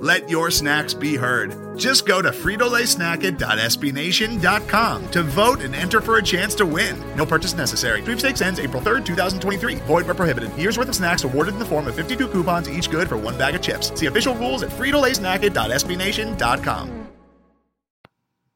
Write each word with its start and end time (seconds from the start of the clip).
Let 0.00 0.28
your 0.28 0.50
snacks 0.50 0.92
be 0.92 1.16
heard. 1.16 1.78
Just 1.78 2.04
go 2.06 2.20
to 2.20 2.28
fritolaysnacket.sbnation.com 2.30 5.10
to 5.10 5.22
vote 5.22 5.62
and 5.62 5.74
enter 5.74 6.02
for 6.02 6.18
a 6.18 6.22
chance 6.22 6.54
to 6.56 6.66
win. 6.66 7.02
No 7.16 7.24
purchase 7.24 7.54
necessary. 7.54 8.02
Sweepstakes 8.02 8.42
ends 8.42 8.60
April 8.60 8.82
3rd, 8.82 9.06
2023. 9.06 9.76
Void 9.76 10.04
where 10.04 10.14
prohibited. 10.14 10.54
Year's 10.56 10.76
worth 10.76 10.90
of 10.90 10.94
snacks 10.94 11.24
awarded 11.24 11.54
in 11.54 11.58
the 11.58 11.64
form 11.64 11.86
of 11.86 11.94
52 11.94 12.28
coupons, 12.28 12.68
each 12.68 12.90
good 12.90 13.08
for 13.08 13.16
one 13.16 13.38
bag 13.38 13.54
of 13.54 13.62
chips. 13.62 13.90
See 13.98 14.04
official 14.04 14.34
rules 14.34 14.62
at 14.62 14.68
fritolaysnacket.sbnation.com. 14.70 17.08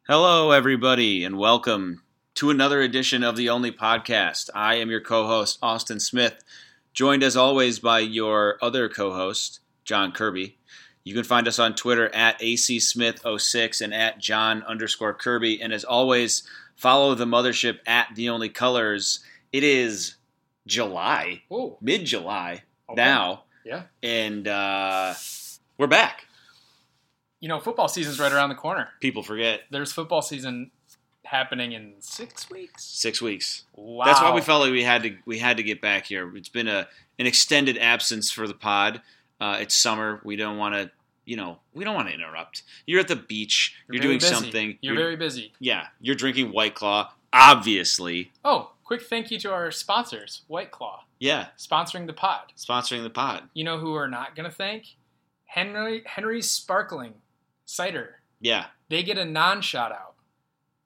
Hello, 0.06 0.50
everybody, 0.50 1.24
and 1.24 1.38
welcome 1.38 2.02
to 2.34 2.50
another 2.50 2.82
edition 2.82 3.22
of 3.22 3.36
the 3.36 3.48
Only 3.48 3.72
Podcast. 3.72 4.50
I 4.54 4.74
am 4.74 4.90
your 4.90 5.00
co 5.00 5.26
host, 5.26 5.58
Austin 5.62 6.00
Smith, 6.00 6.44
joined 6.92 7.22
as 7.22 7.34
always 7.36 7.78
by 7.78 8.00
your 8.00 8.58
other 8.60 8.90
co 8.90 9.14
host, 9.14 9.60
John 9.84 10.12
Kirby. 10.12 10.58
You 11.04 11.14
can 11.14 11.24
find 11.24 11.48
us 11.48 11.58
on 11.58 11.74
Twitter 11.74 12.14
at 12.14 12.38
acsmith06 12.40 13.80
and 13.80 13.94
at 13.94 14.18
John 14.18 14.62
underscore 14.64 15.14
Kirby. 15.14 15.60
And 15.60 15.72
as 15.72 15.84
always, 15.84 16.42
follow 16.76 17.14
the 17.14 17.24
mothership 17.24 17.78
at 17.86 18.08
The 18.14 18.28
Only 18.28 18.48
Colors. 18.48 19.20
It 19.52 19.64
is 19.64 20.16
July, 20.66 21.42
mid 21.80 22.04
July 22.04 22.62
Okay. 22.88 23.00
now, 23.02 23.44
yeah. 23.64 23.84
and 24.02 24.46
uh, 24.46 25.14
we're 25.78 25.86
back. 25.86 26.26
You 27.40 27.48
know, 27.48 27.60
football 27.60 27.88
season's 27.88 28.20
right 28.20 28.32
around 28.32 28.50
the 28.50 28.54
corner. 28.56 28.88
People 29.00 29.22
forget 29.22 29.62
There's 29.70 29.92
football 29.92 30.20
season 30.22 30.70
happening 31.24 31.72
in 31.72 31.94
six 32.00 32.50
weeks. 32.50 32.84
six 32.84 33.22
weeks. 33.22 33.64
Wow. 33.74 34.04
That's 34.04 34.20
why 34.20 34.34
we 34.34 34.40
felt 34.40 34.62
like 34.62 34.72
we 34.72 34.82
had 34.82 35.02
to 35.04 35.16
we 35.24 35.38
had 35.38 35.56
to 35.56 35.62
get 35.62 35.80
back 35.80 36.06
here. 36.06 36.30
It's 36.36 36.48
been 36.48 36.68
a 36.68 36.86
an 37.18 37.26
extended 37.26 37.78
absence 37.78 38.30
for 38.30 38.46
the 38.46 38.54
pod. 38.54 39.00
Uh, 39.40 39.58
it's 39.60 39.74
summer. 39.74 40.20
We 40.24 40.36
don't 40.36 40.58
want 40.58 40.74
to, 40.74 40.90
you 41.24 41.36
know, 41.36 41.58
we 41.74 41.84
don't 41.84 41.94
want 41.94 42.08
to 42.08 42.14
interrupt. 42.14 42.62
You're 42.86 43.00
at 43.00 43.08
the 43.08 43.16
beach. 43.16 43.74
You're, 43.88 44.02
very 44.02 44.08
doing 44.08 44.18
busy. 44.18 44.34
something. 44.34 44.78
You're, 44.80 44.96
very 44.96 45.16
busy. 45.16 45.52
yeah. 45.58 45.86
You're 46.00 46.14
drinking 46.16 46.52
White 46.52 46.74
Claw, 46.74 47.12
obviously. 47.32 48.32
Oh, 48.44 48.72
quick 48.84 49.02
thank 49.02 49.30
you 49.30 49.38
to 49.40 49.52
our 49.52 49.70
sponsors, 49.70 50.42
White 50.48 50.70
Claw, 50.70 51.04
Yeah, 51.18 51.46
sponsoring 51.58 52.06
the 52.06 52.12
pod. 52.12 52.52
sponsoring 52.56 53.02
the 53.02 53.10
pod. 53.10 53.44
You 53.54 53.64
know 53.64 53.78
who 53.78 53.92
we're 53.92 54.08
not 54.08 54.34
going 54.36 54.48
to 54.48 54.54
thank? 54.54 54.96
Henry 55.46 56.02
Henry's 56.06 56.50
Sparkling 56.50 57.14
Cider. 57.66 58.16
Yeah, 58.40 58.66
They 58.88 59.02
get 59.02 59.18
a 59.18 59.24
non 59.24 59.60
shout 59.62 59.92
out. 59.92 60.14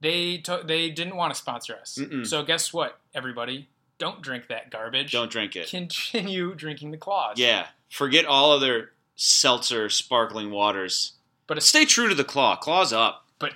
They 0.00 0.38
to- 0.38 0.62
they 0.66 0.90
didn't 0.90 1.16
want 1.16 1.32
to 1.34 1.38
sponsor 1.40 1.76
us. 1.80 1.96
Mm-mm. 2.00 2.26
So 2.26 2.42
guess 2.42 2.72
what, 2.72 2.98
everybody? 3.14 3.68
Don't 3.98 4.20
drink 4.22 4.48
that 4.48 4.70
garbage. 4.70 5.12
don't 5.12 5.30
drink 5.30 5.54
it. 5.56 5.68
continue 5.70 6.54
drinking 6.54 6.90
the 6.90 6.96
claws. 6.96 7.38
Yeah, 7.38 7.68
forget 7.94 8.24
all 8.24 8.50
other 8.52 8.90
seltzer 9.14 9.88
sparkling 9.88 10.50
waters. 10.50 11.12
but 11.46 11.62
Stay 11.62 11.84
true 11.84 12.08
to 12.08 12.14
the 12.14 12.24
claw. 12.24 12.56
Claws 12.56 12.92
up. 12.92 13.26
but 13.38 13.52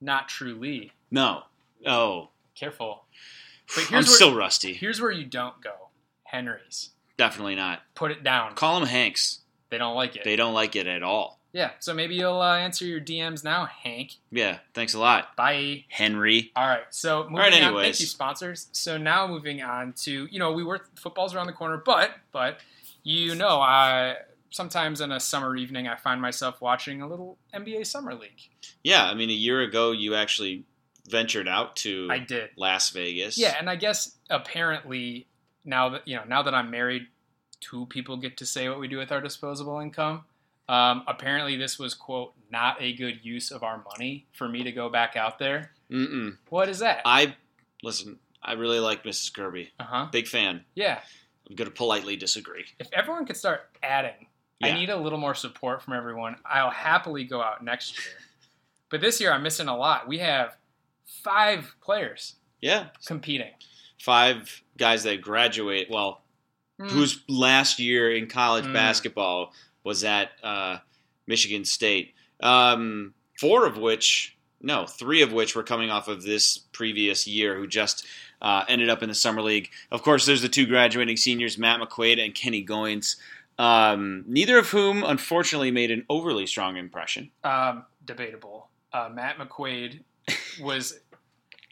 not 0.00 0.28
truly. 0.28 0.92
No. 1.10 1.44
Oh, 1.86 2.28
Careful. 2.54 3.04
But 3.74 3.86
I'm 3.86 3.92
where, 3.94 4.02
still 4.02 4.34
rusty. 4.34 4.74
Here's 4.74 5.00
where 5.00 5.10
you 5.10 5.24
don't 5.24 5.58
go. 5.62 5.72
Henry's. 6.24 6.90
Definitely 7.16 7.54
not. 7.54 7.80
Put 7.94 8.10
it 8.10 8.22
down. 8.22 8.54
Call 8.54 8.78
them 8.78 8.86
Hanks. 8.88 9.38
They 9.70 9.78
don't 9.78 9.94
like 9.94 10.14
it. 10.14 10.24
They 10.24 10.36
don't 10.36 10.52
like 10.52 10.76
it 10.76 10.86
at 10.86 11.02
all. 11.02 11.38
yeah. 11.54 11.70
So 11.78 11.94
maybe 11.94 12.14
you'll 12.14 12.42
uh, 12.42 12.58
answer 12.58 12.84
your 12.84 13.00
DMs 13.00 13.42
now, 13.42 13.64
Hank. 13.64 14.16
Yeah. 14.30 14.58
Thanks 14.74 14.92
a 14.92 14.98
lot, 14.98 15.34
Bye. 15.36 15.84
Henry. 15.88 16.52
All 16.54 16.68
right. 16.68 16.82
So 16.90 17.22
moving 17.22 17.36
right, 17.38 17.62
on. 17.62 17.74
Thank 17.80 18.00
you, 18.00 18.06
sponsors. 18.06 18.66
So 18.72 18.98
now 18.98 19.26
moving 19.26 19.62
on 19.62 19.94
to 20.02 20.28
you 20.30 20.38
know 20.38 20.52
we 20.52 20.64
work 20.64 20.90
football's 20.98 21.34
around 21.34 21.46
the 21.46 21.54
corner, 21.54 21.78
but 21.78 22.10
but 22.30 22.58
you 23.02 23.34
know 23.34 23.60
I 23.60 24.16
sometimes 24.50 25.00
in 25.00 25.10
a 25.12 25.20
summer 25.20 25.56
evening 25.56 25.88
I 25.88 25.96
find 25.96 26.20
myself 26.20 26.60
watching 26.60 27.02
a 27.02 27.08
little 27.08 27.38
NBA 27.54 27.86
summer 27.86 28.14
league. 28.14 28.50
Yeah, 28.82 29.04
I 29.04 29.14
mean, 29.14 29.30
a 29.30 29.34
year 29.34 29.60
ago 29.62 29.92
you 29.92 30.14
actually 30.14 30.64
ventured 31.08 31.48
out 31.48 31.76
to 31.76 32.08
I 32.10 32.18
did. 32.18 32.50
Las 32.56 32.90
Vegas. 32.90 33.38
Yeah, 33.38 33.56
and 33.58 33.68
I 33.68 33.76
guess 33.76 34.16
apparently 34.30 35.26
now 35.64 35.90
that 35.90 36.06
you 36.06 36.16
know 36.16 36.24
now 36.26 36.42
that 36.42 36.54
I'm 36.54 36.70
married, 36.70 37.06
two 37.60 37.86
people 37.86 38.16
get 38.16 38.36
to 38.38 38.46
say 38.46 38.68
what 38.68 38.78
we 38.78 38.88
do 38.88 38.98
with 38.98 39.12
our 39.12 39.20
disposable 39.20 39.78
income. 39.80 40.24
Um, 40.68 41.02
apparently, 41.06 41.56
this 41.56 41.78
was 41.78 41.94
quote 41.94 42.34
not 42.50 42.80
a 42.80 42.92
good 42.92 43.20
use 43.24 43.50
of 43.50 43.62
our 43.62 43.82
money 43.92 44.26
for 44.32 44.48
me 44.48 44.62
to 44.62 44.72
go 44.72 44.88
back 44.88 45.16
out 45.16 45.38
there. 45.38 45.72
Mm-mm. 45.90 46.36
What 46.48 46.68
is 46.68 46.78
that? 46.80 47.02
I 47.04 47.34
listen. 47.82 48.18
I 48.42 48.54
really 48.54 48.80
like 48.80 49.04
Mrs. 49.04 49.32
Kirby. 49.32 49.70
Uh 49.78 49.84
huh. 49.84 50.06
Big 50.10 50.26
fan. 50.26 50.64
Yeah. 50.74 51.00
I'm 51.48 51.56
going 51.56 51.68
to 51.68 51.74
politely 51.74 52.16
disagree. 52.16 52.64
If 52.78 52.88
everyone 52.92 53.26
could 53.26 53.36
start 53.36 53.62
adding, 53.82 54.26
I 54.62 54.72
need 54.72 54.90
a 54.90 54.96
little 54.96 55.18
more 55.18 55.34
support 55.34 55.82
from 55.82 55.94
everyone. 55.94 56.36
I'll 56.44 56.70
happily 56.70 57.24
go 57.24 57.42
out 57.42 57.62
next 57.64 57.98
year. 57.98 58.14
But 58.90 59.00
this 59.00 59.20
year, 59.22 59.32
I'm 59.32 59.42
missing 59.42 59.68
a 59.68 59.76
lot. 59.76 60.06
We 60.06 60.18
have 60.18 60.54
five 61.06 61.74
players 61.80 62.34
Yeah, 62.60 62.88
competing. 63.06 63.52
five 63.98 64.62
guys 64.76 65.02
that 65.04 65.22
graduate. 65.22 65.88
Well, 65.90 66.20
Hmm. 66.78 66.88
whose 66.88 67.20
last 67.26 67.78
year 67.78 68.14
in 68.14 68.26
college 68.28 68.66
Mm. 68.66 68.72
basketball 68.74 69.54
was 69.82 70.04
at 70.04 70.32
uh, 70.42 70.78
Michigan 71.26 71.64
State. 71.64 72.14
Um, 72.42 73.14
four 73.40 73.64
of 73.66 73.78
which, 73.78 74.36
no, 74.60 74.86
three 74.86 75.22
of 75.22 75.32
which 75.32 75.54
were 75.56 75.62
coming 75.62 75.90
off 75.90 76.08
of 76.08 76.22
this 76.22 76.58
previous 76.58 77.26
year, 77.26 77.56
who 77.56 77.66
just 77.66 78.04
uh, 78.42 78.64
ended 78.68 78.90
up 78.90 79.02
in 79.02 79.08
the 79.08 79.14
summer 79.14 79.40
league. 79.40 79.70
Of 79.90 80.02
course, 80.02 80.26
there's 80.26 80.42
the 80.42 80.48
two 80.48 80.66
graduating 80.66 81.16
seniors, 81.16 81.56
Matt 81.56 81.80
McQuaid 81.80 82.22
and 82.22 82.34
Kenny 82.34 82.64
Goins. 82.64 83.16
Um, 83.58 84.24
neither 84.26 84.58
of 84.58 84.68
whom, 84.68 85.04
unfortunately, 85.04 85.70
made 85.70 85.90
an 85.90 86.04
overly 86.10 86.46
strong 86.46 86.76
impression. 86.76 87.30
Um, 87.44 87.84
debatable. 88.04 88.68
Uh, 88.92 89.08
Matt 89.12 89.38
McQuaid 89.38 90.00
was, 90.60 90.98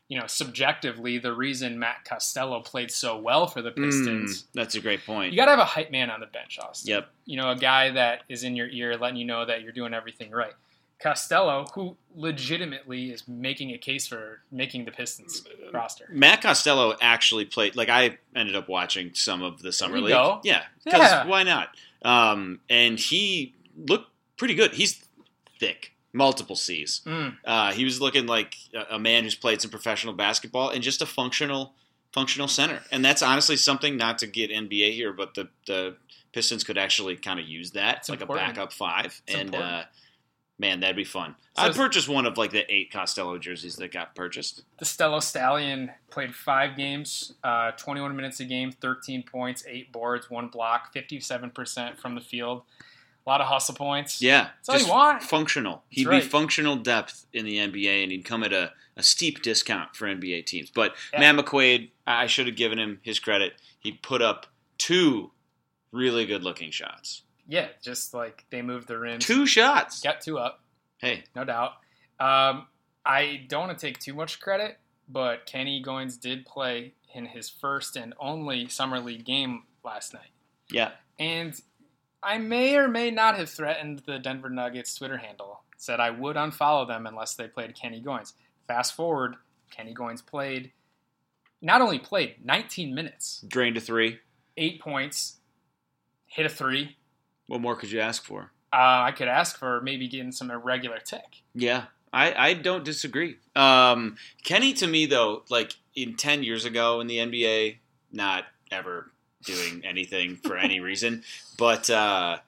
you 0.09 0.19
know, 0.19 0.27
subjectively 0.27 1.19
the 1.19 1.33
reason 1.33 1.79
Matt 1.79 2.05
Costello 2.05 2.61
played 2.61 2.93
so 2.93 3.19
well 3.19 3.49
for 3.49 3.63
the 3.63 3.73
Pistons. 3.73 4.43
Mm, 4.43 4.47
that's 4.55 4.75
a 4.77 4.81
great 4.81 5.05
point. 5.05 5.33
You 5.33 5.37
got 5.37 5.47
to 5.47 5.53
have 5.53 5.61
a 5.61 5.65
hype 5.65 5.91
man 5.91 6.11
on 6.11 6.21
the 6.21 6.27
bench, 6.27 6.59
Austin. 6.63 6.91
Yep. 6.91 7.09
You 7.25 7.37
know, 7.39 7.51
a 7.51 7.57
guy 7.57 7.91
that 7.91 8.23
is 8.29 8.45
in 8.45 8.55
your 8.55 8.69
ear 8.69 8.97
letting 8.97 9.17
you 9.17 9.25
know 9.25 9.45
that 9.45 9.63
you're 9.63 9.73
doing 9.73 9.93
everything 9.93 10.31
right. 10.31 10.55
Costello, 11.03 11.67
who 11.75 11.97
legitimately 12.15 13.11
is 13.11 13.27
making 13.27 13.71
a 13.73 13.79
case 13.79 14.07
for 14.07 14.41
making 14.53 14.85
the 14.85 14.91
Pistons 14.91 15.43
roster. 15.73 16.07
Matt 16.13 16.43
Costello 16.43 16.95
actually 17.01 17.45
played. 17.45 17.77
Like 17.77 17.89
I 17.89 18.19
ended 18.35 18.55
up 18.57 18.69
watching 18.69 19.13
some 19.15 19.43
of 19.43 19.63
the 19.63 19.73
summer 19.73 19.99
league. 20.01 20.11
go. 20.11 20.41
Yeah, 20.45 20.65
because 20.85 21.01
Yeah. 21.01 21.27
why 21.27 21.43
not? 21.43 21.75
Um, 22.03 22.61
and 22.69 22.99
he 22.99 23.55
looked 23.77 24.11
pretty 24.37 24.55
good. 24.55 24.73
He's 24.75 25.05
thick, 25.59 25.93
multiple 26.13 26.57
C's. 26.57 27.03
Mm. 27.07 27.37
Uh, 27.45 27.73
he 27.73 27.85
was 27.85 28.01
looking 28.01 28.27
like 28.27 28.57
a, 28.91 28.99
man 28.99 29.25
who's 29.25 29.35
played 29.35 29.61
some 29.61 29.71
professional 29.71 30.15
basketball 30.15 30.71
and 30.71 30.83
just 30.83 31.03
a 31.03 31.07
functional, 31.07 31.75
functional 32.13 32.49
center. 32.49 32.81
And 32.91 33.05
that's 33.05 33.23
honestly 33.23 33.57
something 33.57 33.97
not 33.97 34.19
to 34.19 34.27
get 34.27 34.51
NBA 34.51 34.93
here, 34.93 35.13
but 35.13 35.35
the 35.35 35.49
the 35.67 35.97
Pistons 36.33 36.63
could 36.63 36.79
actually 36.79 37.17
kind 37.17 37.41
of 37.41 37.47
use 37.49 37.73
that 37.73 37.99
It's 37.99 38.09
like 38.09 38.21
important. 38.21 38.51
a 38.51 38.53
backup 38.53 38.73
five. 38.73 39.21
It's 39.27 39.35
and 39.37 39.55
uh, 39.55 39.83
man, 40.61 40.81
that'd 40.81 40.95
be 40.95 41.05
fun. 41.05 41.35
So 41.57 41.63
I'd 41.63 41.75
purchase 41.75 42.07
one 42.07 42.27
of 42.27 42.37
like 42.37 42.53
the 42.53 42.71
eight 42.73 42.93
Costello 42.93 43.39
jerseys 43.39 43.77
that 43.77 43.91
got 43.91 44.15
purchased. 44.15 44.63
The 44.79 44.85
Stello 44.85 45.21
Stallion 45.23 45.91
played 46.11 46.35
five 46.35 46.77
games, 46.77 47.33
uh, 47.43 47.73
21 47.73 48.15
minutes 48.15 48.39
a 48.41 48.45
game, 48.45 48.71
13 48.71 49.25
points, 49.25 49.65
eight 49.67 49.91
boards, 49.91 50.31
one 50.31 50.49
block, 50.49 50.95
57% 50.95 51.97
from 51.99 52.15
the 52.15 52.21
field. 52.21 52.63
A 53.27 53.29
lot 53.29 53.41
of 53.41 53.49
hustle 53.49 53.75
points. 53.75 54.23
Yeah, 54.23 54.49
That's 54.67 54.69
all 54.69 54.87
you 54.87 54.93
want. 54.93 55.23
Functional. 55.23 55.83
He'd 55.89 56.07
right. 56.07 56.23
be 56.23 56.29
functional 56.29 56.77
depth 56.77 57.27
in 57.33 57.45
the 57.45 57.57
NBA, 57.59 58.03
and 58.03 58.13
he'd 58.13 58.25
come 58.25 58.43
at 58.43 58.53
a, 58.53 58.73
a 58.97 59.03
steep 59.03 59.43
discount 59.43 59.95
for 59.95 60.07
NBA 60.07 60.47
teams. 60.47 60.71
But 60.71 60.95
Yeah. 61.13 61.21
Matt 61.21 61.45
McQuaid, 61.45 61.91
I 62.07 62.27
should 62.27 62.47
have 62.47 62.57
given 62.57 62.79
him 62.79 63.01
his 63.03 63.19
credit. 63.19 63.55
He 63.79 63.93
put 63.93 64.23
up 64.23 64.47
two 64.79 65.33
really 65.93 66.25
good 66.27 66.43
looking 66.45 66.71
shots. 66.71 67.23
Yeah, 67.51 67.67
just 67.83 68.15
like 68.15 68.45
they 68.51 68.63
moved 68.63 68.87
the 68.89 68.99
rims. 68.99 69.27
Two 69.27 69.45
shots. 69.45 70.01
Got 70.01 70.21
two 70.21 70.39
up, 70.39 70.63
Hey, 70.99 71.25
no 71.35 71.45
doubt. 71.45 71.73
Um, 72.21 72.67
I 73.05 73.45
don't 73.49 73.67
want 73.67 73.79
to 73.79 73.87
take 73.87 73.99
too 73.99 74.15
much 74.15 74.39
credit, 74.41 74.79
but 75.09 75.47
Kenny 75.47 75.83
Goins 75.85 76.21
did 76.21 76.47
play 76.47 76.95
in 77.13 77.27
his 77.27 77.49
first 77.51 77.97
and 77.97 78.15
only 78.21 78.69
summer 78.69 79.01
league 79.01 79.25
game 79.25 79.65
last 79.85 80.15
night. 80.15 80.31
yeah, 80.71 80.93
And 81.19 81.61
I 82.23 82.39
may 82.39 82.77
or 82.77 82.87
may 82.87 83.11
not 83.11 83.37
have 83.37 83.51
threatened 83.51 84.03
the 84.07 84.19
Denver 84.21 84.49
Nuggets 84.51 84.95
Twitter 84.95 85.17
handle. 85.17 85.65
Said 85.77 85.99
I 85.99 86.11
would 86.11 86.37
unfollow 86.37 86.87
them 86.87 87.07
unless 87.07 87.35
they 87.35 87.49
played 87.49 87.75
Kenny 87.75 88.01
Goins. 88.03 88.35
Fast 88.69 88.95
forward, 88.95 89.35
Kenny 89.71 89.93
Goins 89.95 90.25
played, 90.25 90.71
not 91.63 91.81
only 91.81 91.99
played 91.99 92.37
19 92.45 92.95
minutes, 92.95 93.43
drained 93.49 93.77
a 93.79 93.81
three. 93.81 94.19
eight 94.59 94.81
points, 94.81 95.39
hit 96.27 96.45
a 96.47 96.51
three. 96.51 96.97
What 97.51 97.61
more 97.61 97.75
could 97.75 97.91
you 97.91 97.99
ask 97.99 98.23
for? 98.23 98.53
Uh, 98.73 99.03
I 99.03 99.11
could 99.11 99.27
ask 99.27 99.59
for 99.59 99.81
maybe 99.81 100.07
getting 100.07 100.31
some 100.31 100.53
irregular 100.53 100.99
tick. 100.99 101.43
Yeah, 101.53 101.87
I, 102.13 102.33
I 102.51 102.55
don't 102.55 102.85
disagree. 102.85 103.39
Um, 103.57 104.19
Kenny, 104.45 104.73
to 104.75 104.87
me, 104.87 105.07
though, 105.07 105.43
like 105.51 105.73
in 105.97 106.15
10 106.15 106.45
years 106.45 106.65
ago 106.65 107.01
in 107.01 107.09
the 107.09 107.17
NBA, 107.17 107.79
not 108.13 108.45
ever 108.71 109.11
doing 109.45 109.83
anything 109.85 110.37
for 110.37 110.57
any 110.57 110.79
reason, 110.79 111.25
but 111.59 111.91
uh, 111.91 112.39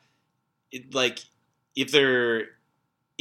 it, 0.70 0.94
like 0.94 1.18
if 1.74 1.90
there 1.90 2.50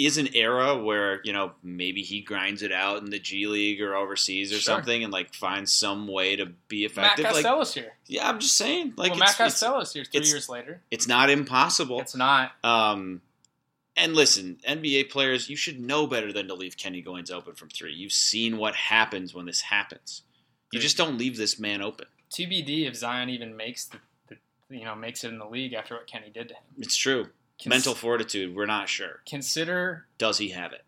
is 0.05 0.17
an 0.17 0.33
era 0.35 0.75
where, 0.81 1.21
you 1.23 1.33
know, 1.33 1.51
maybe 1.63 2.01
he 2.01 2.21
grinds 2.21 2.61
it 2.61 2.71
out 2.71 3.03
in 3.03 3.09
the 3.09 3.19
G 3.19 3.47
League 3.47 3.81
or 3.81 3.95
overseas 3.95 4.51
or 4.51 4.55
Sure. 4.55 4.75
something 4.75 5.03
and 5.03 5.11
like 5.11 5.33
finds 5.33 5.73
some 5.73 6.07
way 6.07 6.35
to 6.35 6.47
be 6.67 6.85
effective. 6.85 7.23
Matt 7.23 7.35
effective. 7.35 7.57
Like, 7.57 7.67
here. 7.73 7.93
yeah, 8.07 8.29
I'm 8.29 8.39
just 8.39 8.57
saying, 8.57 8.93
like, 8.97 9.11
well, 9.11 9.19
Matt 9.19 9.35
Costello's 9.37 9.93
here 9.93 10.03
three 10.05 10.25
years 10.25 10.47
later. 10.49 10.81
it's 10.91 11.07
not 11.07 11.29
impossible. 11.29 11.99
It's 11.99 12.15
not. 12.15 12.51
Um, 12.63 13.21
and 13.97 14.13
listen, 14.15 14.57
NBA 14.67 15.09
players, 15.09 15.49
you 15.49 15.55
should 15.55 15.79
know 15.79 16.07
better 16.07 16.31
than 16.31 16.47
to 16.47 16.53
leave 16.53 16.77
Kenny 16.77 17.03
Goins 17.03 17.29
open 17.31 17.55
from 17.55 17.69
three. 17.69 17.93
You've 17.93 18.13
seen 18.13 18.57
what 18.57 18.73
happens 18.75 19.33
when 19.33 19.45
this 19.45 19.61
happens. 19.61 20.21
You 20.71 20.77
Dude. 20.79 20.83
just 20.83 20.97
don't 20.97 21.17
leave 21.17 21.35
this 21.37 21.59
man 21.59 21.81
open. 21.81 22.07
TBD 22.31 22.87
if 22.87 22.95
Zion 22.95 23.29
even 23.29 23.57
makes 23.57 23.85
the, 23.85 23.97
the 24.29 24.37
you 24.69 24.85
know 24.85 24.95
makes 24.95 25.25
it 25.25 25.27
in 25.29 25.37
the 25.37 25.45
league 25.45 25.73
after 25.73 25.95
what 25.95 26.07
Kenny 26.07 26.29
did 26.33 26.47
to 26.47 26.53
him. 26.53 26.63
It's 26.77 26.95
true. 26.95 27.27
Cons- 27.61 27.67
Mental 27.69 27.93
fortitude, 27.95 28.55
we're 28.55 28.65
not 28.65 28.89
sure. 28.89 29.21
Consider 29.27 30.05
Does 30.17 30.37
he 30.39 30.49
have 30.49 30.73
it? 30.73 30.83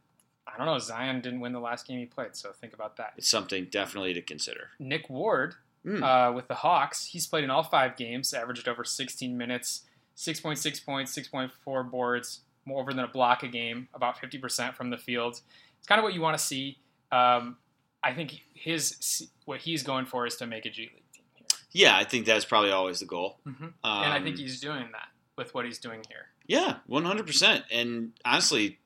I 0.47 0.57
don't 0.57 0.65
know. 0.67 0.77
Zion 0.79 1.21
didn't 1.21 1.39
win 1.39 1.51
the 1.53 1.59
last 1.59 1.87
game 1.87 1.99
he 1.99 2.05
played, 2.05 2.35
so 2.35 2.51
think 2.51 2.73
about 2.73 2.97
that. 2.97 3.13
It's 3.17 3.27
something 3.27 3.65
definitely 3.71 4.13
to 4.13 4.21
consider. 4.21 4.69
Nick 4.79 5.09
Ward 5.09 5.55
Hmm. 5.83 6.01
uh, 6.01 6.31
with 6.31 6.47
the 6.47 6.55
Hawks, 6.55 7.05
he's 7.07 7.27
played 7.27 7.43
in 7.43 7.49
all 7.49 7.63
five 7.63 7.97
games, 7.97 8.33
averaged 8.33 8.67
over 8.69 8.83
16 8.85 9.37
minutes, 9.37 9.81
6.6 10.15 10.79
points, 10.85 11.11
6.4 11.17 11.89
boards, 11.91 12.41
more 12.65 12.81
over 12.81 12.93
than 12.93 13.03
a 13.03 13.07
block 13.07 13.43
a 13.43 13.47
game, 13.49 13.89
about 13.93 14.15
50% 14.17 14.75
from 14.75 14.89
the 14.91 14.97
field. 14.97 15.41
It's 15.79 15.87
kind 15.87 15.99
of 15.99 16.03
what 16.03 16.13
you 16.13 16.21
want 16.21 16.37
to 16.37 16.43
see. 16.43 16.77
Um, 17.11 17.57
I 18.01 18.13
think 18.13 18.41
his 18.53 19.27
what 19.45 19.59
he's 19.61 19.83
going 19.83 20.05
for 20.05 20.25
is 20.25 20.35
to 20.37 20.45
make 20.47 20.65
a 20.65 20.69
G 20.69 20.83
League 20.83 21.11
team 21.13 21.23
here, 21.35 21.45
Yeah, 21.71 21.97
I 21.97 22.03
think 22.05 22.25
that's 22.25 22.45
probably 22.45 22.71
always 22.71 22.99
the 22.99 23.05
goal. 23.05 23.39
mm-hmm. 23.45 23.63
Um, 23.65 23.73
and 23.83 24.13
I 24.13 24.21
think 24.21 24.37
he's 24.37 24.61
doing 24.61 24.87
that 24.93 25.09
with 25.37 25.53
what 25.53 25.65
he's 25.65 25.79
doing 25.79 26.01
here. 26.07 26.27
Yeah, 26.47 26.77
one 26.87 27.05
hundred 27.05 27.25
percent. 27.27 27.63
And 27.71 28.11
honestly, 28.25 28.79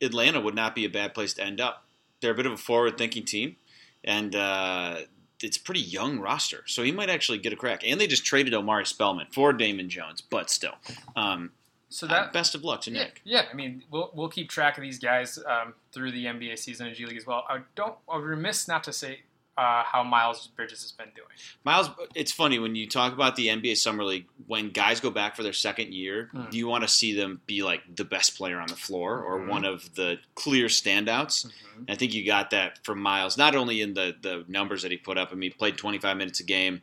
Atlanta 0.00 0.40
would 0.40 0.54
not 0.54 0.74
be 0.74 0.84
a 0.84 0.90
bad 0.90 1.14
place 1.14 1.34
to 1.34 1.44
end 1.44 1.60
up. 1.60 1.84
They're 2.20 2.32
a 2.32 2.34
bit 2.34 2.46
of 2.46 2.52
a 2.52 2.56
forward-thinking 2.56 3.24
team, 3.26 3.56
and 4.02 4.34
uh, 4.34 5.00
it's 5.42 5.56
a 5.56 5.60
pretty 5.60 5.80
young 5.80 6.18
roster, 6.18 6.64
so 6.66 6.82
he 6.82 6.90
might 6.92 7.10
actually 7.10 7.38
get 7.38 7.52
a 7.52 7.56
crack. 7.56 7.82
And 7.86 8.00
they 8.00 8.06
just 8.06 8.24
traded 8.24 8.54
Omari 8.54 8.86
Spellman 8.86 9.26
for 9.32 9.52
Damian 9.52 9.88
Jones, 9.90 10.22
but 10.22 10.48
still, 10.50 10.74
um, 11.14 11.50
So 11.90 12.06
uh, 12.06 12.10
that 12.10 12.32
best 12.32 12.54
of 12.54 12.64
luck 12.64 12.80
to 12.82 12.90
Yeah, 12.90 13.04
Nick. 13.04 13.20
yeah. 13.24 13.44
I 13.50 13.54
mean, 13.54 13.84
we'll 13.90 14.10
we'll 14.14 14.28
keep 14.30 14.48
track 14.48 14.76
of 14.78 14.82
these 14.82 14.98
guys 14.98 15.38
um, 15.46 15.74
through 15.92 16.12
the 16.12 16.24
NBA 16.24 16.58
season 16.58 16.86
and 16.86 16.96
G 16.96 17.04
League 17.06 17.16
as 17.18 17.26
well. 17.26 17.44
I 17.48 17.60
don't. 17.76 17.94
I'm 18.10 18.22
remiss 18.22 18.66
not 18.66 18.82
to 18.84 18.92
say 18.92 19.20
uh, 19.56 19.82
how 19.84 20.02
Miles 20.02 20.48
Bridges 20.48 20.82
has 20.82 20.92
been 20.92 21.08
doing. 21.16 21.28
Miles, 21.64 21.88
it's 22.14 22.30
funny 22.32 22.58
when 22.58 22.74
you 22.74 22.86
talk 22.86 23.12
about 23.14 23.36
the 23.36 23.48
NBA 23.48 23.76
Summer 23.76 24.04
League. 24.04 24.26
When 24.46 24.70
guys 24.70 25.00
go 25.00 25.10
back 25.10 25.34
for 25.34 25.42
their 25.42 25.52
second 25.54 25.94
year, 25.94 26.30
Mm. 26.34 26.52
you 26.52 26.66
want 26.68 26.82
to 26.84 26.88
see 26.88 27.14
them 27.14 27.40
be 27.46 27.62
like 27.62 27.82
the 27.96 28.04
best 28.04 28.36
player 28.36 28.60
on 28.60 28.68
the 28.68 28.76
floor 28.76 29.22
or 29.22 29.40
Mhm. 29.40 29.48
one 29.48 29.64
of 29.64 29.94
the 29.94 30.18
clear 30.34 30.66
standouts? 30.66 31.50
I 31.88 31.94
think 31.94 32.12
you 32.14 32.24
got 32.26 32.50
that 32.50 32.84
from 32.84 33.00
Miles, 33.00 33.36
not 33.38 33.54
only 33.56 33.80
in 33.80 33.94
the, 33.94 34.14
the 34.20 34.44
numbers 34.48 34.82
that 34.82 34.90
he 34.90 34.96
put 34.98 35.16
up. 35.18 35.30
I 35.32 35.34
mean, 35.34 35.50
he 35.50 35.56
played 35.56 35.76
25 35.78 36.16
minutes 36.16 36.40
a 36.40 36.44
game, 36.44 36.82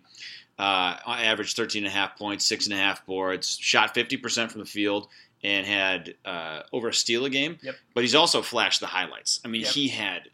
uh, 0.59 0.97
averaged 1.07 1.55
13 1.55 1.83
and 1.85 1.93
a 1.93 1.95
half 1.95 2.17
points, 2.17 2.45
six 2.45 2.65
and 2.65 2.73
a 2.73 2.77
half 2.77 3.05
boards, 3.05 3.57
shot 3.59 3.93
50% 3.93 4.51
from 4.51 4.61
the 4.61 4.67
field, 4.67 5.09
and 5.43 5.65
had 5.67 6.15
uh, 6.25 6.61
over 6.71 6.87
a 6.89 6.93
steal 6.93 7.25
a 7.25 7.29
game. 7.29 7.57
Yep. 7.61 7.75
But 7.93 8.03
he's 8.03 8.15
also 8.15 8.41
flashed 8.41 8.79
the 8.79 8.87
highlights. 8.87 9.39
I 9.43 9.47
mean, 9.47 9.61
Yep. 9.61 9.71
he 9.71 9.87
had 9.89 10.29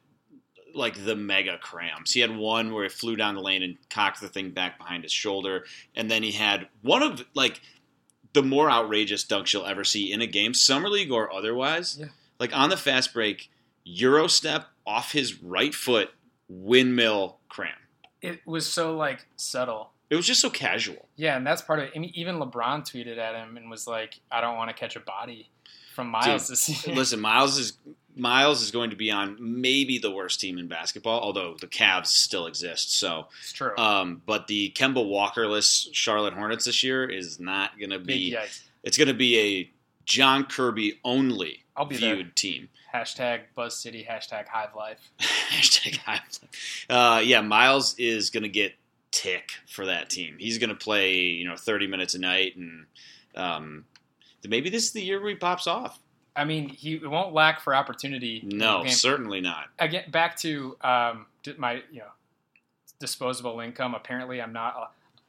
like 0.73 1.05
the 1.05 1.15
mega 1.15 1.57
crams. 1.57 2.13
He 2.13 2.19
had 2.19 2.35
one 2.35 2.73
where 2.73 2.83
he 2.83 2.89
flew 2.89 3.15
down 3.15 3.35
the 3.35 3.41
lane 3.41 3.63
and 3.63 3.77
cocked 3.89 4.21
the 4.21 4.29
thing 4.29 4.51
back 4.51 4.77
behind 4.77 5.03
his 5.03 5.11
shoulder, 5.11 5.65
and 5.95 6.09
then 6.09 6.23
he 6.23 6.31
had 6.31 6.67
one 6.81 7.03
of 7.03 7.25
like 7.33 7.61
the 8.33 8.43
more 8.43 8.69
outrageous 8.69 9.25
dunks 9.25 9.53
you'll 9.53 9.65
ever 9.65 9.83
see 9.83 10.11
in 10.11 10.21
a 10.21 10.27
game, 10.27 10.53
summer 10.53 10.89
league 10.89 11.11
or 11.11 11.33
otherwise. 11.33 11.97
Yeah. 11.99 12.07
Like 12.39 12.55
on 12.55 12.69
the 12.69 12.77
fast 12.77 13.13
break, 13.13 13.49
euro 13.83 14.27
step 14.27 14.67
off 14.85 15.11
his 15.11 15.41
right 15.41 15.73
foot, 15.73 16.11
windmill 16.47 17.39
cram. 17.49 17.73
It 18.21 18.45
was 18.45 18.67
so 18.67 18.95
like 18.95 19.25
subtle. 19.35 19.91
It 20.09 20.15
was 20.15 20.25
just 20.25 20.41
so 20.41 20.49
casual. 20.49 21.07
Yeah, 21.15 21.37
and 21.37 21.45
that's 21.45 21.61
part 21.61 21.79
of 21.79 21.85
it. 21.85 21.91
I 21.95 21.99
mean, 21.99 22.11
even 22.15 22.37
LeBron 22.37 22.81
tweeted 22.81 23.17
at 23.17 23.35
him 23.35 23.57
and 23.57 23.69
was 23.69 23.85
like, 23.87 24.19
"I 24.31 24.41
don't 24.41 24.57
want 24.57 24.69
to 24.69 24.73
catch 24.75 24.95
a 24.95 24.99
body 24.99 25.49
from 25.93 26.07
Miles 26.07 26.47
Dude, 26.47 26.57
this 26.57 26.87
year." 26.87 26.95
Listen, 26.97 27.19
Miles 27.19 27.57
is 27.59 27.73
Miles 28.15 28.61
is 28.61 28.71
going 28.71 28.89
to 28.89 28.95
be 28.95 29.11
on 29.11 29.37
maybe 29.39 29.99
the 29.99 30.11
worst 30.11 30.39
team 30.39 30.57
in 30.57 30.67
basketball, 30.67 31.19
although 31.19 31.55
the 31.59 31.67
Cavs 31.67 32.07
still 32.07 32.47
exist. 32.47 32.97
So, 32.97 33.27
it's 33.41 33.53
true. 33.53 33.77
um, 33.77 34.21
but 34.25 34.47
the 34.47 34.71
Kemba 34.75 35.05
Walkerless 35.05 35.87
Charlotte 35.93 36.33
Hornets 36.33 36.65
this 36.65 36.83
year 36.83 37.07
is 37.07 37.39
not 37.39 37.77
going 37.77 37.91
to 37.91 37.99
be. 37.99 38.35
It's 38.83 38.97
going 38.97 39.09
to 39.09 39.13
be 39.13 39.39
a 39.39 39.71
John 40.05 40.45
Kirby 40.45 40.99
only 41.03 41.65
be 41.87 41.97
there. 41.97 42.15
viewed 42.15 42.35
team. 42.35 42.69
Hashtag 42.93 43.41
Buzz 43.55 43.77
City. 43.77 44.05
Hashtag 44.09 44.47
Hive 44.47 44.75
Life. 44.75 45.11
Hashtag 45.19 45.97
hype. 45.97 46.21
Uh, 46.89 47.21
yeah, 47.23 47.41
Miles 47.41 47.95
is 47.97 48.29
going 48.31 48.43
to 48.43 48.49
get 48.49 48.73
tick 49.11 49.51
for 49.67 49.85
that 49.85 50.09
team. 50.09 50.35
He's 50.39 50.57
going 50.57 50.69
to 50.69 50.75
play, 50.75 51.15
you 51.17 51.47
know, 51.47 51.55
30 51.55 51.87
minutes 51.87 52.15
a 52.15 52.19
night, 52.19 52.55
and 52.57 52.85
um, 53.35 53.85
maybe 54.47 54.69
this 54.69 54.83
is 54.85 54.91
the 54.91 55.01
year 55.01 55.19
where 55.19 55.29
he 55.29 55.35
pops 55.35 55.67
off. 55.67 55.99
I 56.35 56.45
mean, 56.45 56.69
he 56.69 56.97
won't 56.99 57.33
lack 57.33 57.59
for 57.59 57.75
opportunity. 57.75 58.41
No, 58.45 58.85
certainly 58.87 59.41
not. 59.41 59.65
again 59.79 60.09
back 60.09 60.37
to 60.37 60.77
um, 60.81 61.25
my 61.57 61.81
you 61.91 61.99
know 61.99 62.11
disposable 62.99 63.59
income. 63.59 63.95
Apparently, 63.95 64.41
I'm 64.41 64.53
not 64.53 64.75
uh, 64.77 64.85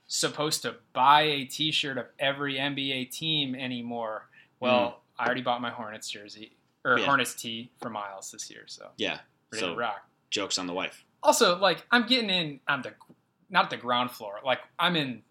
supposed 0.06 0.62
to 0.62 0.76
buy 0.92 1.22
a 1.22 1.44
T-shirt 1.44 1.98
of 1.98 2.06
every 2.18 2.54
NBA 2.56 3.10
team 3.10 3.54
anymore. 3.54 4.28
Well, 4.60 5.00
I 5.18 5.26
already 5.26 5.42
bought 5.42 5.60
my 5.60 5.70
Hornets 5.70 6.08
jersey 6.10 6.52
or. 6.84 6.98
Yeah. 6.98 7.06
Hornets 7.06 7.34
tee 7.34 7.70
for 7.80 7.90
Miles 7.90 8.30
this 8.30 8.50
year, 8.50 8.64
so 8.66 8.88
Yeah. 8.96 9.18
ready 9.52 9.60
So 9.64 9.74
rock. 9.74 10.06
jokes 10.30 10.58
on 10.58 10.66
the 10.66 10.72
wife. 10.74 11.04
Also, 11.22 11.58
like 11.58 11.84
I'm 11.90 12.06
getting 12.06 12.30
in 12.30 12.60
on 12.68 12.82
the 12.82 12.92
not 13.50 13.70
the 13.70 13.76
ground 13.76 14.10
floor, 14.12 14.40
like 14.44 14.60
I'm 14.78 14.96
in 14.96 15.22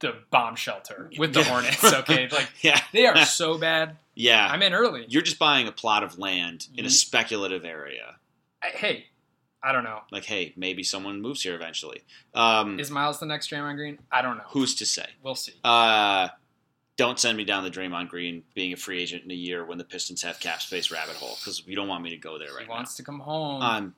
the 0.00 0.14
bomb 0.30 0.56
shelter 0.56 1.10
with 1.18 1.32
the 1.32 1.42
Hornets. 1.42 1.82
Okay, 1.82 2.28
like 2.32 2.48
Yeah. 2.60 2.80
they 2.92 3.06
are 3.06 3.24
so 3.24 3.56
bad. 3.58 3.96
Yeah. 4.14 4.46
I'm 4.46 4.62
in 4.62 4.74
early. 4.74 5.06
You're 5.08 5.22
just 5.22 5.38
buying 5.38 5.66
a 5.68 5.72
plot 5.72 6.02
of 6.02 6.18
land 6.18 6.68
in 6.76 6.84
a 6.84 6.88
Mhm. 6.88 6.92
speculative 6.92 7.64
area. 7.64 8.16
Hey, 8.62 9.06
I 9.62 9.72
don't 9.72 9.84
know. 9.84 10.02
Like, 10.10 10.24
hey, 10.24 10.52
maybe 10.56 10.82
someone 10.82 11.20
moves 11.22 11.42
here 11.42 11.54
eventually. 11.54 12.02
Um, 12.34 12.78
Is 12.78 12.90
Miles 12.90 13.20
the 13.20 13.26
next 13.26 13.50
Draymond 13.50 13.76
Green? 13.76 13.98
I 14.12 14.20
don't 14.22 14.36
know. 14.36 14.44
who's 14.48 14.74
to 14.76 14.86
say? 14.86 15.06
We'll 15.22 15.34
see. 15.34 15.54
Uh, 15.64 16.28
don't 16.96 17.18
send 17.18 17.36
me 17.36 17.44
down 17.44 17.64
the 17.64 17.70
Draymond 17.70 18.08
Green 18.08 18.42
being 18.54 18.72
a 18.72 18.76
free 18.76 19.00
agent 19.02 19.24
in 19.24 19.30
a 19.30 19.34
year 19.34 19.64
when 19.64 19.76
the 19.78 19.84
Pistons 19.84 20.22
have 20.22 20.40
cap 20.40 20.60
space 20.62 20.90
rabbit 20.90 21.16
hole 21.16 21.36
because 21.40 21.62
you 21.66 21.74
don't 21.76 21.88
want 21.88 22.02
me 22.02 22.10
to 22.10 22.16
go 22.16 22.38
there 22.38 22.48
right 22.48 22.60
now. 22.66 22.72
he 22.74 22.76
wants 22.76 22.96
to 22.96 23.02
come 23.02 23.20
home. 23.20 23.60
now. 23.60 23.70
Um, 23.78 23.94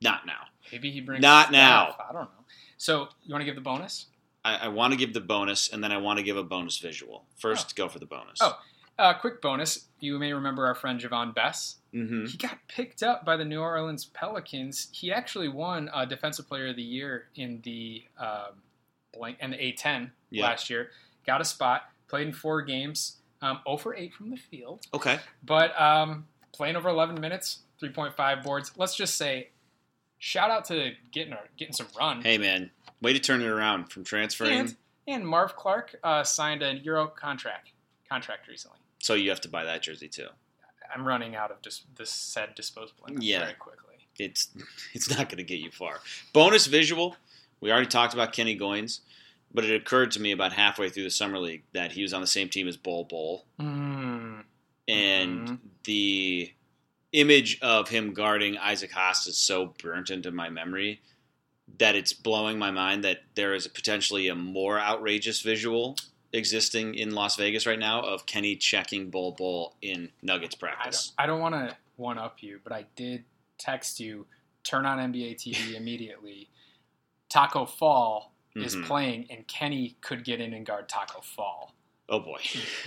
not 0.00 0.26
now. 0.26 0.46
Maybe 0.72 0.90
he 0.90 1.00
brings 1.00 1.22
Not 1.22 1.52
now. 1.52 1.94
I 2.00 2.12
don't 2.12 2.22
know. 2.24 2.44
So 2.76 3.08
you 3.24 3.32
want 3.32 3.42
to 3.42 3.46
give 3.46 3.54
the 3.54 3.60
bonus? 3.60 4.06
I, 4.44 4.54
I 4.56 4.68
want 4.68 4.92
to 4.92 4.96
give 4.98 5.12
the 5.14 5.20
bonus, 5.20 5.68
and 5.72 5.82
then 5.82 5.92
I 5.92 5.96
want 5.96 6.18
to 6.18 6.22
give 6.22 6.36
a 6.36 6.42
bonus 6.44 6.78
visual. 6.78 7.24
First, 7.36 7.74
go 7.76 7.88
for 7.88 7.98
the 7.98 8.06
bonus. 8.06 8.38
Oh. 8.40 8.58
Uh, 8.98 9.12
quick 9.12 9.42
bonus. 9.42 9.88
You 10.00 10.18
may 10.18 10.32
remember 10.32 10.64
our 10.66 10.74
friend 10.74 10.98
Javon 10.98 11.34
Bess. 11.34 11.76
hmm 11.92 12.24
He 12.24 12.38
got 12.38 12.56
picked 12.66 13.02
up 13.02 13.26
by 13.26 13.36
the 13.36 13.44
New 13.44 13.60
Orleans 13.60 14.06
Pelicans. 14.06 14.88
He 14.92 15.12
actually 15.12 15.48
won 15.48 15.90
uh, 15.92 16.06
Defensive 16.06 16.48
Player 16.48 16.68
of 16.68 16.76
the 16.76 16.82
Year 16.82 17.26
in 17.34 17.60
the 17.62 18.04
um, 18.18 18.62
blank 19.12 19.36
and 19.40 19.52
the 19.52 19.58
A10 19.58 20.10
Yeah. 20.30 20.44
last 20.44 20.70
year. 20.70 20.92
Got 21.26 21.42
a 21.42 21.44
spot. 21.44 21.82
Played 22.08 22.28
in 22.28 22.32
four 22.32 22.62
games. 22.62 23.16
Um, 23.42 23.58
0 23.66 23.76
for 23.76 23.94
8 23.94 24.14
from 24.14 24.30
the 24.30 24.36
field, 24.38 24.86
Okay. 24.94 25.18
but 25.44 25.78
um, 25.78 26.26
playing 26.52 26.74
over 26.74 26.88
11 26.88 27.20
minutes, 27.20 27.58
3.5 27.82 28.42
boards. 28.42 28.72
Let's 28.78 28.96
just 28.96 29.16
say, 29.16 29.50
shout 30.18 30.50
out 30.50 30.64
to 30.66 30.92
getting 31.12 31.32
our, 31.32 31.44
getting 31.56 31.74
some 31.74 31.86
run. 31.98 32.22
Hey, 32.22 32.38
man. 32.38 32.70
Way 33.02 33.12
to 33.12 33.18
turn 33.18 33.42
it 33.42 33.46
around 33.46 33.90
from 33.92 34.04
transferring. 34.04 34.58
and, 34.58 34.76
and 35.06 35.26
Marv 35.26 35.54
Clark 35.56 35.96
uh, 36.02 36.24
signed 36.24 36.62
a 36.62 36.74
Euro 36.78 37.06
contract 37.08 37.70
contract 38.08 38.48
recently. 38.48 38.78
So 39.00 39.14
you 39.14 39.30
have 39.30 39.40
to 39.42 39.48
buy 39.48 39.64
that 39.64 39.82
jersey 39.82 40.08
too. 40.08 40.28
I'm 40.94 41.06
running 41.06 41.34
out 41.36 41.50
of 41.50 41.60
just 41.62 41.84
this 41.96 42.10
said 42.10 42.54
disposable 42.54 43.04
income 43.08 43.22
Yeah. 43.22 43.40
very 43.40 43.54
quickly. 43.54 43.82
It's 44.18 44.48
it's 44.94 45.10
not 45.10 45.28
going 45.28 45.38
to 45.38 45.44
get 45.44 45.58
you 45.58 45.70
far. 45.70 46.00
Bonus 46.32 46.66
visual. 46.66 47.16
We 47.60 47.70
already 47.70 47.86
talked 47.88 48.14
about 48.14 48.32
Kenny 48.32 48.56
Goins, 48.58 49.00
but 49.52 49.64
it 49.64 49.74
occurred 49.74 50.10
to 50.12 50.20
me 50.20 50.32
about 50.32 50.52
halfway 50.52 50.88
through 50.88 51.02
the 51.04 51.10
summer 51.10 51.38
league 51.38 51.64
that 51.72 51.92
he 51.92 52.02
was 52.02 52.14
on 52.14 52.20
the 52.20 52.26
same 52.26 52.48
team 52.48 52.66
as 52.68 52.76
Bol 52.76 53.04
Bol, 53.04 53.44
Mm. 53.60 54.44
and 54.88 55.48
Mhm. 55.48 55.58
the 55.84 56.52
image 57.16 57.58
of 57.62 57.88
him 57.88 58.12
guarding 58.12 58.58
Isaac 58.58 58.92
Haas 58.92 59.26
is 59.26 59.36
so 59.38 59.74
burnt 59.82 60.10
into 60.10 60.30
my 60.30 60.50
memory 60.50 61.00
that 61.78 61.96
it's 61.96 62.12
blowing 62.12 62.58
my 62.58 62.70
mind 62.70 63.02
that 63.04 63.20
there 63.34 63.54
is 63.54 63.66
potentially 63.66 64.28
a 64.28 64.34
more 64.34 64.78
outrageous 64.78 65.40
visual 65.40 65.96
existing 66.32 66.94
in 66.94 67.14
Las 67.14 67.36
Vegas 67.36 67.66
right 67.66 67.78
now 67.78 68.02
of 68.02 68.26
Kenny 68.26 68.54
checking 68.54 69.08
Bol 69.10 69.32
Bol 69.32 69.74
in 69.82 70.10
Nuggets 70.22 70.54
don't, 70.54 70.60
practice. 70.70 71.12
I 71.18 71.26
don't 71.26 71.40
want 71.40 71.54
to 71.54 71.74
one 71.96 72.18
up 72.18 72.42
you, 72.42 72.60
but 72.62 72.72
I 72.72 72.84
did 72.94 73.24
text 73.58 73.98
you. 73.98 74.26
Turn 74.62 74.84
on 74.84 74.98
NBA 74.98 75.36
TV 75.36 75.74
immediately. 75.76 76.48
Taco 77.30 77.64
Fall 77.64 78.32
is 78.54 78.76
Mhm. 78.76 78.84
playing, 78.86 79.26
and 79.30 79.46
Kenny 79.48 79.96
could 80.00 80.24
get 80.24 80.40
in 80.40 80.52
and 80.54 80.64
guard 80.66 80.88
Taco 80.88 81.20
Fall. 81.22 81.74
Oh 82.08 82.20
boy, 82.20 82.40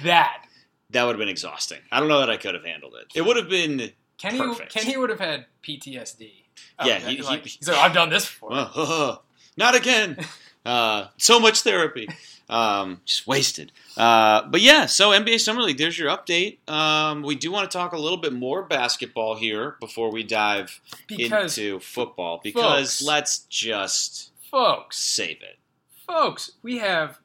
That 0.03 0.45
that 0.91 1.03
would 1.03 1.12
have 1.15 1.19
been 1.19 1.29
exhausting. 1.29 1.79
I 1.91 2.00
don't 2.00 2.09
know 2.09 2.19
that 2.19 2.29
I 2.29 2.38
could 2.38 2.53
have 2.55 2.63
handled 2.63 2.95
it. 2.95 3.07
It 3.15 3.21
would 3.25 3.36
have 3.38 3.50
been 3.50 3.91
Kenny 4.19 4.38
Perfect. 4.38 4.71
Kenny 4.73 4.95
would 4.97 5.09
have 5.09 5.19
had 5.19 5.45
PTSD. 5.63 6.31
of 6.77 6.85
Yeah, 6.88 6.99
he- 6.99 7.15
he- 7.15 7.21
like, 7.23 7.45
he's 7.45 7.67
like, 7.67 7.77
I've 7.77 7.93
done 7.93 8.09
this 8.09 8.25
before. 8.25 8.49
Uh, 8.53 9.15
not 9.57 9.75
again. 9.75 10.17
Uh, 10.65 11.07
so 11.17 11.39
much 11.39 11.61
therapy. 11.61 12.07
Um, 12.49 12.99
just 13.05 13.25
wasted. 13.25 13.71
Uh, 13.95 14.43
but 14.45 14.59
yeah, 14.59 14.88
so 14.88 15.11
NBA 15.11 15.39
Summer 15.39 15.61
League, 15.61 15.77
there's 15.77 15.97
your 15.97 16.09
update. 16.09 16.57
Um, 16.69 17.23
we 17.23 17.35
do 17.35 17.49
want 17.49 17.71
to 17.71 17.75
talk 17.75 17.93
a 17.93 17.97
little 17.97 18.17
bit 18.17 18.33
more 18.33 18.63
basketball 18.63 19.35
here 19.35 19.77
before 19.79 20.11
we 20.11 20.21
dive 20.21 20.81
because 21.07 21.57
into 21.57 21.79
football 21.79 22.41
because 22.43 22.97
folks- 22.97 23.01
let's 23.01 23.39
just 23.49 24.31
folks, 24.51 24.97
save 24.99 25.41
it. 25.41 25.57
folks, 26.05 26.51
we 26.61 26.77
have 26.79 27.19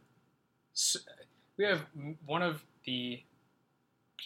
we 1.58 1.64
have 1.64 1.84
one 2.24 2.42
of 2.42 2.62
the 2.86 3.20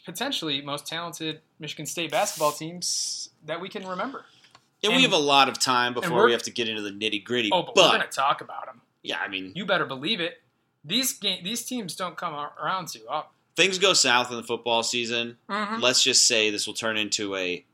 potentially 0.04 0.60
most 0.62 0.86
talented 0.86 1.40
Michigan 1.58 1.86
State 1.86 2.10
basketball 2.10 2.52
teams 2.52 3.30
that 3.46 3.60
we 3.60 3.68
can 3.68 3.86
remember. 3.86 4.24
And, 4.84 4.94
we 4.94 5.02
have 5.02 5.12
a 5.12 5.16
lot 5.16 5.48
of 5.48 5.58
time 5.58 5.92
before 5.94 6.18
we're- 6.18 6.32
have 6.32 6.42
to 6.44 6.50
get 6.52 6.68
into 6.68 6.82
the 6.82 6.90
nitty 6.90 7.24
gritty. 7.24 7.50
Oh, 7.52 7.62
but, 7.62 7.74
but 7.74 7.84
we're 7.84 7.98
going 7.98 8.08
to 8.08 8.14
talk 8.16 8.40
about 8.40 8.66
them. 8.66 8.80
yeah, 9.02 9.18
I 9.18 9.28
mean, 9.28 9.52
You 9.54 9.66
better 9.66 9.84
believe 9.86 10.20
it. 10.20 10.40
These 10.84 11.14
game, 11.14 11.42
these 11.42 11.64
teams 11.64 11.96
don't 11.96 12.16
come 12.16 12.34
around 12.62 12.88
too 12.88 13.00
often. 13.08 13.30
things 13.56 13.78
go 13.78 13.92
south 13.92 14.30
in 14.30 14.36
the 14.36 14.44
football 14.44 14.82
season. 14.84 15.36
Mm-hmm. 15.50 15.80
Let's 15.80 16.02
just 16.02 16.26
say 16.28 16.50
this 16.50 16.66
will 16.66 16.74
turn 16.74 16.96
into 16.96 17.34
a 17.34 17.64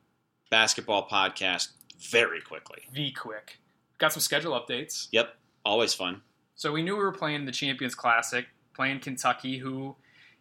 basketball 0.50 1.06
podcast 1.08 1.68
very 2.10 2.40
quickly. 2.40 2.78
V 2.92 3.12
quick. 3.12 3.58
Got 3.98 4.12
some 4.12 4.20
schedule 4.20 4.52
updates. 4.58 5.08
Yep, 5.12 5.34
always 5.64 5.92
fun. 5.92 6.22
So 6.56 6.72
we 6.72 6.82
knew 6.82 6.96
we 6.96 7.02
were 7.02 7.12
playing 7.12 7.44
the 7.44 7.52
Champions 7.52 7.94
Classic, 7.94 8.46
playing 8.74 9.00
Kentucky, 9.00 9.58
who 9.58 9.94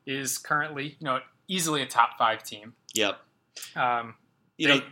is 0.06 0.38
currently, 0.38 0.96
you 1.00 1.06
know, 1.06 1.20
easily 1.48 1.82
a 1.82 1.86
top 1.86 2.18
five 2.18 2.44
team. 2.44 2.74
Yep. 2.94 3.20
Um, 3.76 4.16
You 4.58 4.68
They- 4.68 4.80
know, 4.80 4.86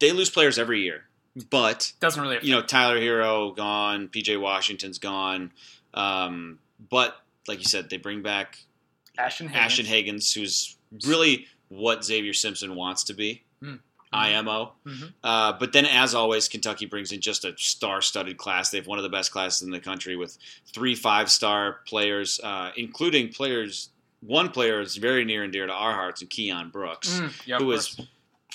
they 0.00 0.12
lose 0.12 0.28
players 0.30 0.58
every 0.58 0.82
year, 0.82 1.08
but 1.50 1.92
doesn't 2.00 2.20
really 2.20 2.36
affect 2.36 2.46
you 2.46 2.54
know 2.54 2.62
Tyler 2.62 2.98
Herro 3.00 3.54
gone, 3.56 4.08
PJ 4.08 4.36
Washington's 4.36 4.98
gone, 4.98 5.52
um, 5.94 6.58
but 6.90 7.24
like 7.46 7.58
you 7.58 7.64
said, 7.64 7.90
they 7.90 7.96
bring 7.96 8.22
back 8.22 8.58
Ashton 9.16 9.48
Hagans. 9.48 9.54
Ashton 9.54 9.86
Hagans, 9.86 10.34
who's 10.34 10.76
really 11.06 11.46
what 11.68 12.04
Xavier 12.04 12.32
Simpson 12.34 12.74
wants 12.74 13.04
to 13.04 13.14
be. 13.14 13.44
Mm. 13.62 13.80
IMO. 14.12 14.74
Mhm. 14.86 15.12
Uh, 15.24 15.52
but 15.54 15.72
then, 15.72 15.86
as 15.86 16.14
always, 16.14 16.48
Kentucky 16.48 16.86
brings 16.86 17.10
in 17.10 17.20
just 17.20 17.44
a 17.44 17.56
star-studded 17.58 18.36
class. 18.36 18.70
They 18.70 18.78
have 18.78 18.86
one 18.86 18.98
of 18.98 19.02
the 19.02 19.08
best 19.08 19.32
classes 19.32 19.62
in 19.62 19.70
the 19.70 19.80
country 19.80 20.14
with 20.16 20.38
three 20.66 20.94
five-star 20.94 21.80
players, 21.86 22.38
uh, 22.44 22.70
including 22.76 23.32
players. 23.32 23.90
One 24.26 24.50
player 24.50 24.80
is 24.80 24.96
very 24.96 25.24
near 25.24 25.42
and 25.44 25.52
dear 25.52 25.66
to 25.66 25.72
our 25.72 25.92
hearts, 25.92 26.20
and 26.22 26.30
Keion 26.30 26.72
Brooks, 26.72 27.08
Mm, 27.20 27.46
yeah, 27.46 27.58
who 27.58 27.70
is 27.72 28.00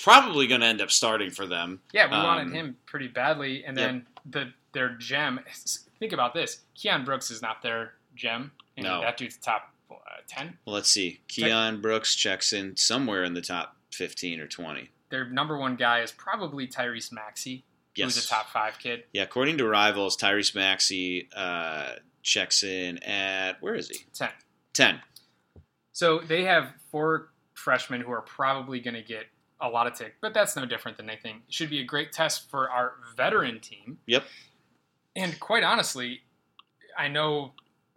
probably 0.02 0.46
going 0.46 0.60
to 0.62 0.66
end 0.66 0.80
up 0.80 0.90
starting 0.90 1.30
for 1.30 1.46
them. 1.46 1.80
Yeah, 1.92 2.06
we 2.06 2.14
Um, 2.14 2.24
wanted 2.24 2.52
him 2.52 2.76
pretty 2.86 3.08
badly, 3.08 3.64
and 3.64 3.76
yep. 3.76 3.86
then 3.88 4.06
the 4.26 4.52
their 4.72 4.90
gem. 4.90 5.40
Think 5.98 6.12
about 6.12 6.32
this: 6.34 6.60
Keion 6.76 7.04
Brooks 7.04 7.30
is 7.30 7.42
not 7.42 7.62
their 7.62 7.94
gem, 8.14 8.52
and 8.76 8.84
No. 8.86 9.00
that 9.00 9.16
dude's 9.16 9.36
top 9.36 9.72
uh, 9.90 9.94
ten. 10.28 10.58
Well, 10.64 10.74
let's 10.74 10.90
see. 10.90 11.20
Keion 11.28 11.80
Brooks 11.82 12.14
checks 12.14 12.52
in 12.52 12.76
somewhere 12.76 13.24
in 13.24 13.34
the 13.34 13.40
top 13.42 13.76
15 13.92 14.38
or 14.40 14.46
20. 14.46 14.90
Their 15.10 15.24
number 15.28 15.58
one 15.58 15.74
guy 15.76 16.00
is 16.00 16.12
probably 16.12 16.68
Tyrese 16.68 17.10
Maxey, 17.12 17.64
Yes. 17.96 18.14
who's 18.14 18.24
a 18.24 18.28
top 18.28 18.48
five 18.50 18.78
kid. 18.78 19.04
Yeah, 19.12 19.22
according 19.24 19.58
to 19.58 19.66
Rivals, 19.66 20.16
Tyrese 20.16 20.54
Maxey 20.54 21.28
uh, 21.34 21.94
checks 22.22 22.62
in 22.62 22.98
at, 23.02 23.60
where 23.60 23.74
is 23.74 23.88
he? 23.88 24.04
Ten. 24.14 24.30
10. 24.72 25.00
So 26.00 26.18
they 26.26 26.44
have 26.44 26.72
four 26.90 27.28
freshmen 27.52 28.00
who 28.00 28.10
are 28.10 28.22
probably 28.22 28.80
going 28.80 28.94
to 28.94 29.02
get 29.02 29.26
a 29.60 29.68
lot 29.68 29.86
of 29.86 29.92
tick, 29.92 30.14
but 30.22 30.32
that's 30.32 30.56
no 30.56 30.64
different 30.64 30.96
than 30.96 31.10
anything. 31.10 31.42
It 31.46 31.52
should 31.52 31.68
be 31.68 31.80
a 31.80 31.84
great 31.84 32.10
test 32.10 32.48
for 32.50 32.70
our 32.70 32.94
veteran 33.18 33.60
team. 33.60 33.98
Yep. 34.06 34.24
And 35.14 35.38
quite 35.40 35.62
honestly, 35.62 36.22
I 36.96 37.08
know 37.08 37.52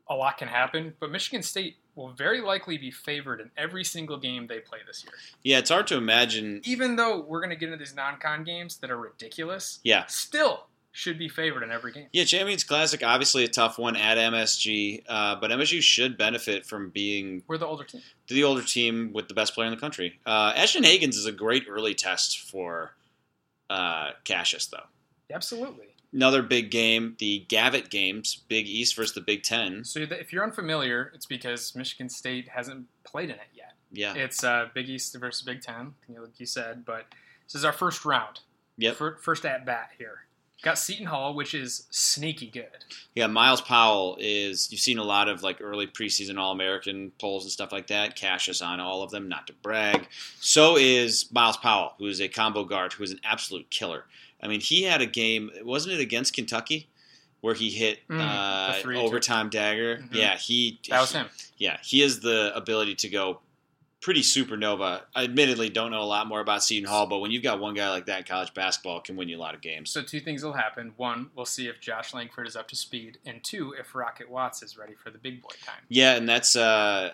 a 0.10 0.16
lot 0.16 0.38
can 0.38 0.50
happen, 0.50 0.94
but 1.00 1.12
Michigan 1.12 1.42
State 1.44 1.78
will 1.96 2.12
very 2.12 2.42
likely 2.42 2.78
be 2.78 2.92
favored 2.92 3.40
in 3.40 3.50
every 3.56 3.86
single 3.86 4.18
game 4.18 4.48
they 4.48 4.60
play 4.60 4.80
this 4.86 5.06
year. 5.06 5.14
Yeah, 5.46 5.60
it's 5.60 5.70
hard 5.70 5.88
to 5.88 5.96
imagine. 5.96 6.60
Even 6.66 6.98
though 6.98 7.22
we're 7.22 7.40
going 7.40 7.52
to 7.52 7.56
get 7.56 7.68
into 7.68 7.78
these 7.78 7.96
non-con 7.96 8.44
games 8.44 8.76
that 8.80 8.92
are 8.92 8.98
ridiculous, 8.98 9.80
Yeah. 9.86 10.06
still 10.08 10.66
should 10.96 11.18
be 11.18 11.28
favored 11.28 11.64
in 11.64 11.72
every 11.72 11.92
game. 11.92 12.06
Yeah, 12.14 12.24
Champions 12.24 12.64
Classic, 12.64 13.04
obviously 13.04 13.44
a 13.44 13.48
tough 13.48 13.80
one 13.80 13.96
at 13.96 14.18
MSG, 14.18 15.04
uh, 15.10 15.36
but 15.42 15.50
MSU 15.50 15.82
should 15.82 16.18
benefit 16.18 16.66
from 16.68 16.92
being 16.92 17.44
We're 17.48 17.58
the 17.58 17.66
older 17.66 17.84
team. 17.84 18.02
the 18.28 18.44
older 18.44 18.62
team 18.62 19.12
with 19.12 19.28
the 19.28 19.34
best 19.34 19.56
player 19.56 19.68
in 19.68 19.74
the 19.74 19.80
country. 19.80 20.20
Uh, 20.26 20.54
Ashton 20.56 20.84
Hagans 20.84 21.16
is 21.16 21.26
a 21.26 21.32
great 21.32 21.66
early 21.68 21.96
test 21.96 22.40
for 22.42 22.94
uh, 23.72 24.12
Cassius, 24.24 24.68
though. 24.68 24.86
Absolutely. 25.34 25.88
Another 26.14 26.44
big 26.44 26.70
game, 26.70 27.16
the 27.18 27.44
Gavitt 27.50 27.90
games, 27.90 28.44
Big 28.48 28.68
East 28.68 28.96
versus 28.96 29.16
the 29.16 29.22
Big 29.22 29.42
Ten. 29.42 29.84
So 29.84 30.00
if 30.00 30.32
you're 30.32 30.44
unfamiliar, 30.44 31.12
it's 31.16 31.26
because 31.26 31.76
Michigan 31.76 32.08
State 32.08 32.50
hasn't 32.50 32.86
played 33.04 33.32
in 33.32 33.36
it 33.38 33.50
yet. 33.56 33.74
Yeah, 33.92 34.14
It's 34.16 34.44
uh, 34.44 34.68
Big 34.76 34.90
East 34.90 35.16
versus 35.20 35.42
Big 35.42 35.62
Ten, 35.62 35.96
like 36.08 36.40
you 36.40 36.46
said. 36.46 36.86
But 36.86 37.08
this 37.48 37.56
is 37.56 37.66
our 37.66 37.74
first 37.74 38.06
round. 38.06 38.42
Yep. 38.78 38.98
First 39.22 39.44
at 39.46 39.66
bat 39.66 39.90
here. 39.98 40.26
Got 40.64 40.80
Seton 40.80 41.06
Hall, 41.06 41.34
which 41.36 41.54
is 41.54 41.86
sneaky 41.92 42.48
good. 42.48 42.70
yeah. 43.16 43.28
Myles 43.28 43.62
Powell 43.62 44.18
is. 44.20 44.72
You've 44.72 44.82
seen 44.82 44.98
a 44.98 45.04
lot 45.04 45.28
of 45.30 45.44
like 45.44 45.60
early 45.62 45.86
preseason 45.88 46.40
All 46.40 46.52
American 46.54 47.12
polls 47.20 47.44
and 47.44 47.52
stuff 47.52 47.72
like 47.72 47.88
that. 47.88 48.16
Cassius 48.16 48.62
on 48.62 48.80
all 48.80 49.04
of 49.04 49.12
them, 49.12 49.28
not 49.30 49.46
to 49.48 49.54
brag. 49.62 50.08
So 50.40 50.78
is 50.78 51.30
Myles 51.32 51.58
Powell, 51.58 51.94
who 52.00 52.06
is 52.08 52.22
a 52.22 52.28
combo 52.30 52.64
guard, 52.64 52.94
who 52.94 53.04
is 53.04 53.12
an 53.12 53.20
absolute 53.24 53.70
killer. 53.70 54.06
I 54.42 54.48
mean, 54.48 54.62
he 54.62 54.84
had 54.84 55.02
a 55.02 55.06
game. 55.06 55.52
Wasn't 55.64 55.94
it 55.94 56.00
against 56.00 56.34
Kentucky? 56.34 56.88
Where 57.42 57.54
he 57.54 57.70
hit 57.70 58.00
Mm, 58.08 58.22
uh, 58.22 59.00
overtime 59.00 59.50
dagger. 59.50 59.98
Mhm. 59.98 60.14
Yeah, 60.16 60.38
he. 60.38 60.80
That 60.88 61.02
was 61.02 61.12
him. 61.12 61.28
Yeah, 61.58 61.78
he 61.84 62.00
has 62.00 62.22
the 62.22 62.54
ability 62.56 62.96
to 62.96 63.10
go 63.10 63.40
pretty 64.04 64.22
supernova. 64.22 65.02
I 65.16 65.24
admittedly 65.24 65.70
don't 65.70 65.90
know 65.90 66.02
a 66.02 66.04
lot 66.04 66.28
more 66.28 66.42
about 66.42 66.62
Seton 66.62 66.88
Hall, 66.88 67.08
but 67.08 67.20
when 67.20 67.32
you've 67.32 67.42
got 67.42 67.62
one 67.62 67.74
guy 67.74 67.90
like 67.90 68.06
that 68.08 68.20
in 68.20 68.24
college 68.26 68.54
basketball, 68.54 68.98
it 68.98 69.06
can 69.06 69.16
win 69.16 69.30
you 69.30 69.38
a 69.38 69.40
lot 69.40 69.56
of 69.56 69.62
games. 69.62 69.92
So 69.92 70.04
two 70.04 70.20
things 70.20 70.44
will 70.44 70.54
happen. 70.54 70.92
One, 70.98 71.30
we'll 71.36 71.46
see 71.46 71.68
if 71.68 71.80
Josh 71.80 72.14
Langford 72.14 72.46
is 72.46 72.58
up 72.58 72.68
to 72.68 72.76
speed, 72.76 73.18
and 73.26 73.42
two, 73.44 73.74
if 73.80 73.96
Rocket 73.96 74.30
Watts 74.30 74.62
is 74.62 74.78
ready 74.78 74.94
for 74.94 75.10
the 75.10 75.18
big 75.18 75.42
boy 75.42 75.56
time. 75.66 75.82
Yeah, 75.88 76.16
and 76.16 76.28
that's. 76.28 76.56
Uh, 76.56 77.12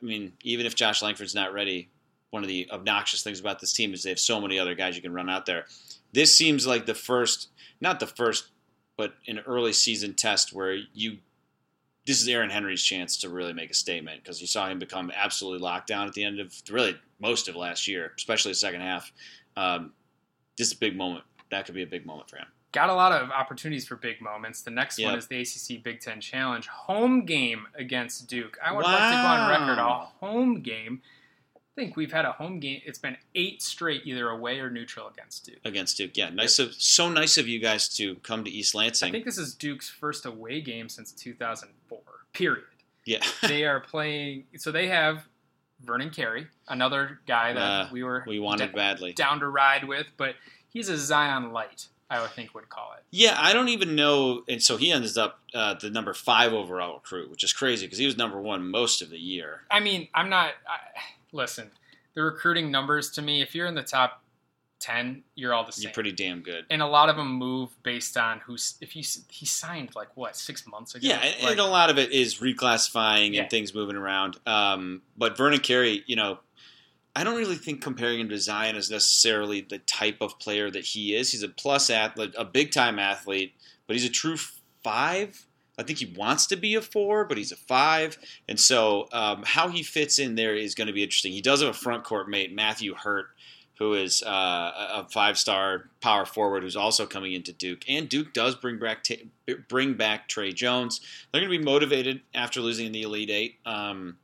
I 0.00 0.04
mean, 0.04 0.34
even 0.42 0.66
if 0.66 0.74
Josh 0.74 1.02
Langford's 1.02 1.34
not 1.34 1.54
ready, 1.54 1.88
one 2.30 2.42
of 2.42 2.48
the 2.48 2.68
obnoxious 2.70 3.22
things 3.22 3.40
about 3.40 3.58
this 3.58 3.72
team 3.72 3.94
is 3.94 4.02
they 4.02 4.10
have 4.10 4.18
so 4.18 4.38
many 4.38 4.58
other 4.58 4.74
guys 4.74 4.94
you 4.94 5.02
can 5.02 5.14
run 5.14 5.30
out 5.30 5.46
there. 5.46 5.64
This 6.12 6.36
seems 6.36 6.66
like 6.66 6.84
the 6.84 6.94
first, 6.94 7.48
not 7.80 7.98
the 7.98 8.06
first, 8.06 8.50
but 8.98 9.14
an 9.26 9.40
early 9.46 9.72
season 9.72 10.14
test 10.14 10.52
where 10.52 10.76
you. 10.92 11.18
This 12.06 12.22
is 12.22 12.28
Aaron 12.28 12.50
Henry's 12.50 12.82
chance 12.82 13.16
to 13.18 13.28
really 13.28 13.52
make 13.52 13.70
a 13.70 13.74
statement 13.74 14.22
because 14.22 14.40
you 14.40 14.46
saw 14.46 14.68
him 14.68 14.78
become 14.78 15.10
absolutely 15.14 15.58
locked 15.58 15.88
down 15.88 16.06
at 16.06 16.14
the 16.14 16.22
end 16.22 16.38
of 16.38 16.54
really 16.70 16.96
most 17.18 17.48
of 17.48 17.56
last 17.56 17.88
year, 17.88 18.12
especially 18.16 18.52
the 18.52 18.56
second 18.56 18.80
half. 18.80 19.10
Um, 19.56 19.92
this 20.56 20.68
is 20.68 20.74
a 20.74 20.78
big 20.78 20.96
moment. 20.96 21.24
That 21.50 21.66
could 21.66 21.74
be 21.74 21.82
a 21.82 21.86
big 21.86 22.06
moment 22.06 22.30
for 22.30 22.36
him. 22.36 22.46
Got 22.72 22.90
a 22.90 22.94
lot 22.94 23.12
of 23.12 23.30
opportunities 23.30 23.86
for 23.86 23.96
big 23.96 24.20
moments. 24.20 24.62
The 24.62 24.70
next 24.70 25.02
one 25.02 25.16
is 25.16 25.26
the 25.26 25.40
ACC 25.40 25.82
Big 25.82 26.00
Ten 26.00 26.20
Challenge 26.20 26.66
home 26.68 27.24
game 27.24 27.66
against 27.74 28.28
Duke. 28.28 28.58
I 28.62 28.72
would 28.72 28.84
like 28.84 28.98
to 28.98 29.16
go 29.16 29.26
on 29.26 29.50
record 29.50 29.78
a 29.78 29.98
home 30.20 30.60
game. 30.60 31.00
Think 31.76 31.96
we've 31.96 32.10
had 32.12 32.24
a 32.24 32.32
home 32.32 32.58
game. 32.58 32.80
It's 32.84 32.98
been 32.98 33.16
eight 33.34 33.62
straight, 33.62 34.02
either 34.06 34.28
away 34.28 34.58
or 34.60 34.70
neutral 34.70 35.06
against 35.08 35.46
Duke. 35.46 35.58
against 35.64 35.96
Duke. 35.96 36.16
Yeah, 36.16 36.30
nice 36.30 36.58
of 36.58 36.74
so 36.74 37.08
nice 37.08 37.36
of 37.38 37.46
you 37.46 37.58
guys 37.60 37.88
to 37.96 38.16
come 38.16 38.42
to 38.44 38.50
East 38.50 38.74
Lansing. 38.74 39.08
I 39.10 39.12
think 39.12 39.24
this 39.24 39.38
is 39.38 39.54
Duke's 39.54 39.88
first 39.88 40.26
away 40.26 40.60
game 40.60 40.88
since 40.88 41.12
2004. 41.12 42.00
Period. 42.32 42.64
yeah, 43.04 43.22
they 43.46 43.64
are 43.64 43.80
playing. 43.80 44.44
So 44.56 44.72
they 44.72 44.88
have 44.88 45.26
Vernon 45.84 46.10
Carey, 46.10 46.46
another 46.68 47.20
guy 47.26 47.52
that 47.52 47.60
Uh, 47.62 47.88
we 47.92 48.02
were 48.02 48.24
we 48.26 48.38
wanted 48.40 48.72
badly. 48.72 49.12
down 49.12 49.40
to 49.40 49.48
ride 49.48 49.84
with, 49.84 50.06
but 50.16 50.34
he's 50.68 50.88
a 50.88 50.96
Zion 50.96 51.52
light. 51.52 51.86
I 52.08 52.20
would 52.20 52.30
think 52.30 52.54
would 52.54 52.68
call 52.68 52.92
it. 52.96 53.02
Yeah, 53.10 53.34
I 53.36 53.52
don't 53.52 53.68
even 53.68 53.96
know. 53.96 54.44
And 54.48 54.62
so 54.62 54.76
he 54.76 54.92
ends 54.92 55.18
up 55.18 55.40
uh, 55.52 55.74
the 55.74 55.90
number 55.90 56.14
five 56.14 56.52
overall 56.52 56.94
recruit, 56.94 57.28
which 57.32 57.42
is 57.42 57.52
crazy 57.52 57.84
because 57.84 57.98
he 57.98 58.06
was 58.06 58.16
number 58.16 58.40
one 58.40 58.70
most 58.70 59.02
of 59.02 59.10
the 59.10 59.18
year. 59.18 59.62
I 59.72 59.80
mean, 59.80 60.06
I'm 60.14 60.30
not. 60.30 60.50
I, 60.68 60.78
listen, 61.32 61.70
the 62.14 62.22
recruiting 62.22 62.70
numbers 62.70 63.10
to 63.12 63.22
me, 63.22 63.42
if 63.42 63.54
you're 63.54 63.66
in 63.66 63.74
the 63.74 63.82
top 63.82 64.22
ten, 64.78 65.22
you're 65.34 65.54
all 65.54 65.64
the 65.64 65.72
same. 65.72 65.84
You're 65.84 65.92
pretty 65.92 66.12
damn 66.12 66.40
good. 66.42 66.66
and 66.70 66.82
a 66.82 66.86
lot 66.86 67.08
of 67.08 67.16
them 67.16 67.32
move 67.32 67.70
based 67.82 68.16
on 68.16 68.40
who's. 68.40 68.76
If 68.80 68.94
you 68.96 69.02
he 69.30 69.46
signed 69.46 69.94
like 69.94 70.16
what 70.16 70.36
six 70.36 70.66
months 70.66 70.94
ago. 70.94 71.06
Yeah, 71.08 71.16
and, 71.18 71.42
Like, 71.42 71.52
and 71.52 71.60
a 71.60 71.64
lot 71.66 71.90
of 71.90 71.98
it 71.98 72.12
is 72.12 72.36
reclassifying 72.38 73.32
Yeah. 73.34 73.42
and 73.42 73.50
things 73.50 73.74
moving 73.74 73.96
around. 73.96 74.36
Um, 74.46 75.02
but 75.16 75.36
Vernon 75.36 75.60
Carey, 75.60 76.04
you 76.06 76.16
know, 76.16 76.38
I 77.14 77.24
don't 77.24 77.36
really 77.36 77.56
think 77.56 77.80
comparing 77.82 78.20
him 78.20 78.28
to 78.28 78.38
Zion 78.38 78.76
is 78.76 78.90
necessarily 78.90 79.62
the 79.62 79.78
type 79.78 80.18
of 80.20 80.38
player 80.38 80.70
that 80.70 80.84
he 80.84 81.14
is. 81.14 81.32
He's 81.32 81.42
a 81.42 81.48
plus 81.48 81.88
athlete, 81.88 82.34
a 82.36 82.44
big 82.44 82.70
time 82.72 82.98
athlete, 82.98 83.54
but 83.86 83.96
he's 83.96 84.04
a 84.04 84.10
true 84.10 84.36
five. 84.84 85.46
I 85.78 85.82
think 85.82 85.98
he 85.98 86.14
wants 86.16 86.46
to 86.46 86.56
be 86.56 86.74
a 86.74 86.80
four, 86.80 87.24
but 87.24 87.36
he's 87.36 87.52
a 87.52 87.56
five. 87.56 88.18
And 88.48 88.58
so 88.58 89.08
um, 89.12 89.42
how 89.44 89.68
he 89.68 89.82
fits 89.82 90.18
in 90.18 90.34
there 90.34 90.54
is 90.54 90.74
going 90.74 90.86
to 90.86 90.92
be 90.92 91.02
interesting. 91.02 91.32
He 91.32 91.42
does 91.42 91.60
have 91.60 91.70
a 91.70 91.74
front 91.74 92.04
court 92.04 92.28
mate, 92.28 92.54
Matthew 92.54 92.94
Hurt, 92.94 93.26
who 93.78 93.92
is 93.94 94.22
uh, 94.22 94.30
a 94.30 94.86
a 95.00 95.08
five-star 95.10 95.90
power 96.00 96.24
forward 96.24 96.62
who's 96.62 96.76
also 96.76 97.06
coming 97.06 97.34
into 97.34 97.52
Duke. 97.52 97.82
And 97.88 98.08
Duke 98.08 98.32
does 98.32 98.54
bring 98.54 98.78
back 98.78 99.04
Ta 99.04 99.16
bring 99.68 99.94
back 99.94 100.28
Tre 100.28 100.52
Jones. 100.52 101.00
They're 101.30 101.42
going 101.42 101.52
to 101.52 101.58
be 101.58 101.64
motivated 101.64 102.22
after 102.34 102.60
losing 102.60 102.86
in 102.86 102.92
the 102.92 103.02
Elite 103.02 103.30
Eight. 103.30 103.56
Um, 103.66 104.16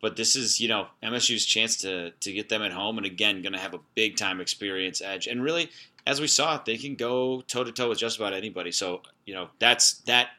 but 0.00 0.16
this 0.16 0.34
is, 0.34 0.60
you 0.60 0.68
know, 0.68 0.88
MSU's 1.02 1.44
chance 1.46 1.76
to 1.78 2.10
to 2.10 2.32
get 2.32 2.48
them 2.48 2.62
at 2.62 2.72
home, 2.72 2.96
and 2.96 3.06
again, 3.06 3.42
going 3.42 3.52
to 3.52 3.58
have 3.58 3.74
a 3.74 3.80
big 3.94 4.16
time 4.16 4.40
experience 4.40 5.00
edge. 5.00 5.26
And 5.26 5.42
really, 5.42 5.70
as 6.06 6.20
we 6.20 6.26
saw, 6.26 6.58
they 6.58 6.76
can 6.76 6.96
go 6.96 7.42
toe 7.42 7.64
to 7.64 7.72
toe 7.72 7.90
with 7.90 7.98
just 7.98 8.16
about 8.16 8.32
anybody. 8.32 8.72
So, 8.72 9.02
you 9.26 9.34
know, 9.34 9.50
that's 9.58 9.98
that. 10.00 10.30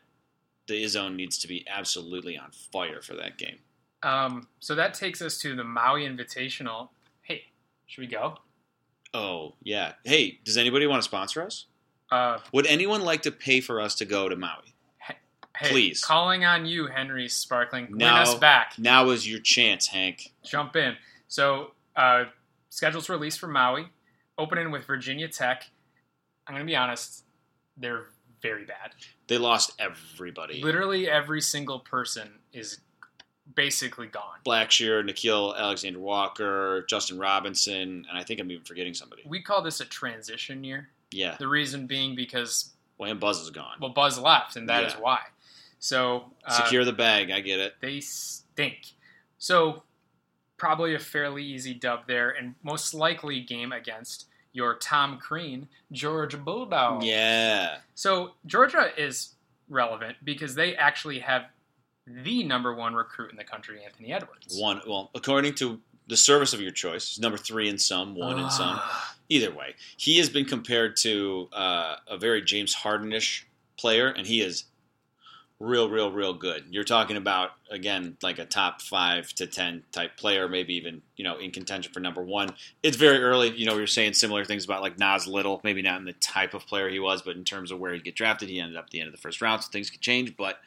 The 0.72 0.86
Izzone 0.86 1.16
needs 1.18 1.38
to 1.40 1.50
be 1.50 1.66
absolutely 1.70 2.38
on 2.38 2.50
fire 2.72 3.02
for 3.02 3.14
that 3.16 3.38
game. 3.38 3.58
Um, 4.04 4.48
so 4.62 4.74
that 4.76 4.94
takes 4.94 5.22
us 5.22 5.38
to 5.40 5.54
the 5.54 5.66
Maui 5.66 6.08
Invitational. 6.08 6.88
Hey, 7.24 7.44
should 7.88 8.00
we 8.00 8.08
go? 8.08 8.38
Oh 9.14 9.56
yeah. 9.62 9.94
Hey, 10.06 10.40
does 10.46 10.56
anybody 10.56 10.88
want 10.88 11.02
to 11.02 11.06
sponsor 11.06 11.42
us? 11.44 11.66
Uh, 12.10 12.40
Would 12.54 12.68
anyone 12.68 13.02
like 13.02 13.22
to 13.24 13.32
pay 13.32 13.60
for 13.60 13.82
us 13.82 13.96
to 13.96 14.06
go 14.06 14.30
to 14.30 14.38
Maui? 14.38 14.74
hey, 15.58 15.70
Please. 15.70 16.02
calling 16.02 16.46
on 16.46 16.66
you, 16.66 16.88
Henry 16.88 17.28
Sparkling. 17.28 17.88
Win 17.90 17.98
Now- 17.98 18.22
us 18.22 18.34
back. 18.36 18.76
Now 18.80 19.10
is 19.10 19.30
your 19.30 19.42
chance, 19.42 19.88
Hank. 19.88 20.32
Jump 20.46 20.78
in. 20.78 20.96
So, 21.28 21.74
uh, 21.98 22.26
schedules 22.70 23.10
released 23.10 23.40
for 23.42 23.48
Maui. 23.48 23.90
Opening 24.38 24.72
with 24.72 24.86
Virginia 24.86 25.28
Tech. 25.28 25.70
I'm 26.48 26.56
going 26.56 26.66
to 26.66 26.70
be 26.72 26.78
honest, 26.78 27.26
they're 27.76 28.06
very 28.42 28.64
bad. 28.66 28.94
They 29.32 29.38
lost 29.38 29.72
everybody. 29.80 30.62
Literally 30.62 31.10
every 31.10 31.40
single 31.40 31.80
person 31.80 32.32
is 32.52 32.80
basically 33.56 34.08
gone. 34.08 34.40
Blackshear, 34.46 35.10
Nickeil 35.10 35.56
Alexander 35.58 36.00
Walker, 36.00 36.86
Justin 36.90 37.18
Robinson, 37.18 38.06
and 38.10 38.18
I 38.18 38.26
think 38.26 38.42
I'm 38.42 38.52
even 38.52 38.66
forgetting 38.66 38.94
somebody. 38.94 39.24
We 39.26 39.42
call 39.42 39.62
this 39.62 39.80
a 39.80 39.86
transition 39.86 40.66
year. 40.66 40.90
Yeah. 41.12 41.38
The 41.40 41.48
reason 41.48 41.88
being 41.88 42.14
because, 42.14 42.72
William 42.98 43.20
Buzz 43.20 43.40
is 43.40 43.52
gone. 43.52 43.78
well, 43.80 43.92
Buzz 43.92 44.20
left, 44.20 44.58
and 44.58 44.68
that 44.68 44.84
is 44.84 44.96
Yeah. 44.96 45.00
why. 45.00 45.22
So, 45.80 46.34
uh, 46.44 46.52
Secure 46.52 46.84
the 46.84 46.92
bag. 46.92 47.32
I 47.32 47.40
get 47.40 47.62
it. 47.62 47.76
they 47.80 48.02
stink. 48.02 48.96
So, 49.38 49.84
probably 50.58 50.94
a 50.94 51.00
fairly 51.00 51.46
easy 51.46 51.74
dub 51.74 52.06
there, 52.06 52.32
and 52.32 52.56
most 52.64 52.94
likely 52.94 53.40
game 53.40 53.72
against 53.72 54.26
your 54.54 54.76
Tom 54.76 55.18
Crean, 55.18 55.68
George 55.92 56.38
Bulldog. 56.44 57.04
Yeah. 57.04 57.78
So 57.96 58.32
Georgia 58.46 58.90
is 58.98 59.36
relevant 59.70 60.18
because 60.24 60.56
they 60.56 60.76
actually 60.76 61.20
have 61.20 61.46
the 62.08 62.44
number 62.44 62.74
one 62.74 62.94
recruit 62.94 63.32
in 63.32 63.38
the 63.38 63.44
country, 63.44 63.84
Anthony 63.84 64.12
Edwards. 64.12 64.58
One. 64.60 64.82
Well, 64.88 65.12
according 65.16 65.56
to 65.56 65.80
the 66.08 66.18
service 66.18 66.54
of 66.54 66.62
your 66.62 66.72
choice, 66.72 67.20
number 67.20 67.38
three 67.38 67.70
in 67.70 67.78
some, 67.78 68.16
one 68.16 68.40
in 68.40 68.50
some. 68.50 68.76
Ah. 68.80 69.16
Either 69.30 69.54
way, 69.54 69.76
he 69.96 70.18
has 70.18 70.28
been 70.28 70.44
compared 70.44 70.98
to 70.98 71.48
uh, 71.54 71.96
a 72.08 72.18
very 72.18 72.42
James 72.42 72.76
Hardenish 72.76 73.44
player, 73.78 74.08
and 74.10 74.28
he 74.28 74.42
is 74.42 74.66
real, 75.62 75.90
real, 75.90 76.12
real 76.12 76.34
good. 76.34 76.66
You're 76.70 76.84
talking 76.84 77.18
about 77.18 77.52
again 77.70 78.18
like 78.22 78.40
a 78.40 78.46
top 78.46 78.82
five 78.82 79.32
to 79.34 79.48
ten 79.48 79.84
type 79.92 80.18
player, 80.18 80.50
maybe 80.50 80.74
even 80.76 81.02
you 81.16 81.24
know 81.24 81.38
in 81.38 81.52
contention 81.52 81.94
for 81.94 82.00
number 82.00 82.24
one. 82.24 82.54
It's 82.84 82.98
very 82.98 83.20
early. 83.20 83.50
You 83.50 83.66
know, 83.66 83.76
were 83.76 83.88
saying 83.88 84.14
similar 84.14 84.44
things 84.44 84.66
about 84.66 84.82
like 84.82 84.98
Nas 84.98 85.28
Little, 85.28 85.62
maybe 85.64 85.82
not 85.82 86.00
in 86.00 86.06
the 86.06 86.14
type 86.14 86.54
of 86.54 86.66
player 86.66 86.90
he 86.90 87.00
was, 87.00 87.22
but 87.22 87.36
in 87.36 87.44
terms 87.44 87.72
of 87.72 87.80
where 87.80 87.94
he'd 87.94 88.04
get 88.04 88.16
drafted, 88.16 88.50
he 88.50 88.60
ended 88.60 88.78
up 88.78 88.86
at 88.86 88.92
the 88.92 89.00
end 89.00 89.08
of 89.08 89.14
the 89.14 89.22
first 89.22 89.42
round, 89.42 89.64
so 89.64 89.70
things 89.72 89.90
could 89.90 90.02
change. 90.02 90.36
But 90.36 90.60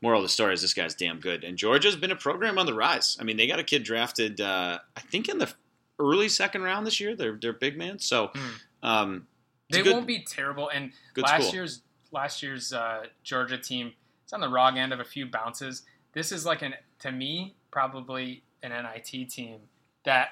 moral 0.00 0.20
of 0.20 0.24
the 0.24 0.28
story 0.28 0.54
is 0.54 0.62
this 0.62 0.74
guy's 0.74 0.94
damn 0.94 1.18
good, 1.18 1.42
and 1.44 1.58
Georgia's 1.58 1.96
been 1.96 2.12
a 2.12 2.16
program 2.16 2.58
on 2.58 2.66
the 2.66 2.74
rise. 2.74 3.16
I 3.20 3.24
mean, 3.24 3.36
they 3.36 3.46
got 3.46 3.58
a 3.58 3.64
kid 3.64 3.82
drafted, 3.82 4.40
uh, 4.40 4.78
I 4.96 5.00
think 5.00 5.28
in 5.28 5.38
the 5.38 5.52
early 5.98 6.28
second 6.28 6.62
round 6.62 6.86
this 6.86 7.00
year. 7.00 7.16
They're 7.16 7.38
they're 7.40 7.52
big 7.52 7.76
man, 7.76 7.98
so. 7.98 8.30
Hmm. 8.34 8.48
Um, 8.82 9.26
They 9.70 9.82
good, 9.82 9.94
won't 9.94 10.06
be 10.06 10.22
terrible. 10.22 10.68
And 10.68 10.92
last 11.16 11.44
school. 11.44 11.54
year's 11.54 11.82
last 12.12 12.42
year's 12.42 12.72
uh, 12.72 13.06
Georgia 13.24 13.58
team, 13.58 13.92
it's 14.26 14.32
on 14.32 14.40
the 14.40 14.48
wrong 14.48 14.76
end 14.76 14.92
of 14.92 14.98
a 14.98 15.04
few 15.04 15.24
bounces. 15.24 15.84
This 16.12 16.32
is 16.32 16.44
like 16.44 16.62
an 16.62 16.74
to 16.98 17.12
me 17.12 17.54
probably 17.70 18.42
an 18.64 18.72
NIT 18.72 19.30
team 19.30 19.60
that 20.04 20.30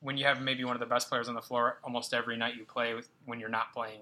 when 0.00 0.16
you 0.16 0.24
have 0.24 0.42
maybe 0.42 0.64
one 0.64 0.74
of 0.74 0.80
the 0.80 0.86
best 0.86 1.08
players 1.08 1.28
on 1.28 1.36
the 1.36 1.40
floor 1.40 1.78
almost 1.84 2.12
every 2.12 2.36
night 2.36 2.56
you 2.56 2.64
play 2.64 2.94
with 2.94 3.08
when 3.24 3.38
you're 3.38 3.48
not 3.48 3.72
playing 3.72 4.00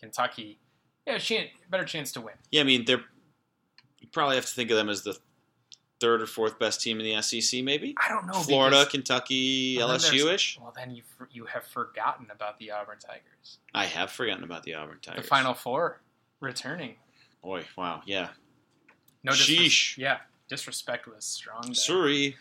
Kentucky, 0.00 0.58
yeah, 1.06 1.18
chance, 1.18 1.50
better 1.68 1.84
chance 1.84 2.12
to 2.12 2.22
win. 2.22 2.32
Yeah, 2.50 2.62
I 2.62 2.64
mean, 2.64 2.86
they're 2.86 3.04
you 3.98 4.08
probably 4.10 4.36
have 4.36 4.46
to 4.46 4.54
think 4.54 4.70
of 4.70 4.78
them 4.78 4.88
as 4.88 5.02
the 5.02 5.18
third 6.00 6.22
or 6.22 6.26
fourth 6.26 6.58
best 6.58 6.80
team 6.80 6.98
in 6.98 7.04
the 7.04 7.20
SEC, 7.20 7.62
maybe. 7.62 7.94
I 8.02 8.08
don't 8.08 8.26
know. 8.26 8.32
Florida, 8.32 8.86
Kentucky, 8.86 9.76
Well, 9.76 9.90
LSU 9.90 10.32
ish. 10.32 10.58
Well, 10.58 10.72
then 10.74 10.92
you 10.92 11.02
you 11.30 11.44
have 11.44 11.66
forgotten 11.66 12.28
about 12.30 12.58
the 12.58 12.70
Auburn 12.70 12.96
Tigers, 12.98 13.58
I 13.74 13.84
have 13.84 14.10
forgotten 14.10 14.44
about 14.44 14.62
the 14.62 14.72
Auburn 14.76 14.98
Tigers. 15.02 15.24
the 15.24 15.28
Final 15.28 15.52
Four 15.52 16.00
returning. 16.40 16.94
Boy, 17.42 17.64
wow, 17.76 18.00
yeah. 18.06 18.28
No, 19.24 19.32
disres- 19.32 19.58
Sheesh. 19.66 19.98
yeah, 19.98 20.18
disrespect 20.48 21.06
was 21.06 21.24
strong. 21.24 21.62
There. 21.66 21.74
Sorry. 21.74 22.36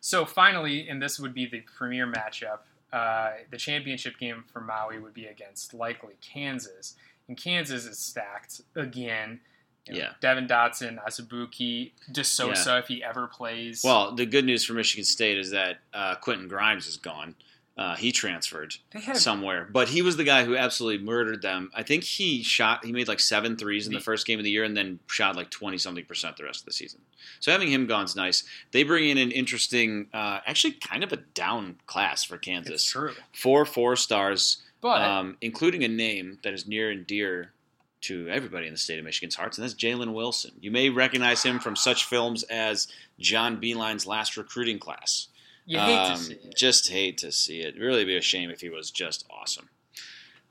So 0.00 0.24
finally, 0.24 0.88
and 0.88 1.02
this 1.02 1.18
would 1.18 1.34
be 1.34 1.46
the 1.46 1.60
premier 1.76 2.06
matchup, 2.06 2.60
uh, 2.92 3.32
the 3.50 3.56
championship 3.56 4.18
game 4.18 4.44
for 4.52 4.60
Maui 4.60 4.98
would 4.98 5.14
be 5.14 5.26
against 5.26 5.74
likely 5.74 6.14
Kansas, 6.20 6.94
and 7.28 7.36
Kansas 7.36 7.84
is 7.86 7.98
stacked 7.98 8.60
again. 8.74 9.40
You 9.86 9.92
know, 9.94 9.98
Yeah. 10.00 10.12
Devon 10.20 10.46
Dotson, 10.48 11.02
Azubuike, 11.04 11.92
DeSosa 12.12 12.80
if 12.80 12.88
he 12.88 13.02
ever 13.04 13.26
plays. 13.28 13.82
Well, 13.84 14.12
the 14.12 14.26
good 14.26 14.44
news 14.44 14.64
for 14.64 14.72
Michigan 14.74 15.04
State 15.04 15.38
is 15.38 15.50
that 15.50 15.78
uh, 15.94 16.16
Quentin 16.16 16.48
Grimes 16.48 16.86
is 16.88 16.96
gone. 16.96 17.34
Uh, 17.78 17.94
he 17.94 18.10
transferred 18.10 18.74
they 18.92 19.00
have 19.00 19.18
somewhere, 19.18 19.68
but 19.70 19.88
he 19.90 20.00
was 20.00 20.16
the 20.16 20.24
guy 20.24 20.44
who 20.44 20.56
absolutely 20.56 21.04
murdered 21.04 21.42
them. 21.42 21.70
I 21.74 21.82
think 21.82 22.04
he 22.04 22.42
shot, 22.42 22.82
he 22.86 22.90
made 22.90 23.06
like 23.06 23.20
seven 23.20 23.54
threes 23.58 23.86
in 23.86 23.92
the 23.92 23.98
The- 23.98 24.04
first 24.04 24.26
game 24.26 24.38
of 24.38 24.44
the 24.46 24.50
year, 24.50 24.64
and 24.64 24.74
then 24.74 24.98
shot 25.08 25.36
like 25.36 25.50
twenty 25.50 25.76
something 25.76 26.06
percent 26.06 26.38
the 26.38 26.44
rest 26.44 26.60
of 26.60 26.64
the 26.64 26.72
season. 26.72 27.00
So 27.40 27.52
having 27.52 27.68
him 27.70 27.86
gone's 27.86 28.16
nice. 28.16 28.44
They 28.72 28.82
bring 28.82 29.10
in 29.10 29.18
an 29.18 29.30
interesting, 29.30 30.06
uh, 30.14 30.40
actually 30.46 30.72
kind 30.72 31.04
of 31.04 31.12
a 31.12 31.18
down 31.18 31.76
class 31.86 32.24
for 32.24 32.36
it's 32.36 32.44
Kansas. 32.46 32.84
true, 32.84 33.12
Four 33.34 33.66
four 33.66 33.94
stars, 33.96 34.62
but 34.80 35.02
um, 35.02 35.36
including 35.42 35.84
a 35.84 35.88
name 35.88 36.38
that 36.44 36.54
is 36.54 36.66
near 36.66 36.90
and 36.90 37.06
dear 37.06 37.52
to 38.02 38.26
everybody 38.30 38.66
in 38.68 38.72
the 38.72 38.78
state 38.78 38.98
of 38.98 39.04
Michigan's 39.04 39.34
hearts, 39.34 39.58
and 39.58 39.64
that's 39.64 39.74
Jalen 39.74 40.14
Wilson. 40.14 40.52
You 40.62 40.70
may 40.70 40.88
recognize 40.88 41.42
him 41.42 41.58
from 41.58 41.76
such 41.76 42.04
films 42.04 42.42
as 42.44 42.88
John 43.18 43.60
Beilein's 43.60 44.06
Last 44.06 44.38
Recruiting 44.38 44.78
Class. 44.78 45.28
You 45.66 45.78
hate 45.78 45.96
Um, 45.96 46.16
to 46.16 46.22
see 46.24 46.32
it. 46.34 46.56
Just 46.56 46.88
hate 46.88 47.18
to 47.18 47.30
see 47.32 47.60
it. 47.60 47.68
It'd 47.70 47.80
really 47.80 48.04
be 48.04 48.16
a 48.16 48.22
shame 48.22 48.50
if 48.50 48.60
he 48.62 48.70
was 48.70 48.90
just 48.90 49.26
awesome. 49.30 49.68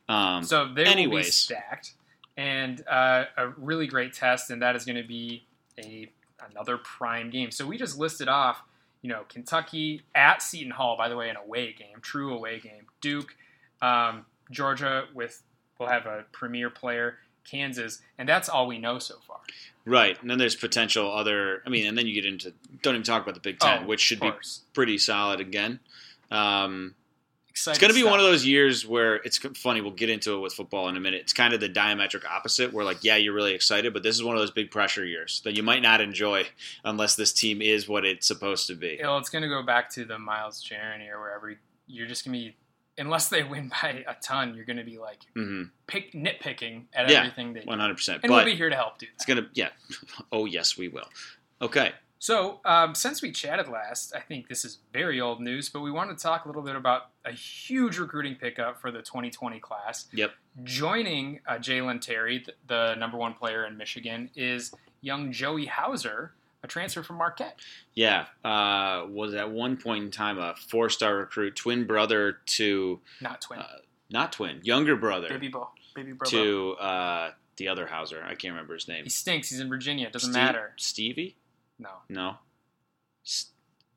Um, 0.08 0.44
So 0.44 0.66
they 0.66 0.70
will 0.70 0.76
be 0.76 0.92
anyways. 0.92 1.36
stacked, 1.36 1.94
and 2.38 2.86
uh, 2.88 3.26
a 3.38 3.50
really 3.58 3.88
great 3.88 4.14
test, 4.14 4.52
and 4.52 4.62
that 4.62 4.76
is 4.76 4.86
going 4.86 5.02
to 5.02 5.08
be 5.08 5.46
a 5.80 6.12
another 6.52 6.78
prime 6.78 7.30
game. 7.32 7.50
So 7.50 7.66
we 7.66 7.78
just 7.78 7.98
listed 7.98 8.28
off, 8.28 8.62
you 9.02 9.10
know, 9.10 9.24
Kentucky 9.30 10.04
at 10.14 10.42
Seton 10.44 10.72
Hall, 10.72 10.96
by 10.96 11.10
the 11.10 11.16
way, 11.16 11.30
an 11.30 11.38
away 11.38 11.74
game, 11.74 11.98
true 12.02 12.36
away 12.36 12.60
game. 12.60 12.86
Duke, 13.02 13.36
um, 13.82 14.26
Georgia 14.52 15.06
with 15.14 15.42
will 15.80 15.88
have 15.88 16.06
a 16.06 16.26
premier 16.32 16.70
player, 16.70 17.18
Kansas, 17.50 18.02
and 18.18 18.28
that's 18.28 18.50
all 18.50 18.68
we 18.68 18.78
know 18.78 19.00
so 19.00 19.16
far. 19.28 19.40
right, 19.86 20.20
and 20.22 20.30
then 20.30 20.38
there's 20.38 20.56
potential 20.56 21.12
other. 21.12 21.62
I 21.66 21.70
mean, 21.70 21.86
and 21.88 21.98
then 21.98 22.08
you 22.08 22.14
get 22.14 22.26
into 22.26 22.54
don't 22.82 22.96
even 22.96 23.04
talk 23.04 23.24
about 23.24 23.36
the 23.36 23.42
Big 23.42 23.60
Ten, 23.60 23.84
Oh, 23.84 23.88
which 23.88 24.02
should 24.02 24.20
be 24.20 24.32
pretty 24.74 24.98
solid 24.98 25.40
again. 25.40 25.80
Um, 26.32 26.96
it's 27.50 27.66
going 27.66 27.78
to 27.80 27.88
be 27.94 28.02
stuff. 28.02 28.12
one 28.12 28.20
of 28.20 28.26
those 28.26 28.46
years 28.46 28.86
where 28.86 29.16
it's 29.16 29.38
funny. 29.38 29.80
We'll 29.80 29.92
get 29.92 30.10
into 30.10 30.36
it 30.36 30.40
with 30.40 30.52
football 30.52 30.90
in 30.90 30.98
a 30.98 31.00
minute. 31.00 31.22
It's 31.22 31.32
kind 31.32 31.54
of 31.54 31.62
the 31.62 31.70
diametric 31.70 32.26
opposite, 32.26 32.74
where 32.74 32.84
like, 32.84 33.02
yeah, 33.06 33.16
you're 33.16 33.34
really 33.34 33.54
excited, 33.54 33.94
but 33.94 34.04
this 34.04 34.14
is 34.14 34.24
one 34.24 34.36
of 34.36 34.42
those 34.42 34.52
big 34.52 34.72
pressure 34.72 35.06
years 35.06 35.42
that 35.46 35.56
you 35.56 35.64
might 35.64 35.82
not 35.82 36.02
enjoy 36.02 36.46
unless 36.84 37.16
this 37.16 37.32
team 37.32 37.62
is 37.62 37.88
what 37.88 38.04
it's 38.04 38.28
supposed 38.28 38.68
to 38.68 38.76
be. 38.76 39.00
Well, 39.02 39.18
it's 39.20 39.30
going 39.30 39.44
to 39.44 39.48
go 39.48 39.64
back 39.64 39.90
to 39.92 40.04
the 40.04 40.20
Miles 40.20 40.62
Jaron 40.62 41.00
year, 41.00 41.18
where 41.18 41.34
every 41.34 41.58
you're 41.88 42.08
just 42.08 42.26
going 42.26 42.34
to 42.34 42.40
be, 42.50 42.56
unless 42.98 43.30
they 43.30 43.44
win 43.44 43.70
by 43.82 44.04
a 44.08 44.16
ton, 44.22 44.56
you're 44.56 44.66
going 44.66 44.78
to 44.78 44.84
be 44.84 44.98
like 44.98 45.20
hmm 45.34 45.64
pick 45.88 46.14
nitpicking 46.14 46.86
at 46.94 47.10
Yeah, 47.10 47.20
everything 47.20 47.54
they 47.54 47.62
do. 47.62 47.68
One 47.68 47.80
hundred 47.80 47.96
percent. 47.96 48.22
And 48.24 48.32
we'll 48.32 48.46
be 48.46 48.56
here 48.56 48.70
to 48.70 48.76
help 48.76 48.98
do 48.98 49.06
that. 49.06 49.14
it's 49.16 49.26
gonna, 49.26 49.48
yeah. 49.54 49.70
Oh 50.32 50.46
yes, 50.46 50.78
we 50.78 50.88
will. 50.88 51.08
Okay. 51.62 51.92
So, 52.18 52.60
um, 52.66 52.96
since 52.96 53.22
we 53.22 53.32
chatted 53.32 53.68
last, 53.68 54.16
I 54.16 54.20
think 54.20 54.48
this 54.48 54.66
is 54.66 54.80
very 54.92 55.22
old 55.22 55.42
news, 55.42 55.70
but 55.70 55.82
we 55.82 55.92
wanted 55.92 56.18
to 56.18 56.24
talk 56.24 56.46
a 56.46 56.48
little 56.48 56.64
bit 56.64 56.76
about 56.76 57.10
a 57.24 57.32
huge 57.32 58.00
recruiting 58.00 58.36
pickup 58.36 58.82
for 58.82 58.90
the 58.90 59.00
2020 59.00 59.60
class. 59.60 60.08
Yep. 60.12 60.32
Joining 60.64 61.42
uh, 61.46 61.56
Jalen 61.56 62.02
Terry, 62.02 62.40
th- 62.40 62.58
the 62.68 62.96
number 62.96 63.18
one 63.18 63.34
player 63.34 63.66
in 63.66 63.78
Michigan, 63.78 64.32
is 64.36 64.74
young 65.02 65.32
Joey 65.32 65.68
Hauser, 65.68 66.34
a 66.66 66.68
transfer 66.68 67.02
from 67.04 67.18
Marquette. 67.18 67.58
Yeah, 67.94 68.26
uh, 68.44 69.06
was 69.08 69.34
at 69.34 69.50
one 69.52 69.78
point 69.78 70.04
in 70.04 70.12
time 70.12 70.38
a 70.38 70.56
four-star 70.70 71.16
recruit, 71.16 71.56
twin 71.56 71.86
brother 71.88 72.40
to 72.58 73.00
Not 73.22 73.40
twin. 73.42 73.60
Uh, 73.60 73.68
not 74.10 74.34
twin, 74.34 74.60
younger 74.64 74.96
brother 74.98 75.30
baby 75.30 75.48
Bo. 75.48 75.70
Baby 75.96 76.12
Bro. 76.12 76.30
to 76.30 76.72
uh, 76.74 77.32
the 77.56 77.70
other 77.70 77.88
Hauser. 77.88 78.22
I 78.24 78.36
can't 78.36 78.54
remember 78.54 78.74
his 78.74 78.88
name. 78.90 79.06
He 79.06 79.10
stinks. 79.10 79.50
He's 79.50 79.62
in 79.62 79.70
Virginia. 79.70 80.08
It 80.08 80.14
doesn't 80.14 80.34
Steve- 80.34 80.44
matter. 80.44 80.74
Stevie? 80.76 81.38
No. 81.80 81.90
No. 82.10 82.36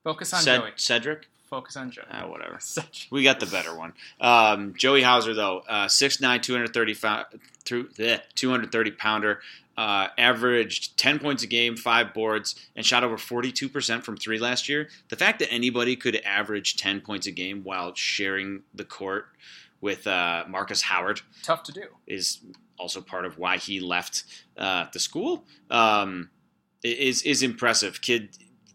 Focus 0.05 0.33
on 0.33 0.45
Joey. 0.45 0.71
Cedric? 0.77 1.29
Focus 1.49 1.77
on 1.77 1.91
Joey. 1.91 2.05
Ah, 2.11 2.27
whatever. 2.29 2.57
Such- 2.61 3.09
We 3.11 3.23
got 3.23 3.41
the 3.41 3.47
better 3.47 3.75
one. 3.75 3.93
Um, 4.21 4.75
Joey 4.77 5.03
Hauser, 5.03 5.35
though, 5.35 5.61
uh, 5.69 5.87
6'9", 5.87 6.43
230, 6.43 6.95
through, 7.65 7.89
bleh, 7.91 8.21
230 8.35 8.91
pounder, 8.93 9.41
uh, 9.77 10.09
averaged 10.19 10.97
10 10.99 11.19
points 11.19 11.43
a 11.43 11.47
game, 11.47 11.77
five 11.77 12.13
boards, 12.13 12.55
and 12.77 12.85
shot 12.85 13.05
over 13.05 13.17
42% 13.17 14.03
from 14.05 14.17
three 14.17 14.39
last 14.39 14.69
year. 14.69 14.89
The 15.09 15.17
fact 15.17 15.39
that 15.39 15.53
anybody 15.53 15.97
could 15.97 16.17
average 16.25 16.77
10 16.77 17.01
points 17.01 17.27
a 17.27 17.31
game 17.33 17.63
while 17.65 17.95
sharing 17.95 18.63
the 18.75 18.85
court 18.85 19.27
with 19.81 20.07
uh, 20.07 20.45
Marcus 20.49 20.83
Howard 20.83 21.21
Tough 21.45 21.63
to 21.65 21.73
do. 21.73 21.85
is 22.07 22.41
also 22.79 23.01
part 23.01 23.25
of 23.25 23.39
why 23.39 23.57
he 23.59 23.79
left 23.79 24.25
uh, 24.57 24.87
the 24.93 24.99
school. 24.99 25.45
Um, 25.71 26.31
is 26.83 27.23
is 27.23 27.43
impressive. 27.43 28.01
Kid 28.01 28.31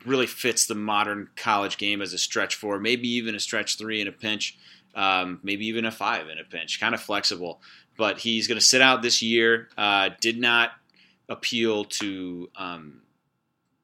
really 0.05 0.27
fits 0.27 0.65
the 0.67 0.75
modern 0.75 1.29
college 1.35 1.77
game 1.77 2.01
as 2.01 2.13
a 2.13 2.17
stretch 2.17 2.55
four, 2.55 2.79
maybe 2.79 3.07
even 3.09 3.35
a 3.35 3.39
stretch 3.39 3.77
three 3.77 4.01
in 4.01 4.07
a 4.07 4.11
pinch, 4.11 4.57
um, 4.95 5.39
maybe 5.43 5.65
even 5.67 5.85
a 5.85 5.91
five 5.91 6.29
in 6.29 6.37
a 6.39 6.43
pinch. 6.43 6.79
Kind 6.79 6.93
of 6.95 7.01
flexible, 7.01 7.61
but 7.97 8.19
he's 8.19 8.47
going 8.47 8.59
to 8.59 8.65
sit 8.65 8.81
out 8.81 9.01
this 9.01 9.21
year. 9.21 9.69
Uh, 9.77 10.09
did 10.21 10.39
not 10.39 10.71
appeal 11.29 11.85
to 11.85 12.49
um, 12.55 13.01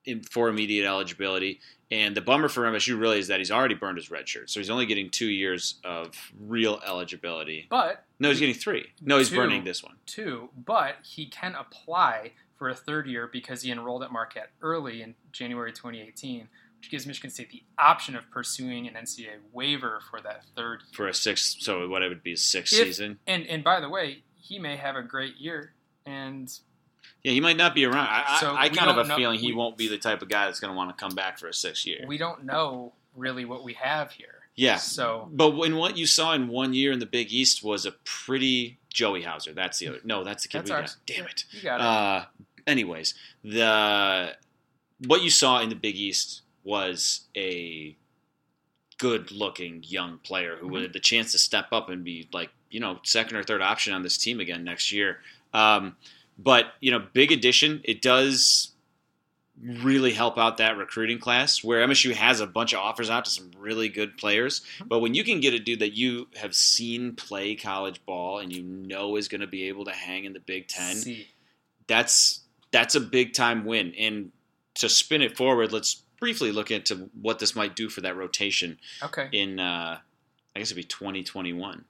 in, 0.06 0.22
for 0.24 0.50
immediate 0.50 0.86
eligibility. 0.88 1.60
And 1.92 2.16
the 2.16 2.22
bummer 2.22 2.50
for 2.50 2.64
MSU 2.64 3.00
really 3.00 3.18
is 3.18 3.30
that 3.30 3.40
he's 3.40 3.50
already 3.50 3.74
burned 3.74 3.98
his 3.98 4.12
red 4.12 4.30
shirt, 4.30 4.52
so 4.52 4.60
he's 4.60 4.70
only 4.70 4.86
getting 4.86 5.10
two 5.10 5.26
years 5.28 5.80
of 5.84 6.14
real 6.40 6.80
eligibility. 6.86 7.66
But 7.68 8.04
No, 8.20 8.30
he's 8.30 8.40
getting 8.40 8.54
three. 8.54 8.86
No, 9.02 9.18
he's 9.18 9.30
Two. 9.32 9.36
burning 9.38 9.64
this 9.64 9.84
one. 9.84 9.96
two, 10.06 10.50
but 10.56 10.98
he 11.04 11.26
can 11.26 11.56
apply 11.56 12.34
for 12.60 12.70
a 12.70 12.76
third 12.76 13.08
year 13.08 13.28
because 13.32 13.64
he 13.64 13.72
enrolled 13.72 14.04
at 14.04 14.12
Marquette 14.12 14.50
early 14.62 15.02
in 15.02 15.16
January 15.32 15.72
2018, 15.72 16.48
which 16.78 16.92
gives 16.92 17.08
Michigan 17.08 17.30
State 17.32 17.50
the 17.50 17.64
option 17.78 18.16
of 18.16 18.30
pursuing 18.30 18.88
an 18.88 18.94
NCAA 18.96 19.38
waiver 19.54 20.02
for 20.12 20.20
that 20.22 20.44
third 20.56 20.82
year. 20.82 20.90
for 20.94 21.08
a 21.08 21.14
sixth. 21.14 21.62
So 21.62 21.88
what 21.88 22.04
it 22.04 22.10
would 22.10 22.22
be 22.22 22.34
a 22.34 22.38
sixth 22.38 22.74
If- 22.78 22.86
season. 22.88 23.18
And 23.26 23.48
and 23.48 23.64
by 23.64 23.80
the 23.80 23.90
way, 23.90 24.24
he 24.36 24.60
may 24.60 24.76
have 24.76 24.96
a 24.96 25.02
great 25.04 25.38
year, 25.38 25.74
and 26.06 26.52
Yeah, 27.24 27.32
he 27.32 27.40
might 27.42 27.58
not 27.58 27.74
be 27.74 27.86
around. 27.86 28.08
I, 28.10 28.38
So 28.40 28.52
I, 28.54 28.64
I 28.64 28.70
kind 28.70 28.90
of 28.90 28.96
don't 28.98 29.06
a 29.06 29.08
know- 29.10 29.16
feeling 29.16 29.40
he 29.40 29.48
we- 29.48 29.54
won't 29.54 29.78
be 29.78 29.88
the 29.88 29.98
type 29.98 30.22
of 30.22 30.30
guy 30.30 30.46
that's 30.46 30.60
going 30.60 30.72
to 30.74 30.78
want 30.78 30.96
to 30.96 31.02
come 31.02 31.16
back 31.16 31.40
for 31.40 31.48
a 31.48 31.54
sixth 31.54 31.86
year. 31.86 32.04
we 32.08 32.18
don't 32.18 32.44
know 32.44 32.94
really 33.16 33.44
what 33.46 33.64
we 33.64 33.74
have 33.74 34.12
here. 34.12 34.36
yeah, 34.56 34.76
So 34.78 35.30
but 35.32 35.52
when 35.52 35.76
what 35.78 35.98
you 35.98 36.06
saw 36.06 36.34
in 36.34 36.48
one 36.50 36.74
year 36.74 36.92
in 36.92 37.00
the 37.00 37.06
Big 37.06 37.32
East 37.32 37.64
was 37.64 37.86
a 37.86 37.92
pretty 38.04 38.78
Joey 38.92 39.22
Hauser. 39.22 39.54
That's 39.54 39.80
the 39.80 39.88
other. 39.90 40.00
No, 40.04 40.24
that's 40.24 40.44
the 40.44 40.50
kid 40.50 40.60
That's 40.60 40.70
we 40.70 40.76
ours. 40.76 40.96
got. 40.96 41.06
Damn 41.06 41.26
it. 41.28 41.46
you 41.52 41.62
got 41.62 41.80
it. 41.80 41.86
Uh, 41.86 42.26
anyways, 42.70 43.14
the 43.44 44.36
what 45.08 45.22
you 45.22 45.30
saw 45.30 45.60
in 45.62 45.70
the 45.70 45.76
Big 45.76 45.96
East 45.96 46.42
was 46.64 47.22
a 47.36 47.96
good-looking 48.98 49.84
young 49.88 50.18
player 50.20 50.58
who 50.58 50.70
Mhm. 50.72 50.82
had 50.84 50.94
the 50.94 51.00
chance 51.00 51.32
to 51.32 51.38
step 51.40 51.72
up 51.72 51.90
and 51.90 52.04
be 52.04 52.28
like 52.34 52.50
you 52.70 52.80
know 52.80 53.00
second 53.04 53.38
or 53.38 53.44
third 53.44 53.62
option 53.62 53.94
on 53.94 54.04
this 54.04 54.18
team 54.18 54.40
again 54.40 54.64
next 54.64 54.92
year. 54.92 55.22
Um, 55.54 55.96
but 56.38 56.74
you 56.82 56.92
know, 56.92 57.00
big 57.00 57.32
addition. 57.32 57.82
It 57.84 58.02
does 58.02 58.72
really 59.62 60.14
help 60.14 60.38
out 60.38 60.58
that 60.58 60.78
recruiting 60.78 61.20
class 61.20 61.64
where 61.64 61.82
MSU 61.86 62.14
has 62.14 62.40
a 62.40 62.48
bunch 62.48 62.72
of 62.72 62.80
offers 62.80 63.10
out 63.10 63.26
to 63.26 63.32
some 63.32 63.52
really 63.58 63.90
good 63.90 64.18
players. 64.18 64.62
But 64.86 65.00
when 65.00 65.14
you 65.14 65.24
can 65.26 65.42
get 65.42 65.54
a 65.54 65.60
dude 65.60 65.80
that 65.80 65.92
you 65.98 66.28
have 66.38 66.56
seen 66.56 67.14
play 67.16 67.56
college 67.56 68.00
ball 68.06 68.40
and 68.40 68.54
you 68.54 68.64
know 68.64 69.18
is 69.18 69.28
going 69.28 69.42
to 69.42 69.48
be 69.48 69.68
able 69.68 69.84
to 69.86 69.92
hang 69.92 70.24
in 70.24 70.32
the 70.32 70.40
Big 70.40 70.68
Ten, 70.70 70.96
See. 70.96 71.28
that's 71.88 72.42
that's 72.72 72.96
a 72.96 73.00
big 73.00 73.34
time 73.34 73.66
win. 73.66 73.94
And 73.98 74.32
to 74.76 74.90
spin 74.90 75.22
it 75.22 75.36
forward, 75.38 75.72
let's 75.72 76.04
briefly 76.20 76.52
look 76.52 76.70
into 76.72 77.10
what 77.22 77.40
this 77.40 77.56
might 77.56 77.76
do 77.76 77.90
for 77.90 78.02
that 78.02 78.16
rotation 78.16 78.78
Okay. 79.04 79.30
in 79.32 79.60
uh, 79.60 80.00
I 80.56 80.60
guess 80.60 80.68
it'd 80.68 80.78
be 80.78 80.84
2021. 80.84 81.86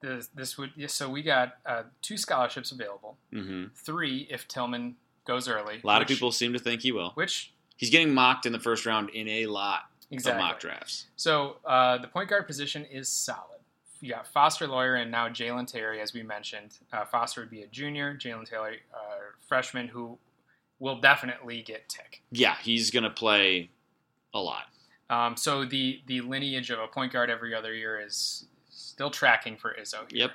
This, 0.00 0.28
this 0.34 0.58
would 0.58 0.72
yeah, 0.76 0.88
so 0.88 1.08
we 1.08 1.22
got 1.22 1.58
uh, 1.64 1.82
two 2.00 2.16
scholarships 2.16 2.72
available. 2.72 3.16
hmm 3.32 3.66
Three 3.74 4.26
if 4.30 4.48
Tillman 4.48 4.96
goes 5.24 5.48
early. 5.48 5.80
A 5.82 5.86
lot 5.86 6.02
of 6.02 6.08
people 6.08 6.32
seem 6.32 6.52
to 6.52 6.58
think 6.58 6.82
he 6.82 6.90
will. 6.92 7.10
Which 7.14 7.52
He's 7.76 7.90
getting 7.90 8.12
mocked 8.14 8.46
in 8.46 8.52
the 8.52 8.58
first 8.60 8.86
round 8.86 9.10
in 9.10 9.26
a 9.28 9.46
lot 9.46 9.82
exactly. 10.10 10.40
of 10.40 10.46
mock 10.48 10.60
drafts. 10.60 11.06
So 11.16 11.56
uh, 11.64 11.98
the 11.98 12.06
point 12.08 12.28
guard 12.30 12.46
position 12.46 12.84
is 12.84 13.08
solid. 13.08 13.58
You 14.02 14.10
got 14.10 14.26
Foster 14.26 14.66
Loyer 14.66 14.96
and 14.96 15.12
now 15.12 15.28
Jalen 15.28 15.68
Terry, 15.68 16.00
as 16.00 16.12
we 16.12 16.24
mentioned. 16.24 16.76
Uh, 16.92 17.04
Foster 17.04 17.40
would 17.40 17.50
be 17.50 17.62
a 17.62 17.68
junior, 17.68 18.16
Jalen 18.16 18.44
Taylor, 18.44 18.74
uh, 18.92 18.98
freshman, 19.46 19.86
who 19.86 20.18
will 20.80 21.00
definitely 21.00 21.62
get 21.62 21.88
tick. 21.88 22.20
Yeah, 22.32 22.56
he's 22.60 22.90
going 22.90 23.04
to 23.04 23.10
play 23.10 23.70
a 24.34 24.40
lot. 24.40 24.64
Um, 25.08 25.36
so 25.36 25.64
the 25.64 26.00
the 26.06 26.20
lineage 26.20 26.70
of 26.70 26.80
a 26.80 26.88
point 26.88 27.12
guard 27.12 27.30
every 27.30 27.54
other 27.54 27.72
year 27.72 28.00
is 28.04 28.46
still 28.68 29.10
tracking 29.10 29.56
for 29.56 29.76
Izzo 29.80 30.10
here. 30.10 30.30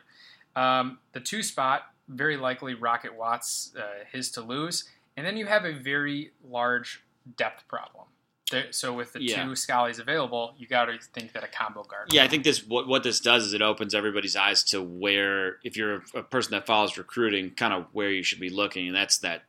Yep. 0.55 0.63
Um, 0.63 0.99
the 1.11 1.19
two 1.19 1.43
spot, 1.43 1.91
very 2.07 2.37
likely 2.37 2.73
Rocket 2.73 3.15
Watts, 3.15 3.73
uh, 3.77 4.05
his 4.09 4.31
to 4.31 4.41
lose. 4.41 4.85
And 5.17 5.25
then 5.25 5.35
you 5.35 5.45
have 5.45 5.65
a 5.65 5.73
very 5.73 6.31
large 6.47 7.03
depth 7.35 7.67
problem. 7.67 8.05
There, 8.51 8.71
so 8.71 8.93
with 8.93 9.11
the 9.13 9.21
Yeah. 9.21 9.43
two 9.43 9.51
Scallies 9.51 9.99
available, 9.99 10.55
you 10.57 10.67
got 10.67 10.85
to 10.85 10.97
think 11.13 11.33
that 11.33 11.43
a 11.43 11.47
combo 11.47 11.83
guard. 11.83 12.13
Yeah, 12.13 12.23
I 12.23 12.27
think 12.29 12.43
this 12.45 12.65
what 12.65 12.87
what 12.87 13.03
this 13.03 13.19
does 13.19 13.45
is 13.45 13.53
it 13.53 13.61
opens 13.61 13.93
everybody's 13.93 14.35
eyes 14.37 14.63
to 14.65 14.81
where 14.81 15.57
if 15.63 15.75
you're 15.75 15.95
a, 16.13 16.19
a 16.19 16.23
person 16.23 16.51
that 16.51 16.65
follows 16.65 16.97
recruiting, 16.97 17.51
kind 17.51 17.73
of 17.73 17.87
where 17.91 18.09
you 18.09 18.23
should 18.23 18.39
be 18.39 18.49
looking, 18.49 18.87
and 18.87 18.95
that's 18.95 19.17
that 19.19 19.43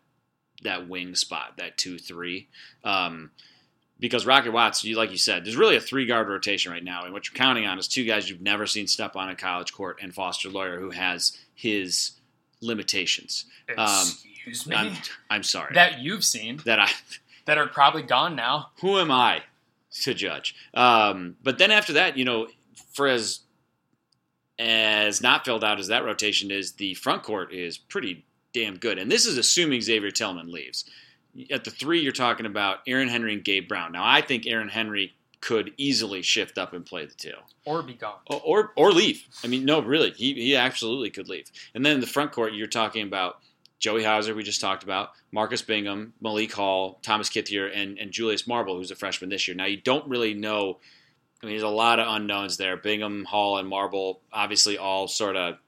that 0.62 0.88
wing 0.88 1.14
spot, 1.14 1.56
that 1.58 1.78
two 1.78 1.98
three. 1.98 2.48
Um, 2.82 3.30
because 4.00 4.26
Rocket 4.26 4.52
Watts, 4.52 4.82
you 4.82 4.96
like 4.96 5.12
you 5.12 5.16
said, 5.18 5.44
there's 5.44 5.56
really 5.56 5.76
a 5.76 5.80
three 5.80 6.06
guard 6.06 6.28
rotation 6.28 6.72
right 6.72 6.82
now, 6.82 7.04
and 7.04 7.12
what 7.12 7.28
you're 7.28 7.36
counting 7.36 7.66
on 7.66 7.78
is 7.78 7.86
two 7.86 8.04
guys 8.04 8.28
you've 8.28 8.40
never 8.40 8.66
seen 8.66 8.88
step 8.88 9.14
on 9.14 9.28
a 9.28 9.36
college 9.36 9.72
court, 9.72 9.98
and 10.02 10.12
Foster 10.12 10.48
Loyer, 10.48 10.80
who 10.80 10.90
has 10.90 11.36
his 11.54 12.12
limitations. 12.60 13.44
Um, 13.76 14.06
Excuse 14.34 14.66
me. 14.66 14.74
I'm, 14.76 14.92
I'm 15.30 15.42
sorry 15.44 15.74
that 15.74 16.00
you've 16.00 16.24
seen 16.24 16.60
that 16.64 16.80
I 16.80 16.90
that 17.48 17.56
are 17.56 17.66
probably 17.66 18.02
gone 18.02 18.36
now. 18.36 18.66
who 18.82 18.98
am 18.98 19.10
I 19.10 19.42
to 20.02 20.12
judge? 20.12 20.54
Um, 20.74 21.36
but 21.42 21.56
then 21.56 21.70
after 21.70 21.94
that, 21.94 22.18
you 22.18 22.24
know, 22.26 22.48
for 22.92 23.08
as 23.08 23.40
as 24.58 25.22
not 25.22 25.46
filled 25.46 25.64
out 25.64 25.80
as 25.80 25.86
that 25.86 26.04
rotation 26.04 26.50
is, 26.50 26.72
the 26.72 26.92
front 26.94 27.22
court 27.22 27.54
is 27.54 27.78
pretty 27.78 28.26
damn 28.52 28.76
good. 28.76 28.98
And 28.98 29.10
this 29.10 29.24
is 29.24 29.38
assuming 29.38 29.80
Xavier 29.80 30.10
Tillman 30.10 30.52
leaves. 30.52 30.84
At 31.50 31.64
the 31.64 31.70
three, 31.70 32.00
you're 32.00 32.12
talking 32.12 32.44
about 32.44 32.80
Aaron 32.86 33.08
Henry 33.08 33.32
and 33.32 33.42
Gabe 33.42 33.66
Brown. 33.66 33.92
Now, 33.92 34.04
I 34.04 34.20
think 34.20 34.46
Aaron 34.46 34.68
Henry 34.68 35.14
could 35.40 35.72
easily 35.78 36.20
shift 36.20 36.58
up 36.58 36.74
and 36.74 36.84
play 36.84 37.06
the 37.06 37.14
two. 37.14 37.32
Or 37.64 37.82
be 37.82 37.94
gone. 37.94 38.18
Or, 38.26 38.40
or 38.44 38.72
or 38.76 38.92
leave. 38.92 39.26
I 39.42 39.46
mean, 39.46 39.64
no, 39.64 39.80
really, 39.80 40.10
he 40.10 40.34
he 40.34 40.54
absolutely 40.54 41.08
could 41.08 41.30
leave. 41.30 41.46
And 41.74 41.86
then 41.86 41.94
in 41.94 42.00
the 42.00 42.06
front 42.06 42.32
court, 42.32 42.52
you're 42.52 42.66
talking 42.66 43.04
about 43.04 43.38
Joey 43.78 44.02
Hauser, 44.02 44.34
we 44.34 44.42
just 44.42 44.60
talked 44.60 44.82
about, 44.82 45.10
Marcus 45.30 45.62
Bingham, 45.62 46.12
Malik 46.20 46.52
Hall, 46.52 46.98
Thomas 47.02 47.28
Kithier, 47.28 47.70
and 47.72 47.98
and 47.98 48.10
Julius 48.10 48.46
Marble, 48.46 48.76
who's 48.76 48.90
a 48.90 48.96
freshman 48.96 49.30
this 49.30 49.46
year. 49.46 49.56
Now 49.56 49.66
you 49.66 49.80
don't 49.80 50.08
really 50.08 50.34
know. 50.34 50.78
I 51.42 51.46
mean, 51.46 51.54
there's 51.54 51.62
a 51.62 51.68
lot 51.68 52.00
of 52.00 52.08
unknowns 52.08 52.56
there. 52.56 52.76
Bingham, 52.76 53.24
Hall, 53.24 53.58
and 53.58 53.68
Marble, 53.68 54.20
obviously, 54.32 54.76
all 54.76 55.06
sort 55.06 55.36
of 55.36 55.58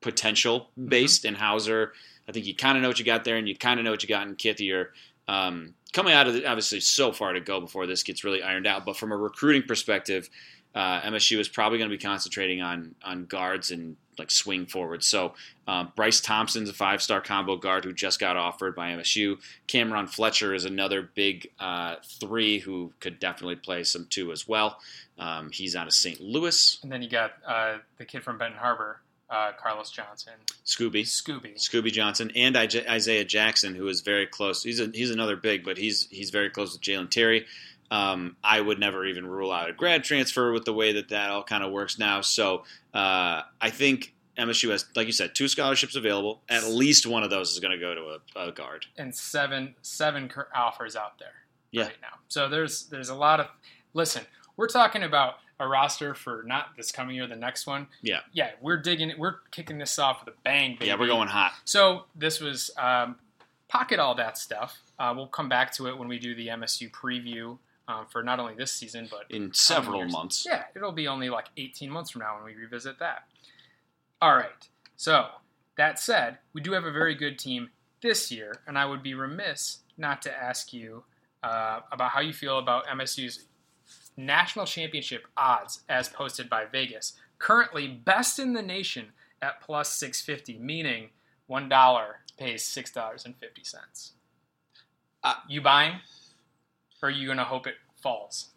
potential 0.00 0.70
based. 0.82 1.26
And 1.26 1.36
Hauser, 1.36 1.92
I 2.26 2.32
think 2.32 2.46
you 2.46 2.54
kind 2.54 2.78
of 2.78 2.82
know 2.82 2.88
what 2.88 2.98
you 2.98 3.04
got 3.04 3.24
there, 3.24 3.36
and 3.36 3.46
you 3.46 3.56
kind 3.56 3.78
of 3.78 3.84
know 3.84 3.90
what 3.90 4.02
you 4.02 4.08
got 4.08 4.26
in 4.26 4.36
Kithier. 4.36 4.86
Um, 5.28 5.74
coming 5.92 6.14
out 6.14 6.26
of 6.26 6.34
the, 6.34 6.46
obviously 6.46 6.80
so 6.80 7.12
far 7.12 7.32
to 7.34 7.40
go 7.40 7.60
before 7.60 7.86
this 7.86 8.02
gets 8.02 8.24
really 8.24 8.42
ironed 8.42 8.66
out. 8.66 8.86
But 8.86 8.96
from 8.96 9.12
a 9.12 9.16
recruiting 9.16 9.62
perspective, 9.62 10.30
uh, 10.74 11.00
MSU 11.02 11.38
is 11.38 11.48
probably 11.48 11.78
going 11.78 11.90
to 11.90 11.96
be 11.96 12.02
concentrating 12.02 12.60
on 12.60 12.94
on 13.02 13.24
guards 13.26 13.70
and 13.70 13.96
like 14.20 14.30
swing 14.30 14.66
forwards. 14.66 15.06
So 15.06 15.34
um, 15.66 15.92
Bryce 15.96 16.20
Thompson's 16.20 16.68
a 16.68 16.72
five 16.72 17.02
star 17.02 17.20
combo 17.20 17.56
guard 17.56 17.84
who 17.84 17.92
just 17.92 18.20
got 18.20 18.36
offered 18.36 18.76
by 18.76 18.90
MSU. 18.90 19.38
Cameron 19.66 20.06
Fletcher 20.06 20.54
is 20.54 20.64
another 20.64 21.02
big 21.02 21.50
uh, 21.58 21.96
three 22.04 22.60
who 22.60 22.92
could 23.00 23.18
definitely 23.18 23.56
play 23.56 23.82
some 23.82 24.06
two 24.08 24.30
as 24.30 24.46
well. 24.46 24.78
Um, 25.18 25.50
he's 25.50 25.74
out 25.74 25.86
of 25.86 25.92
St. 25.92 26.20
Louis. 26.20 26.78
And 26.82 26.92
then 26.92 27.02
you 27.02 27.08
got 27.08 27.32
uh, 27.46 27.78
the 27.98 28.04
kid 28.04 28.22
from 28.22 28.38
Benton 28.38 28.58
Harbor, 28.58 29.00
uh, 29.28 29.52
Carlos 29.60 29.90
Johnson, 29.90 30.34
Scooby. 30.64 31.02
Scooby. 31.02 31.56
Scooby 31.56 31.90
Johnson 31.90 32.30
and 32.36 32.56
Isaiah 32.56 33.24
Jackson, 33.24 33.74
who 33.74 33.88
is 33.88 34.02
very 34.02 34.26
close. 34.26 34.62
He's 34.62 34.80
a, 34.80 34.90
he's 34.92 35.10
another 35.10 35.36
big, 35.36 35.64
but 35.64 35.78
he's 35.78 36.08
he's 36.10 36.30
very 36.30 36.50
close 36.50 36.72
with 36.72 36.82
Jalen 36.82 37.10
Terry. 37.10 37.46
Um, 37.90 38.36
I 38.44 38.60
would 38.60 38.78
never 38.78 39.04
even 39.04 39.26
rule 39.26 39.50
out 39.50 39.68
a 39.68 39.72
grad 39.72 40.04
transfer 40.04 40.52
with 40.52 40.64
the 40.64 40.72
way 40.72 40.92
that 40.92 41.08
that 41.08 41.30
all 41.30 41.42
kind 41.42 41.64
of 41.64 41.72
works 41.72 41.98
now. 41.98 42.20
So 42.20 42.64
uh, 42.94 43.42
I 43.60 43.70
think 43.70 44.14
MSU 44.38 44.70
has, 44.70 44.86
like 44.94 45.06
you 45.06 45.12
said, 45.12 45.34
two 45.34 45.48
scholarships 45.48 45.96
available. 45.96 46.40
At 46.48 46.64
least 46.64 47.06
one 47.06 47.22
of 47.22 47.30
those 47.30 47.52
is 47.52 47.58
going 47.58 47.72
to 47.72 47.78
go 47.78 47.94
to 47.94 48.18
a, 48.36 48.48
a, 48.48 48.52
guard. 48.52 48.86
And 48.96 49.14
seven 49.14 49.74
seven 49.82 50.30
offers 50.54 50.96
out 50.96 51.18
there 51.18 51.28
yeah. 51.70 51.84
right 51.84 51.96
now. 52.00 52.18
So 52.28 52.48
there's 52.48 52.84
there's 52.86 53.08
a 53.08 53.14
lot 53.14 53.40
of 53.40 53.46
listen. 53.92 54.24
We're 54.56 54.68
talking 54.68 55.02
about 55.02 55.34
a 55.58 55.66
roster 55.66 56.14
for 56.14 56.42
not 56.46 56.68
this 56.76 56.90
coming 56.90 57.16
year, 57.16 57.26
the 57.26 57.36
next 57.36 57.66
one. 57.66 57.86
Yeah, 58.02 58.20
yeah. 58.32 58.52
We're 58.60 58.78
digging. 58.78 59.12
We're 59.18 59.36
kicking 59.50 59.78
this 59.78 59.98
off 59.98 60.24
with 60.24 60.34
a 60.34 60.38
bang. 60.42 60.74
Baby. 60.74 60.86
Yeah, 60.86 60.98
we're 60.98 61.06
going 61.06 61.28
hot. 61.28 61.52
So 61.64 62.04
this 62.14 62.40
was 62.40 62.70
um, 62.78 63.16
pocket 63.68 63.98
all 63.98 64.14
that 64.14 64.38
stuff. 64.38 64.78
Uh, 64.98 65.12
we'll 65.14 65.26
come 65.26 65.48
back 65.48 65.72
to 65.74 65.88
it 65.88 65.98
when 65.98 66.08
we 66.08 66.18
do 66.18 66.34
the 66.34 66.48
MSU 66.48 66.90
preview 66.90 67.58
um, 67.90 68.06
for 68.08 68.22
not 68.22 68.38
only 68.38 68.54
this 68.54 68.72
season 68.72 69.08
but 69.10 69.24
in 69.30 69.52
several 69.52 70.04
months. 70.06 70.46
Yeah, 70.46 70.64
it'll 70.74 70.92
be 70.92 71.08
only 71.08 71.28
like 71.28 71.46
18 71.56 71.90
months 71.90 72.10
from 72.10 72.20
now 72.20 72.36
when 72.36 72.44
we 72.44 72.54
revisit 72.54 72.98
that. 73.00 73.24
All 74.22 74.34
right. 74.34 74.68
So 74.96 75.26
that 75.76 75.98
said, 75.98 76.38
we 76.52 76.60
do 76.60 76.72
have 76.72 76.84
a 76.84 76.92
very 76.92 77.14
good 77.14 77.38
team 77.38 77.70
this 78.02 78.30
year, 78.30 78.60
and 78.66 78.78
I 78.78 78.86
would 78.86 79.02
be 79.02 79.14
remiss 79.14 79.78
not 79.98 80.22
to 80.22 80.32
ask 80.32 80.72
you 80.72 81.04
uh, 81.42 81.80
about 81.90 82.10
how 82.10 82.20
you 82.20 82.32
feel 82.32 82.58
about 82.58 82.86
MSU's 82.86 83.46
national 84.16 84.66
championship 84.66 85.26
odds 85.36 85.80
as 85.88 86.08
posted 86.08 86.48
by 86.48 86.64
Vegas. 86.66 87.14
Currently, 87.38 87.88
best 87.88 88.38
in 88.38 88.52
the 88.52 88.62
nation 88.62 89.06
at 89.42 89.60
plus 89.62 89.92
650, 89.94 90.58
meaning 90.62 91.08
one 91.46 91.68
dollar 91.68 92.20
pays 92.38 92.62
six 92.64 92.92
dollars 92.92 93.24
and 93.24 93.34
fifty 93.36 93.64
cents. 93.64 94.12
Uh, 95.24 95.34
you 95.48 95.60
buying? 95.60 96.00
Or 97.02 97.08
are 97.08 97.12
you 97.12 97.26
going 97.26 97.38
to 97.38 97.44
hope 97.44 97.66
it 97.66 97.76
falls? 98.02 98.48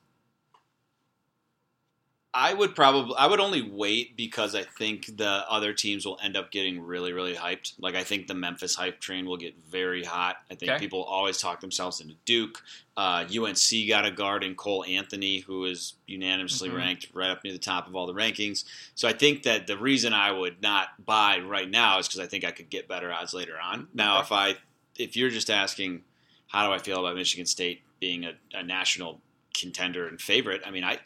I 2.35 2.51
would 2.55 2.73
probably 2.73 3.13
I 3.15 3.27
would 3.27 3.39
only 3.39 3.61
wait 3.61 4.17
because 4.17 4.55
I 4.55 4.63
think 4.63 5.17
the 5.17 5.45
other 5.47 5.71
teams 5.71 6.03
will 6.03 6.17
end 6.23 6.35
up 6.35 6.49
getting 6.49 6.81
really 6.81 7.13
really 7.13 7.35
hyped. 7.35 7.73
Like 7.77 7.93
I 7.93 8.03
think 8.03 8.25
the 8.25 8.33
Memphis 8.33 8.73
hype 8.73 8.99
train 8.99 9.27
will 9.27 9.37
get 9.37 9.55
very 9.69 10.03
hot. 10.03 10.37
I 10.49 10.55
think 10.55 10.71
Okay. 10.71 10.79
people 10.79 11.03
always 11.03 11.37
talk 11.37 11.61
themselves 11.61 12.01
into 12.01 12.15
Duke. 12.25 12.63
Uh, 12.97 13.27
UNC 13.29 13.87
got 13.87 14.05
a 14.07 14.09
guard 14.09 14.43
in 14.43 14.55
Cole 14.55 14.83
Anthony 14.83 15.41
who 15.41 15.65
is 15.65 15.93
unanimously 16.07 16.69
Mhm. 16.69 16.75
ranked 16.75 17.07
right 17.13 17.29
up 17.29 17.43
near 17.43 17.53
the 17.53 17.59
top 17.59 17.85
of 17.85 17.95
all 17.95 18.07
the 18.07 18.15
rankings. 18.15 18.65
So 18.95 19.07
I 19.07 19.13
think 19.13 19.43
that 19.43 19.67
the 19.67 19.77
reason 19.77 20.11
I 20.11 20.31
would 20.31 20.59
not 20.59 21.05
buy 21.05 21.37
right 21.37 21.69
now 21.69 21.99
is 21.99 22.07
because 22.07 22.19
I 22.19 22.25
think 22.25 22.43
I 22.43 22.51
could 22.51 22.71
get 22.71 22.87
better 22.87 23.13
odds 23.13 23.35
later 23.35 23.59
on. 23.61 23.89
Now 23.93 24.15
Okay. 24.17 24.23
if 24.25 24.31
I 24.31 24.55
if 24.97 25.15
you're 25.15 25.29
just 25.29 25.51
asking 25.51 26.03
how 26.47 26.65
do 26.67 26.73
I 26.73 26.79
feel 26.79 26.99
about 26.99 27.15
Michigan 27.15 27.45
State 27.45 27.83
being 28.03 28.25
a, 28.25 28.33
a 28.53 28.61
national 28.61 29.21
contender 29.57 30.05
and 30.09 30.19
favorite, 30.19 30.61
I 30.65 30.71
mean 30.71 30.83
I 30.83 30.99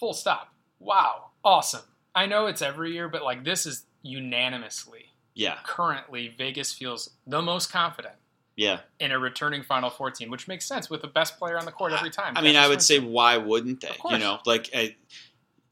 Full 0.00 0.12
stop. 0.14 0.52
Wow. 0.80 1.30
Awesome. 1.44 1.82
I 2.12 2.26
know 2.26 2.46
it's 2.46 2.60
every 2.60 2.92
year, 2.92 3.08
but 3.08 3.22
like 3.22 3.44
this 3.44 3.66
is 3.66 3.86
unanimously. 4.02 5.04
yeah 5.34 5.58
Currently, 5.62 6.34
Vegas 6.36 6.72
feels 6.72 7.10
the 7.28 7.40
most 7.40 7.70
confident 7.70 8.16
yeah. 8.56 8.80
in 8.98 9.12
a 9.12 9.18
returning 9.20 9.62
Final 9.62 9.90
Four 9.90 10.10
team, 10.10 10.30
which 10.30 10.48
makes 10.48 10.64
sense 10.64 10.90
with 10.90 11.02
the 11.02 11.06
best 11.06 11.38
player 11.38 11.56
on 11.56 11.64
the 11.64 11.70
court 11.70 11.92
every 11.92 12.10
time. 12.10 12.36
I 12.36 12.42
mean, 12.42 12.56
I 12.56 12.66
would 12.66 12.82
say, 12.82 12.98
why 12.98 13.36
wouldn't 13.36 13.80
they? 13.82 13.94
You 14.10 14.18
know, 14.18 14.40
like 14.44 14.70
I, 14.74 14.96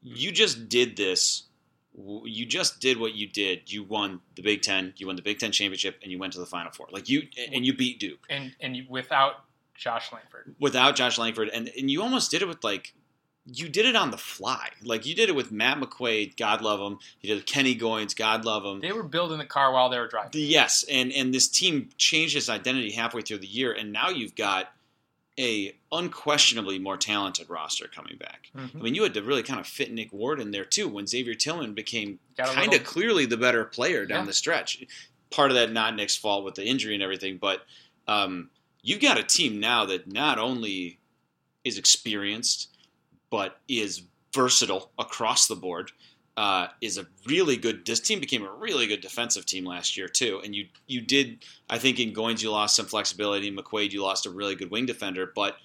you 0.01 0.31
just 0.31 0.69
did 0.69 0.95
this. 0.95 1.43
You 2.23 2.45
just 2.45 2.79
did 2.79 2.97
what 2.97 3.13
you 3.15 3.27
did. 3.27 3.69
You 3.71 3.83
won 3.83 4.21
the 4.35 4.41
Big 4.41 4.61
Ten. 4.61 4.93
You 4.95 5.07
won 5.07 5.17
the 5.17 5.21
Big 5.21 5.39
Ten 5.39 5.51
championship, 5.51 5.99
and 6.01 6.09
you 6.09 6.17
went 6.17 6.31
to 6.33 6.39
the 6.39 6.45
Final 6.45 6.71
Four. 6.71 6.87
Like 6.89 7.09
you, 7.09 7.23
and 7.53 7.65
you 7.65 7.73
beat 7.75 7.99
Duke 7.99 8.25
and 8.29 8.55
and 8.61 8.77
you- 8.77 8.85
without 8.89 9.43
Josh 9.75 10.11
Langford. 10.11 10.55
without 10.59 10.95
Josh 10.95 11.17
Langford, 11.17 11.49
and 11.49 11.69
and 11.77 11.89
you 11.89 12.01
almost 12.01 12.31
did 12.31 12.41
it 12.41 12.47
with 12.47 12.63
like. 12.63 12.93
You 13.51 13.69
did 13.69 13.87
it 13.87 13.95
on 13.95 14.11
the 14.11 14.19
fly. 14.19 14.69
Like 14.83 15.07
you 15.07 15.15
did 15.15 15.27
it 15.27 15.35
with 15.35 15.51
Matt 15.51 15.79
McQuaid, 15.79 16.37
God 16.37 16.61
love 16.61 16.79
him. 16.79 16.99
You 17.21 17.27
did 17.29 17.31
it 17.31 17.35
with 17.37 17.45
Kenny 17.47 17.75
Goins, 17.75 18.15
God 18.15 18.45
love 18.45 18.63
him. 18.63 18.81
They 18.81 18.91
were 18.91 19.01
building 19.01 19.39
the 19.39 19.45
car 19.45 19.73
while 19.73 19.89
they 19.89 19.97
were 19.97 20.07
driving. 20.07 20.29
Yes, 20.35 20.85
and 20.87 21.11
and 21.11 21.33
this 21.33 21.47
team 21.47 21.89
changed 21.97 22.35
its 22.37 22.49
identity 22.49 22.91
halfway 22.91 23.23
through 23.23 23.39
the 23.39 23.47
year, 23.47 23.73
and 23.73 23.91
now 23.91 24.09
you've 24.09 24.35
got 24.35 24.71
a 25.39 25.75
unquestionably 25.91 26.77
more 26.77 26.97
talented 26.97 27.49
roster 27.49 27.87
coming 27.87 28.15
back. 28.17 28.51
Mhm. 28.55 28.75
I 28.75 28.77
mean, 28.79 28.93
you 28.95 29.01
had 29.01 29.15
to 29.15 29.23
really 29.23 29.41
kind 29.43 29.59
of 29.59 29.65
fit 29.65 29.91
Nick 29.91 30.13
Ward 30.13 30.39
in 30.39 30.51
there 30.51 30.63
too 30.65 30.87
when 30.87 31.07
Xavier 31.07 31.33
Tillman 31.33 31.73
became 31.73 32.19
kind 32.37 32.73
of 32.73 32.83
clearly 32.83 33.25
the 33.25 33.37
better 33.37 33.65
player 33.65 34.05
down 34.05 34.19
Yeah. 34.19 34.25
the 34.25 34.33
stretch. 34.33 34.83
Part 35.31 35.49
of 35.49 35.55
that 35.55 35.71
not 35.71 35.95
Nick's 35.95 36.15
fault 36.15 36.43
with 36.45 36.55
the 36.55 36.65
injury 36.65 36.93
and 36.93 37.01
everything, 37.01 37.37
but 37.37 37.65
um, 38.07 38.51
you've 38.81 39.01
got 39.01 39.17
a 39.17 39.23
team 39.23 39.59
now 39.59 39.85
that 39.85 40.11
not 40.11 40.39
only 40.39 40.99
is 41.63 41.77
experienced 41.77 42.71
but 43.31 43.59
is 43.67 44.03
versatile 44.33 44.91
across 44.99 45.47
the 45.47 45.55
board. 45.55 45.91
Uh, 46.37 46.67
is 46.79 46.97
a 46.97 47.05
really 47.27 47.57
good. 47.57 47.85
This 47.85 47.99
team 47.99 48.19
became 48.19 48.43
a 48.43 48.51
really 48.51 48.87
good 48.87 49.01
defensive 49.01 49.45
team 49.45 49.65
last 49.65 49.97
year 49.97 50.07
too, 50.07 50.39
and 50.43 50.55
you 50.55 50.67
you 50.87 51.01
did. 51.01 51.43
I 51.69 51.77
think 51.77 51.99
in 51.99 52.13
Goins 52.13 52.41
you 52.41 52.49
lost 52.49 52.75
some 52.75 52.85
flexibility. 52.85 53.49
In 53.49 53.55
McQuaid 53.55 53.91
you 53.91 54.01
lost 54.01 54.25
a 54.25 54.29
really 54.29 54.55
good 54.55 54.71
wing 54.71 54.85
defender, 54.85 55.31
but 55.35 55.57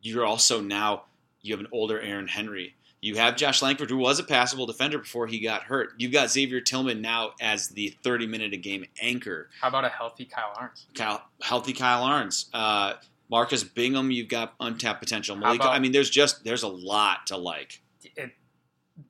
you're 0.00 0.24
also 0.24 0.60
now 0.60 1.04
you 1.40 1.52
have 1.52 1.60
an 1.60 1.68
older 1.72 2.00
Aaron 2.00 2.28
Henry. 2.28 2.76
You 3.02 3.16
have 3.16 3.34
Josh 3.34 3.62
Langford, 3.62 3.90
who 3.90 3.96
was 3.96 4.20
a 4.20 4.22
passable 4.24 4.64
defender 4.64 4.96
before 4.96 5.26
he 5.26 5.40
got 5.40 5.64
hurt. 5.64 5.90
You've 5.98 6.12
got 6.12 6.30
Xavier 6.30 6.60
Tillman 6.60 7.02
now 7.02 7.32
as 7.40 7.66
the 7.68 7.88
30 8.04 8.28
minute 8.28 8.52
a 8.52 8.56
game 8.56 8.84
anchor. 9.00 9.50
How 9.60 9.68
about 9.68 9.84
a 9.84 9.88
healthy 9.88 10.24
Kyle 10.24 10.52
Ahrens? 10.56 10.86
Kyle, 10.94 11.20
healthy 11.42 11.72
Kyle 11.72 12.04
Ahrens. 12.04 12.48
Uh, 12.54 12.94
Marcus 13.28 13.64
Bingham, 13.64 14.12
you've 14.12 14.28
got 14.28 14.54
untapped 14.60 15.00
potential. 15.00 15.34
How 15.34 15.40
Malika, 15.40 15.64
about- 15.64 15.74
I 15.74 15.80
mean, 15.80 15.90
there's 15.90 16.10
just 16.10 16.44
there's 16.44 16.62
a 16.62 16.68
lot 16.68 17.26
to 17.26 17.36
like. 17.36 17.82
It, 18.14 18.30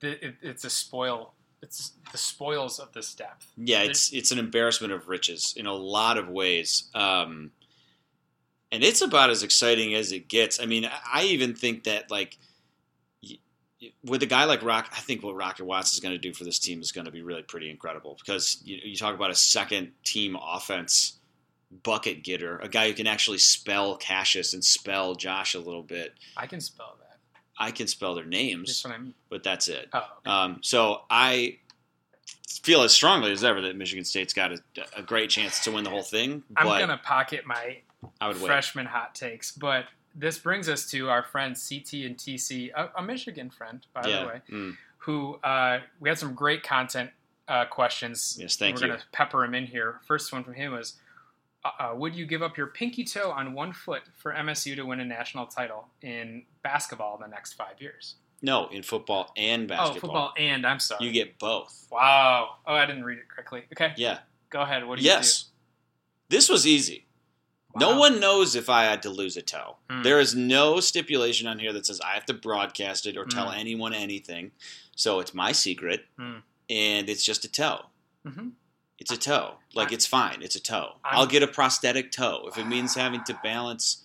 it, 0.01 0.35
it's 0.41 0.65
a 0.65 0.71
spoil. 0.71 1.35
It's 1.61 1.91
the 2.11 2.17
spoils 2.17 2.79
of 2.79 2.93
this 2.93 3.13
depth. 3.13 3.45
Yeah, 3.57 3.83
it's 3.83 4.11
it's 4.11 4.31
an 4.31 4.39
embarrassment 4.39 4.91
of 4.91 5.07
riches 5.07 5.53
in 5.55 5.67
a 5.67 5.73
lot 5.73 6.17
of 6.17 6.27
ways, 6.29 6.89
um, 6.95 7.51
and 8.71 8.83
it's 8.83 9.01
about 9.01 9.29
as 9.29 9.43
exciting 9.43 9.93
as 9.93 10.11
it 10.11 10.27
gets. 10.27 10.59
I 10.59 10.65
mean, 10.65 10.89
I- 11.13 11.25
even 11.25 11.53
think 11.53 11.83
that 11.83 12.09
like 12.09 12.37
with 14.03 14.23
a 14.23 14.25
guy 14.27 14.45
like 14.45 14.63
Rock, 14.63 14.89
I 14.91 14.99
think 14.99 15.23
what 15.23 15.35
Rocket 15.35 15.65
Watts 15.65 15.93
is 15.93 15.99
going 15.99 16.13
to 16.13 16.17
do 16.19 16.33
for 16.33 16.43
this 16.43 16.59
team 16.59 16.81
is 16.81 16.91
going 16.91 17.05
to 17.05 17.11
be 17.11 17.21
really 17.21 17.43
pretty 17.43 17.69
incredible 17.69 18.17
because 18.19 18.61
you, 18.63 18.79
you 18.83 18.95
talk 18.95 19.15
about 19.15 19.31
a 19.31 19.35
second 19.35 19.91
team 20.03 20.37
offense 20.41 21.17
bucket 21.83 22.23
getter, 22.23 22.57
a 22.59 22.69
guy 22.69 22.87
who 22.87 22.93
can 22.93 23.07
actually 23.07 23.39
spell 23.39 23.95
Cassius 23.97 24.53
and 24.53 24.63
spell 24.63 25.15
Josh 25.15 25.55
a 25.55 25.59
little 25.59 25.83
bit. 25.83 26.13
I 26.37 26.45
can 26.47 26.61
spell 26.61 26.97
that. 26.99 27.17
I 27.57 27.71
can 27.71 27.87
spell 27.87 28.15
their 28.15 28.25
names, 28.25 28.67
That's 28.69 28.85
what 28.85 28.93
I 28.93 28.97
mean. 28.97 29.13
but 29.29 29.43
that's 29.43 29.67
it. 29.67 29.87
Oh, 29.93 29.97
okay. 29.99 30.31
Um, 30.31 30.59
so 30.61 31.01
I 31.09 31.57
feel 32.61 32.83
as 32.83 32.93
strongly 32.93 33.31
as 33.31 33.43
ever 33.43 33.61
that 33.61 33.75
Michigan 33.75 34.05
State's 34.05 34.33
got 34.33 34.53
a, 34.53 34.59
a 34.97 35.01
great 35.01 35.29
chance 35.29 35.63
to 35.63 35.71
win 35.71 35.83
the 35.83 35.89
whole 35.89 36.03
thing. 36.03 36.43
I'm 36.55 36.67
gonna 36.67 36.99
pocket 37.03 37.45
my 37.45 37.79
I 38.19 38.27
would 38.27 38.37
wait. 38.37 38.47
freshman 38.47 38.85
hot 38.85 39.15
takes, 39.15 39.51
but 39.51 39.85
this 40.15 40.37
brings 40.37 40.69
us 40.69 40.89
to 40.91 41.09
our 41.09 41.23
friend 41.23 41.55
CT 41.55 41.93
and 42.05 42.17
TC, 42.17 42.71
a, 42.75 42.89
a 42.97 43.01
Michigan 43.01 43.49
friend, 43.49 43.85
by 43.93 44.05
yeah. 44.07 44.21
the 44.21 44.27
way, 44.27 44.41
Mm. 44.51 44.77
who 44.99 45.35
uh, 45.43 45.79
we 45.99 46.09
had 46.09 46.17
some 46.17 46.33
great 46.33 46.63
content 46.63 47.09
uh, 47.47 47.65
questions. 47.65 48.37
Yes, 48.39 48.55
thank 48.55 48.75
We're 48.77 48.81
you. 48.83 48.87
going 48.89 48.99
to 48.99 49.05
pepper 49.11 49.43
him 49.43 49.53
in 49.53 49.65
here. 49.65 49.99
First 50.07 50.31
one 50.31 50.43
from 50.43 50.53
him 50.53 50.71
was 50.73 50.95
uh, 51.65 51.69
uh, 51.79 51.95
Would 51.95 52.15
you 52.15 52.25
give 52.25 52.41
up 52.41 52.57
your 52.57 52.67
pinky 52.67 53.03
toe 53.03 53.31
on 53.31 53.53
one 53.53 53.73
foot 53.73 54.03
for 54.17 54.33
MSU 54.33 54.75
to 54.75 54.83
win 54.83 54.99
a 54.99 55.05
national 55.05 55.45
title 55.47 55.87
in 56.01 56.43
basketball 56.63 57.15
in 57.15 57.21
the 57.21 57.27
next 57.27 57.53
five 57.53 57.81
years? 57.81 58.15
No, 58.41 58.67
in 58.67 58.83
football 58.83 59.31
and 59.37 59.67
basketball. 59.67 59.95
Oh, 59.97 59.99
football 59.99 60.33
and, 60.37 60.65
I'm 60.67 60.79
sorry. 60.79 61.05
You 61.05 61.11
get 61.13 61.39
both. 61.39 61.87
wow. 61.91 62.55
Oh, 62.67 62.73
I 62.75 62.85
didn't 62.85 63.03
read 63.05 63.17
it 63.17 63.29
correctly. 63.29 63.63
Okay, 63.73 63.93
Yeah. 63.97 64.19
go 64.49 64.61
ahead. 64.61 64.85
What 64.85 64.97
do 64.99 65.03
you 65.03 65.09
do? 65.09 65.15
Yes. 65.15 65.45
This 66.29 66.49
was 66.49 66.67
easy. 66.67 67.05
Do? 67.79 67.85
No 67.85 67.97
one 67.97 68.19
knows 68.19 68.55
if 68.55 68.69
I 68.69 68.83
had 68.83 69.01
to 69.03 69.09
lose 69.09 69.35
a 69.37 69.41
toe. 69.41 69.77
Mm. 69.89 70.03
There 70.03 70.19
is 70.19 70.35
no 70.35 70.79
stipulation 70.79 71.47
on 71.47 71.59
here 71.59 71.73
that 71.73 71.85
says 71.85 71.99
I 72.01 72.13
have 72.13 72.25
to 72.27 72.33
broadcast 72.33 73.05
it 73.05 73.17
or 73.17 73.25
tell 73.25 73.47
Mm. 73.47 73.57
anyone 73.57 73.93
anything. 73.93 74.51
So 74.95 75.19
it's 75.19 75.33
my 75.33 75.51
secret, 75.51 76.05
Mm. 76.19 76.41
and 76.69 77.09
it's 77.09 77.23
just 77.23 77.45
a 77.45 77.51
toe. 77.51 77.87
Mhm. 78.25 78.51
It's 78.99 79.11
a 79.11 79.17
toe. 79.17 79.55
Like 79.73 79.91
I- 79.91 79.95
it's 79.95 80.05
fine. 80.05 80.41
It's 80.41 80.55
a 80.55 80.59
toe. 80.61 80.97
I'm- 81.03 81.15
I'll 81.17 81.25
get 81.25 81.43
a 81.43 81.47
prosthetic 81.47 82.11
toe 82.11 82.45
if 82.47 82.57
it 82.57 82.65
means 82.65 82.95
having 82.95 83.23
to 83.25 83.33
balance. 83.43 84.03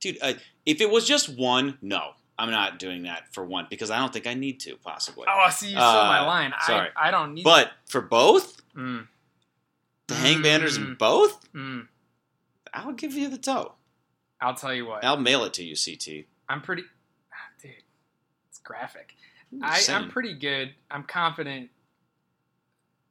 Dude, 0.00 0.18
uh, 0.22 0.32
if 0.66 0.80
it 0.80 0.90
was 0.90 1.06
just 1.06 1.28
one, 1.28 1.76
no, 1.82 2.14
I'm 2.38 2.50
not 2.50 2.78
doing 2.78 3.02
that 3.02 3.32
for 3.34 3.44
one 3.44 3.66
because 3.68 3.90
I 3.90 3.98
don't 3.98 4.12
think 4.12 4.26
I 4.26 4.32
need 4.34 4.58
to 4.60 4.76
possibly. 4.76 5.26
Oh, 5.28 5.38
I 5.40 5.50
see, 5.50 5.66
you 5.68 5.72
stole 5.76 6.04
my 6.06 6.20
Uh, 6.20 6.26
line. 6.26 6.54
sorry. 6.66 6.88
I, 6.96 7.08
I 7.08 7.10
don't 7.10 7.34
need. 7.34 7.44
but 7.44 7.72
for 7.86 8.00
both, 8.00 8.56
Mm, 8.74 9.06
to 10.08 10.14
hang 10.14 10.40
banners 10.42 10.76
in 10.78 10.94
Mm. 10.94 10.98
both, 10.98 11.52
mm. 11.52 11.86
I'll 12.72 12.92
give 12.92 13.12
you 13.14 13.28
the 13.28 13.38
toe. 13.38 13.72
I'll 14.40 14.54
tell 14.54 14.72
you 14.74 14.86
what. 14.86 15.04
I'll 15.04 15.16
mail 15.18 15.44
it 15.44 15.52
to 15.54 15.64
you, 15.64 15.74
CT. 15.76 16.24
I'm 16.48 16.62
pretty, 16.62 16.82
ah, 17.32 17.36
dude. 17.62 17.72
It's 18.48 18.58
graphic. 18.58 19.14
I'm 19.52 19.62
I, 19.64 19.76
just 19.76 19.90
I'm 19.90 20.08
pretty 20.10 20.34
good. 20.34 20.72
I'm 20.90 21.02
confident. 21.04 21.70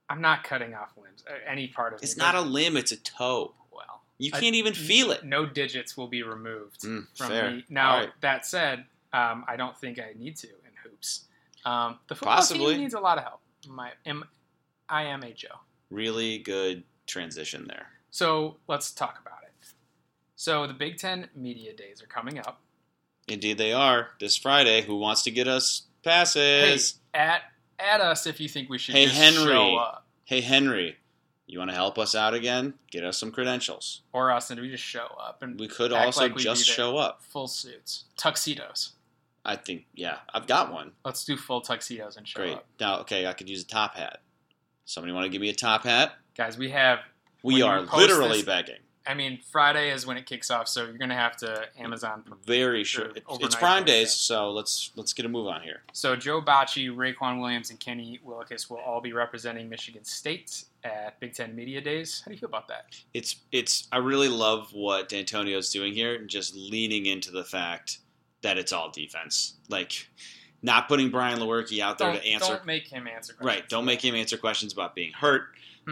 I'm 0.09 0.21
not 0.21 0.43
cutting 0.43 0.73
off 0.73 0.89
limbs. 0.97 1.23
uh, 1.29 1.33
Any 1.47 1.67
part 1.67 1.93
of 1.93 2.01
It's 2.01 2.17
me. 2.17 2.23
not 2.23 2.35
a 2.35 2.41
limb; 2.41 2.77
it's 2.77 2.91
a 2.91 2.97
toe. 2.97 3.53
well. 3.71 4.01
You 4.17 4.31
can't 4.31 4.55
even 4.55 4.73
feel 4.73 5.11
it. 5.11 5.23
No 5.23 5.45
digits 5.45 5.95
will 5.95 6.07
be 6.07 6.23
removed 6.23 6.81
Mm, 6.81 7.05
from 7.15 7.27
fair. 7.29 7.51
me. 7.51 7.65
Now 7.69 7.91
All 7.91 7.99
right. 8.01 8.09
that 8.21 8.45
said, 8.45 8.85
um, 9.13 9.45
I 9.47 9.55
don't 9.55 9.77
think 9.77 9.97
I 9.99 10.13
need 10.17 10.35
to 10.37 10.47
in 10.47 10.71
hoops. 10.83 11.25
Um, 11.63 11.99
the 12.07 12.15
football 12.15 12.35
Possibly. 12.37 12.73
team 12.73 12.81
needs 12.83 12.93
a 12.95 12.99
lot 12.99 13.17
of 13.17 13.23
help. 13.23 13.39
My, 13.67 13.91
am, 14.05 14.25
I 14.89 15.03
am 15.03 15.23
a 15.23 15.31
Joe. 15.31 15.47
Really 15.89 16.37
good 16.39 16.83
transition 17.07 17.65
there. 17.67 17.87
So 18.11 18.57
let's 18.67 18.91
talk 18.91 19.19
about 19.25 19.38
it. 19.38 19.38
So 20.41 20.65
the 20.67 20.73
Big 20.73 20.95
Ten 20.95 21.27
media 21.35 21.73
days 21.73 22.01
are 22.01 22.05
coming 22.07 22.39
up. 22.39 22.61
Indeed, 23.27 23.57
they 23.57 23.73
are 23.73 24.11
this 24.21 24.37
Friday. 24.37 24.83
Who 24.83 24.95
wants 24.95 25.21
to 25.23 25.31
get 25.31 25.49
us 25.49 25.81
passes? 26.01 26.97
Hey, 27.13 27.19
at 27.19 27.41
at 27.77 27.99
us 27.99 28.25
if 28.25 28.39
you 28.39 28.47
think 28.47 28.69
we 28.69 28.77
should 28.77 28.95
Hey, 28.95 29.07
just 29.07 29.17
Henry. 29.17 29.43
show 29.51 29.75
up, 29.75 30.07
Hey, 30.23 30.39
Henry, 30.39 30.95
you 31.45 31.59
want 31.59 31.71
to 31.71 31.75
help 31.75 31.99
us 31.99 32.15
out 32.15 32.33
again? 32.33 32.75
Get 32.89 33.03
us 33.03 33.17
some 33.17 33.33
credentials. 33.33 33.99
or 34.13 34.31
us, 34.31 34.49
and 34.49 34.61
we 34.61 34.69
just 34.69 34.81
show 34.81 35.07
up 35.21 35.43
and 35.43 35.59
We 35.59 35.67
could 35.67 35.91
also 35.91 36.21
like 36.21 36.37
just 36.37 36.65
show 36.65 36.95
up. 36.95 37.21
full 37.21 37.49
suits, 37.49 38.05
tuxedos. 38.15 38.93
I 39.43 39.57
think, 39.57 39.87
yeah, 39.93 40.19
I've 40.33 40.47
got 40.47 40.71
one. 40.71 40.93
Let's 41.03 41.25
do 41.25 41.35
full 41.35 41.59
tuxedos 41.59 42.15
and 42.15 42.25
show 42.25 42.39
Great. 42.39 42.53
up, 42.53 42.65
Now, 42.79 42.99
okay, 43.01 43.27
I 43.27 43.33
could 43.33 43.49
use 43.49 43.63
a 43.63 43.67
top 43.67 43.95
hat. 43.95 44.21
Somebody 44.85 45.11
want 45.11 45.25
to 45.25 45.29
give 45.29 45.41
me 45.41 45.49
a 45.49 45.53
top 45.53 45.83
hat? 45.83 46.13
guys. 46.33 46.57
We 46.57 46.69
have. 46.69 46.99
We 47.43 47.61
are 47.61 47.81
literally 47.81 48.37
this- 48.37 48.45
begging. 48.45 48.79
I 49.09 49.15
mean, 49.15 49.39
Friday 49.51 49.89
is 49.91 50.05
when 50.05 50.17
it 50.17 50.27
kicks 50.27 50.51
off, 50.51 50.67
so 50.67 50.85
you're 50.85 50.99
gonna 50.99 51.15
have 51.15 51.35
to 51.37 51.67
Amazon 51.79 52.23
Very 52.45 52.83
Sure. 52.83 53.09
It's, 53.15 53.55
Prime. 53.55 53.83
Days, 53.83 54.11
so 54.11 54.51
let's 54.51 54.91
let's 54.95 55.13
get 55.13 55.25
a 55.25 55.29
move 55.29 55.47
on 55.47 55.63
here. 55.63 55.81
So 55.93 56.15
Joe 56.15 56.43
Bachie, 56.43 56.95
Raequan 56.95 57.41
Williams, 57.41 57.71
and 57.71 57.79
Kenny 57.79 58.19
Willekes 58.23 58.69
will 58.69 58.77
all 58.77 59.01
be 59.01 59.11
representing 59.11 59.67
Michigan 59.67 60.03
State 60.03 60.65
at 60.83 61.19
Big 61.19 61.33
Ten 61.33 61.55
Media 61.55 61.81
Days. 61.81 62.21
How 62.23 62.29
do 62.29 62.35
you 62.35 62.39
feel 62.39 62.49
about 62.49 62.67
that? 62.67 62.85
It's 63.15 63.37
it's. 63.51 63.87
I 63.91 63.97
really 63.97 64.29
love 64.29 64.73
what 64.73 65.09
D'Antonio's 65.09 65.71
doing 65.71 65.93
here, 65.93 66.13
and 66.13 66.29
just 66.29 66.55
leaning 66.55 67.07
into 67.07 67.31
the 67.31 67.43
fact 67.43 67.97
that 68.43 68.59
it's 68.59 68.71
all 68.71 68.91
defense. 68.91 69.55
Like, 69.69 70.07
not 70.61 70.87
putting 70.87 71.09
Brian 71.09 71.39
Lewerke 71.39 71.79
out 71.79 71.97
there 71.97 72.11
Don't, 72.11 72.21
to 72.21 72.27
answer 72.27 72.53
don't 72.53 72.65
make 72.67 72.87
him 72.87 73.07
answer. 73.07 73.33
Questions. 73.33 73.61
Right. 73.61 73.69
Don't 73.69 73.85
make 73.85 74.05
him 74.05 74.13
answer 74.13 74.37
questions 74.37 74.71
about 74.71 74.93
being 74.93 75.13
hurt. 75.13 75.47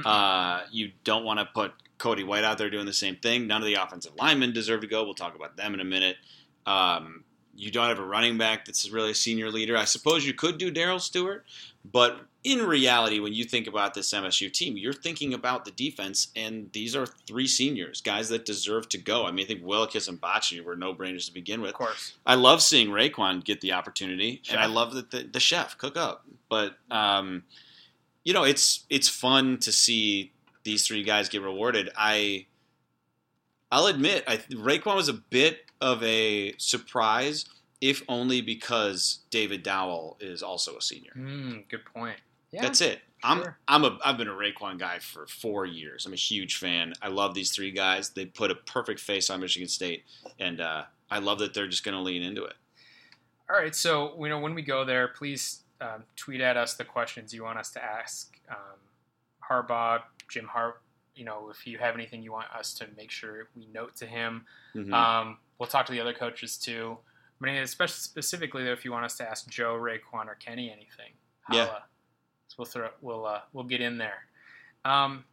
Uh, 0.06 0.62
you 0.72 0.92
don't 1.04 1.24
want 1.24 1.40
to 1.40 1.46
put 1.46 1.74
Cody 1.98 2.24
White 2.24 2.44
out 2.44 2.58
there 2.58 2.70
doing 2.70 2.86
the 2.86 2.94
same 2.94 3.16
thing. 3.16 3.48
None 3.48 3.62
of 3.62 3.66
the 3.66 3.76
offensive 3.76 4.14
linemen 4.18 4.54
deserve 4.54 4.82
to 4.82 4.88
go. 4.88 5.04
We'll 5.04 5.14
talk 5.14 5.36
about 5.36 5.58
them 5.58 5.74
in 5.74 5.80
a 5.80 5.86
minute. 5.86 6.18
Um, 6.66 7.24
you 7.56 7.72
don't 7.72 7.88
have 7.88 8.00
a 8.00 8.06
running 8.06 8.38
back 8.38 8.66
that's 8.66 8.90
really 8.92 9.12
a 9.12 9.16
senior 9.16 9.50
leader. 9.50 9.76
I 9.76 9.86
suppose 9.86 10.26
you 10.26 10.34
could 10.34 10.60
do 10.60 10.70
Darrell 10.70 11.00
Stewart, 11.00 11.44
but 11.84 12.20
in 12.44 12.60
reality, 12.60 13.20
when 13.20 13.34
you 13.34 13.44
think 13.44 13.66
about 13.66 13.96
this 13.96 14.14
MSU 14.14 14.52
team, 14.52 14.78
you're 14.78 14.94
thinking 14.94 15.34
about 15.34 15.66
the 15.66 15.72
defense, 15.72 16.28
and 16.36 16.72
these 16.72 16.96
are 16.96 17.06
three 17.06 17.48
seniors, 17.48 18.00
guys 18.00 18.30
that 18.30 18.46
deserve 18.46 18.88
to 18.90 19.00
go. 19.00 19.26
I 19.26 19.32
mean, 19.32 19.46
I 19.46 19.48
think 19.48 19.64
Willekes 19.64 20.08
and 20.08 20.22
Bachie 20.22 20.64
were 20.64 20.76
no 20.76 20.94
brainers 20.94 21.26
to 21.26 21.34
begin 21.34 21.60
with. 21.60 21.72
Of 21.72 21.78
course. 21.78 22.14
I 22.26 22.36
love 22.36 22.62
seeing 22.62 22.90
Raequan 22.90 23.44
get 23.44 23.62
the 23.62 23.74
opportunity, 23.74 24.40
Chef. 24.44 24.54
and 24.54 24.64
I 24.64 24.68
love 24.68 24.94
that 24.94 25.10
the, 25.10 25.24
the 25.24 25.40
chef 25.40 25.78
cook 25.78 25.98
up. 25.98 26.26
But 26.50 26.78
um, 26.92 27.44
you 28.24 28.34
know, 28.34 28.44
it's 28.44 28.86
it's 28.90 29.10
fun 29.10 29.58
to 29.60 29.72
see 29.72 30.32
these 30.68 30.86
three 30.86 31.02
guys 31.02 31.30
get 31.30 31.42
rewarded. 31.42 31.90
I 31.96 32.46
I'll 33.72 33.88
admit, 33.88 34.26
I 34.28 34.38
Raequan 34.38 34.98
was 34.98 35.08
a 35.08 35.14
bit 35.14 35.62
of 35.80 36.04
a 36.04 36.54
surprise, 36.58 37.46
if 37.80 38.04
only 38.10 38.42
because 38.42 39.20
David 39.30 39.64
Dowell 39.64 40.18
is 40.20 40.44
also 40.44 40.76
a 40.76 40.82
senior. 40.82 41.14
Mm, 41.18 41.70
good 41.70 41.86
point. 41.86 42.18
Yeah. 42.52 42.64
That's 42.64 42.82
it. 42.82 43.00
I'm 43.24 43.44
sure. 43.44 43.58
I'm 43.68 43.86
a 43.86 43.98
I've 44.04 44.18
been 44.18 44.28
a 44.28 44.34
Raequan 44.34 44.78
guy 44.78 45.00
for 45.00 45.26
four 45.26 45.66
years. 45.66 46.06
I'm 46.06 46.12
a 46.12 46.18
huge 46.18 46.58
fan. 46.58 46.94
I 47.02 47.08
love 47.08 47.34
these 47.34 47.52
three 47.52 47.72
guys. 47.72 48.10
They 48.10 48.26
put 48.26 48.52
a 48.52 48.56
perfect 48.56 49.00
face 49.00 49.30
on 49.30 49.40
Michigan 49.40 49.70
State, 49.70 50.04
and 50.38 50.60
uh, 50.60 50.84
I 51.10 51.20
love 51.20 51.40
that 51.40 51.54
they're 51.54 51.68
just 51.68 51.86
going 51.86 51.96
to 51.96 52.02
lean 52.02 52.24
into 52.24 52.44
it. 52.44 52.56
All 53.50 53.58
right. 53.58 53.74
So 53.74 54.22
you 54.22 54.28
know 54.28 54.40
when 54.40 54.54
we 54.54 54.64
go 54.64 54.84
there, 54.84 55.08
please 55.08 55.62
um, 55.80 56.04
tweet 56.18 56.42
at 56.42 56.58
us 56.58 56.74
the 56.74 56.84
questions 56.84 57.34
you 57.34 57.44
want 57.44 57.58
us 57.58 57.72
to 57.72 57.84
ask 57.84 58.38
um, 58.50 58.80
Harbaugh, 59.50 60.02
Jim 60.30 60.46
Hart. 60.48 60.82
You 61.16 61.26
know, 61.26 61.50
if 61.50 61.66
you 61.66 61.78
have 61.80 61.96
anything 61.96 62.22
you 62.22 62.32
want 62.32 62.52
us 62.52 62.74
to 62.76 62.88
make 62.96 63.10
sure 63.10 63.48
we 63.56 63.66
note 63.68 63.96
to 63.98 64.06
him. 64.06 64.46
Mhm. 64.76 64.94
Um, 64.94 65.40
we'll 65.58 65.68
talk 65.68 65.86
to 65.88 65.92
the 65.92 66.00
other 66.00 66.14
coaches 66.14 66.58
too. 66.58 66.98
I 67.42 67.46
mean, 67.46 67.56
especially 67.64 67.96
specifically 68.02 68.64
though, 68.64 68.72
if 68.74 68.86
you 68.86 68.92
want 68.92 69.06
us 69.06 69.18
to 69.18 69.28
ask 69.30 69.48
Joe, 69.50 69.76
Raequan, 69.76 70.28
or 70.28 70.36
Kenny 70.36 70.72
anything, 70.72 71.14
Yeah. 71.52 71.80
So 72.50 72.56
we'll 72.60 72.66
throw 72.66 72.90
we'll 73.02 73.26
uh, 73.26 73.42
we'll 73.54 73.64
get 73.66 73.82
in 73.82 73.98
there. 73.98 74.26
Um, 74.86 75.26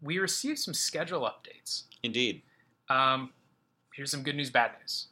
we 0.00 0.18
received 0.18 0.58
some 0.58 0.74
schedule 0.74 1.22
updates. 1.22 1.84
Indeed. 2.02 2.42
Um, 2.88 3.32
here's 3.94 4.10
some 4.10 4.22
good 4.22 4.36
news, 4.36 4.50
bad 4.50 4.72
news. 4.80 5.08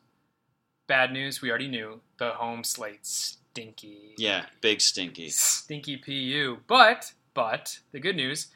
Bad 0.86 1.12
news, 1.12 1.40
we 1.40 1.48
already 1.50 1.68
knew 1.68 2.00
the 2.18 2.30
home 2.32 2.62
slate 2.64 3.06
stinky. 3.06 4.14
Yeah, 4.18 4.46
big 4.60 4.80
stinky. 4.80 5.28
Stinky 5.30 5.96
PU. 5.96 6.58
But 6.66 7.12
but 7.34 7.78
the 7.92 8.00
good 8.00 8.16
news, 8.16 8.48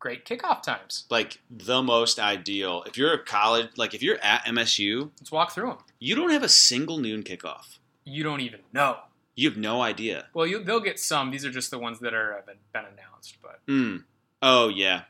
great 0.00 0.24
kickoff 0.24 0.62
times. 0.62 1.04
Like 1.10 1.40
the 1.48 1.82
most 1.82 2.18
ideal. 2.18 2.82
If 2.86 2.98
you're 2.98 3.12
a 3.14 3.18
college, 3.22 3.68
like 3.76 3.94
if 3.94 4.02
you're 4.02 4.18
at 4.22 4.44
MSU, 4.46 5.10
Let's 5.20 5.30
walk 5.30 5.52
through 5.52 5.68
them. 5.68 5.78
you 6.00 6.16
don't 6.16 6.30
have 6.30 6.42
a 6.42 6.48
single 6.48 6.98
noon 6.98 7.22
kickoff. 7.22 7.78
You 8.04 8.24
don't 8.24 8.40
even 8.40 8.60
know. 8.72 8.96
You 9.36 9.48
have 9.48 9.58
no 9.58 9.80
idea. 9.80 10.26
Well, 10.34 10.46
you, 10.46 10.62
they'll 10.64 10.80
get 10.80 10.98
some. 10.98 11.30
These 11.30 11.44
are 11.44 11.50
just 11.50 11.70
the 11.70 11.78
ones 11.78 12.00
that 12.00 12.12
are 12.14 12.34
have 12.34 12.46
been, 12.46 12.56
been 12.72 12.84
announced. 12.84 13.36
But 13.40 13.60
Mm. 13.68 14.02
Oh 14.42 14.68
yeah, 14.68 15.02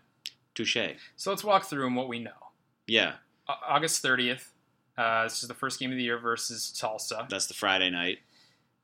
touche. 0.55 0.77
so 1.17 1.31
let's 1.31 1.43
walk 1.45 1.65
through 1.65 1.85
them. 1.85 1.95
What 1.95 2.09
we 2.09 2.19
know. 2.19 2.31
Yeah, 2.87 3.15
Au- 3.49 3.55
August 3.75 4.03
thirtieth. 4.03 4.53
Uh, 4.99 5.23
this 5.25 5.43
is 5.43 5.49
the 5.49 5.55
first 5.55 5.81
game 5.81 5.91
of 5.91 5.97
the 5.97 6.03
year 6.03 6.19
versus 6.19 6.71
Tulsa. 6.79 7.27
that's 7.31 7.47
the 7.47 7.55
Friday 7.55 7.89
night. 7.91 8.19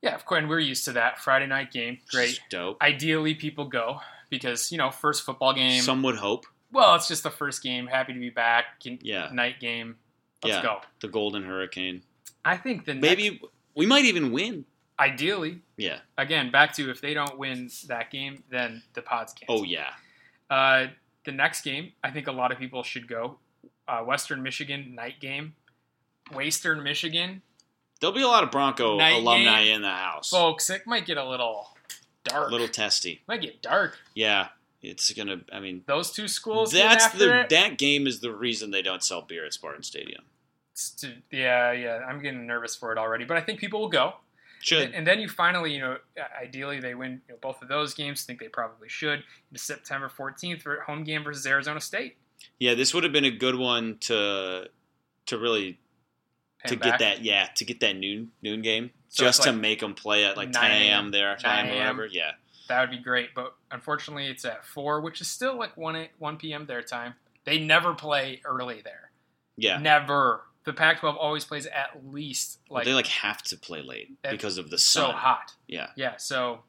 Yeah, 0.03 0.15
of 0.15 0.25
course, 0.25 0.39
and 0.39 0.49
we're 0.49 0.61
used 0.61 0.85
to 0.87 0.93
that 0.93 1.19
Friday 1.19 1.47
night 1.47 1.73
game. 1.73 1.99
Great. 2.11 2.41
dope. 2.49 2.81
Ideally, 2.81 3.35
people 3.35 3.65
go 3.67 4.01
because 4.31 4.71
you 4.73 4.79
know 4.79 4.91
first 4.91 5.25
football 5.25 5.53
game. 5.55 5.81
Some 5.83 6.03
would 6.03 6.17
hope. 6.17 6.47
well, 6.73 6.95
it's 6.95 7.09
just 7.09 7.23
the 7.23 7.31
first 7.31 7.63
game. 7.63 7.87
Happy 7.87 8.13
to 8.13 8.19
be 8.21 8.31
back. 8.31 8.81
Can- 8.81 8.99
Yeah. 9.03 9.29
Night 9.33 9.61
game. 9.61 9.97
Let's 10.43 10.57
Yeah. 10.57 10.63
go. 10.63 10.81
The 11.01 11.09
Golden 11.09 11.43
Hurricane. 11.45 12.03
I 12.45 12.57
think 12.57 12.85
the 12.85 12.95
next, 12.95 13.03
Maybe 13.03 13.41
we 13.75 13.87
might 13.87 14.05
even 14.05 14.31
win. 14.33 14.65
ideally 14.99 15.61
Yeah. 15.77 15.99
again 16.19 16.51
back 16.51 16.73
to 16.75 16.91
if 16.91 17.01
they 17.01 17.15
don't 17.15 17.37
win 17.39 17.71
that 17.89 18.11
game, 18.11 18.45
then 18.51 18.83
the 18.95 19.03
pods 19.03 19.33
can't. 19.33 19.51
Oh 19.51 19.63
yeah. 19.65 19.93
Uh, 20.51 20.89
the 21.25 21.33
next 21.33 21.63
game, 21.63 21.93
I 22.05 22.11
think 22.11 22.27
a 22.29 22.33
lot 22.33 22.53
of 22.53 22.59
people 22.59 22.83
should 22.83 23.09
go. 23.09 23.39
Uh, 23.89 24.03
Western 24.03 24.43
Michigan 24.43 24.95
night 24.95 25.19
game. 25.21 25.55
Western 26.33 26.83
Michigan, 26.83 27.43
There'll 28.01 28.15
be 28.15 28.21
a 28.23 28.29
lot 28.29 28.45
of 28.45 28.51
Bronco 28.51 28.99
Night 28.99 29.15
alumni 29.23 29.65
game. 29.65 29.77
in 29.77 29.83
the 29.83 29.89
house. 29.91 30.29
folks. 30.31 30.69
It 30.71 30.87
might 30.87 31.07
get 31.07 31.17
a 31.17 31.25
little 31.27 31.76
dark. 32.29 32.49
A 32.49 32.53
little 32.53 32.69
testy. 32.69 33.23
might 33.29 33.41
get 33.43 33.63
dark. 33.63 33.99
Yeah. 34.15 34.49
It's 34.83 35.13
gonna. 35.13 35.41
I 35.53 35.59
mean, 35.59 35.83
Those 35.87 36.13
two 36.13 36.29
schools. 36.29 36.71
that's 36.71 37.07
after 37.07 37.19
the 37.19 37.41
it, 37.41 37.49
that 37.49 37.77
game 37.79 38.07
is 38.07 38.21
the 38.21 38.31
reason 38.33 38.71
they 38.71 38.83
don't 38.83 39.03
sell 39.03 39.23
beer 39.23 39.45
at 39.45 39.53
Spartan 39.53 39.83
Stadium. 39.83 40.23
to- 40.99 41.15
yeah, 41.33 41.73
yeah. 41.73 41.97
I'm 42.09 42.21
getting 42.23 42.47
nervous 42.47 42.77
for 42.77 42.93
it 42.93 42.99
already, 42.99 43.25
but 43.25 43.37
I 43.37 43.41
think 43.41 43.59
people 43.59 43.81
will 43.81 43.89
go. 43.89 44.15
Should 44.61 44.95
And, 44.95 45.07
then 45.07 45.21
you 45.21 45.29
finally, 45.29 45.73
you 45.75 45.81
know, 45.81 45.97
ideally 46.41 46.81
they 46.81 46.95
win 46.95 47.21
you 47.29 47.35
know, 47.35 47.39
both 47.41 47.63
of 47.63 47.69
those 47.69 47.95
games. 47.95 48.25
I 48.25 48.27
think 48.27 48.41
they 48.41 48.49
probably 48.49 48.89
should. 48.89 49.23
It's 49.53 49.63
September 49.63 50.09
14th 50.09 50.63
for 50.63 50.81
home 50.83 51.05
game 51.05 51.25
versus 51.25 51.47
Arizona 51.47 51.81
State. 51.81 52.17
yeah, 52.59 52.75
this 52.75 52.93
would 52.95 53.03
have 53.05 53.13
been 53.13 53.25
a 53.25 53.31
good 53.31 53.57
one 53.57 53.97
to 54.03 54.69
to 55.27 55.39
really 55.39 55.79
to 56.67 56.69
to 56.69 56.75
'em 56.75 56.91
get 56.91 56.99
that 57.01 57.23
yeah 57.25 57.49
to 57.57 57.65
get 57.65 57.81
that 57.81 57.97
noon 57.97 58.31
noon 58.43 58.63
game 58.63 58.91
So 59.09 59.25
just 59.25 59.43
to 59.45 59.51
like 59.53 59.61
make 59.61 59.81
them 59.81 59.95
play 59.95 60.25
at 60.25 60.37
like 60.37 60.53
10 60.53 60.71
a.m. 60.71 61.11
their 61.11 61.37
time 61.37 61.67
or 61.69 61.75
whatever. 61.75 62.07
Yeah, 62.07 62.33
That 62.69 62.81
would 62.81 62.91
be 62.91 62.99
great, 63.03 63.35
but 63.35 63.55
unfortunately 63.71 64.27
it's 64.27 64.45
at 64.45 64.65
four, 64.65 65.01
which 65.01 65.21
is 65.21 65.29
still 65.29 65.57
like 65.59 65.77
one 65.77 65.97
a- 65.97 66.11
one 66.19 66.37
p.m. 66.37 66.67
their 66.67 66.83
time. 66.83 67.15
They 67.45 67.59
never 67.59 67.95
play 67.95 68.41
early 68.45 68.81
there. 68.83 69.11
yeah. 69.57 69.79
Never. 69.79 70.43
The 70.65 70.73
Pac-12 70.73 71.17
always 71.17 71.45
plays 71.45 71.67
at 71.67 72.05
least 72.13 72.59
Well, 72.69 72.79
like, 72.81 72.87
they 72.87 72.93
like 72.95 73.07
have 73.07 73.41
to 73.45 73.57
play 73.57 73.83
late 73.83 74.21
because 74.29 74.59
of 74.59 74.69
the 74.69 74.79
sun. 74.79 75.11
so 75.11 75.13
hot. 75.13 75.53
Yeah, 75.69 75.91
Yeah, 75.95 76.17
so 76.17 76.65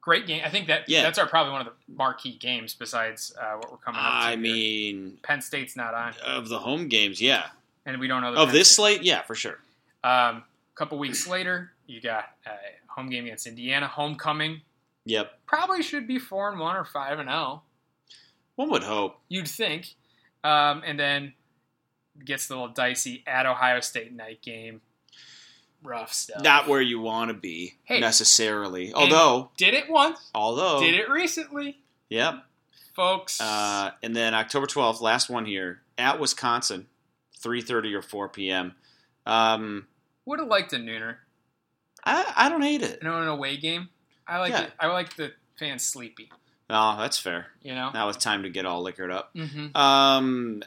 great 0.00 0.26
game. 0.26 0.42
I 0.44 0.50
think 0.50 0.66
that 0.66 0.88
Yeah. 0.88 1.02
that's 1.02 1.18
our 1.18 1.28
probably 1.28 1.52
one 1.52 1.60
of 1.60 1.68
the 1.68 1.94
marquee 1.94 2.36
games 2.36 2.74
besides 2.74 3.32
uh, 3.40 3.52
what 3.54 3.70
we're 3.70 3.76
coming 3.78 4.00
up 4.00 4.06
to. 4.06 4.26
I 4.26 4.30
here. 4.30 4.38
mean 4.40 5.18
Penn 5.22 5.42
State's 5.42 5.76
not 5.76 5.94
on, 5.94 6.14
of 6.26 6.48
the 6.48 6.58
home 6.58 6.88
games, 6.88 7.20
yeah. 7.20 7.50
and 7.86 8.00
we 8.00 8.08
don't 8.08 8.22
know 8.22 8.32
the 8.34 8.40
Of 8.40 8.46
Penn 8.48 8.54
this 8.56 8.68
State- 8.68 8.74
slate, 8.96 9.02
yeah, 9.02 9.22
for 9.22 9.34
sure. 9.36 9.58
Um, 10.02 10.42
couple 10.80 10.96
weeks 10.96 11.26
later, 11.26 11.72
you 11.86 12.00
got 12.00 12.24
a 12.46 12.50
home 12.90 13.10
game 13.10 13.26
against 13.26 13.46
Indiana, 13.46 13.86
homecoming. 13.86 14.62
Yep. 15.04 15.30
Probably 15.44 15.82
should 15.82 16.06
be 16.06 16.18
four 16.18 16.50
and 16.50 16.58
one 16.58 16.74
or 16.74 16.86
five 16.86 17.18
and 17.18 17.28
zero. 17.28 17.60
One 18.56 18.70
would 18.70 18.82
hope. 18.82 19.18
You'd 19.28 19.46
think, 19.46 19.94
um, 20.42 20.82
and 20.86 20.98
then 20.98 21.34
gets 22.24 22.48
a 22.48 22.54
little 22.54 22.68
dicey 22.68 23.22
at 23.26 23.44
Ohio 23.44 23.80
State 23.80 24.10
night 24.14 24.40
game. 24.40 24.80
Rough 25.82 26.14
stuff. 26.14 26.42
Not 26.42 26.66
where 26.66 26.80
you 26.80 26.98
want 26.98 27.28
to 27.28 27.34
be 27.34 27.74
Hey. 27.84 28.00
necessarily. 28.00 28.94
Although, 28.94 29.50
did 29.58 29.74
it 29.74 29.90
once, 29.90 30.30
although, 30.34 30.80
did 30.80 30.94
it 30.94 31.10
recently, 31.10 31.78
Yep. 32.08 32.42
folks. 32.94 33.38
Uh, 33.38 33.90
and 34.02 34.16
then 34.16 34.32
October 34.34 34.66
12th, 34.66 35.02
last 35.02 35.28
one 35.28 35.44
here 35.44 35.82
at 35.98 36.18
Wisconsin, 36.18 36.88
3:30 37.38 37.92
or 37.94 38.00
4 38.02 38.30
p.m. 38.30 38.74
Um, 39.26 39.86
Would 40.26 40.38
have 40.40 40.48
liked 40.48 40.72
a 40.72 40.76
nooner. 40.76 41.16
I 42.04 42.32
I 42.36 42.48
don't 42.48 42.62
hate 42.62 42.82
it. 42.82 42.98
You 43.02 43.08
know, 43.08 43.20
an 43.20 43.28
away 43.28 43.56
game. 43.56 43.88
I 44.26 44.38
like 44.38 44.50
Yeah. 44.52 44.62
it. 44.62 44.72
I 44.78 44.86
like 44.88 45.16
the 45.16 45.32
fans 45.58 45.82
sleepy. 45.84 46.30
Oh, 46.68 46.96
that's 46.98 47.18
fair. 47.18 47.48
You 47.62 47.74
know. 47.74 47.90
Now 47.92 48.08
it's 48.08 48.22
time 48.22 48.42
to 48.44 48.48
get 48.50 48.64
all 48.66 48.82
liquored 48.82 49.10
up. 49.10 49.34
Mm-hmm. 49.34 49.76
Um, 49.76 50.62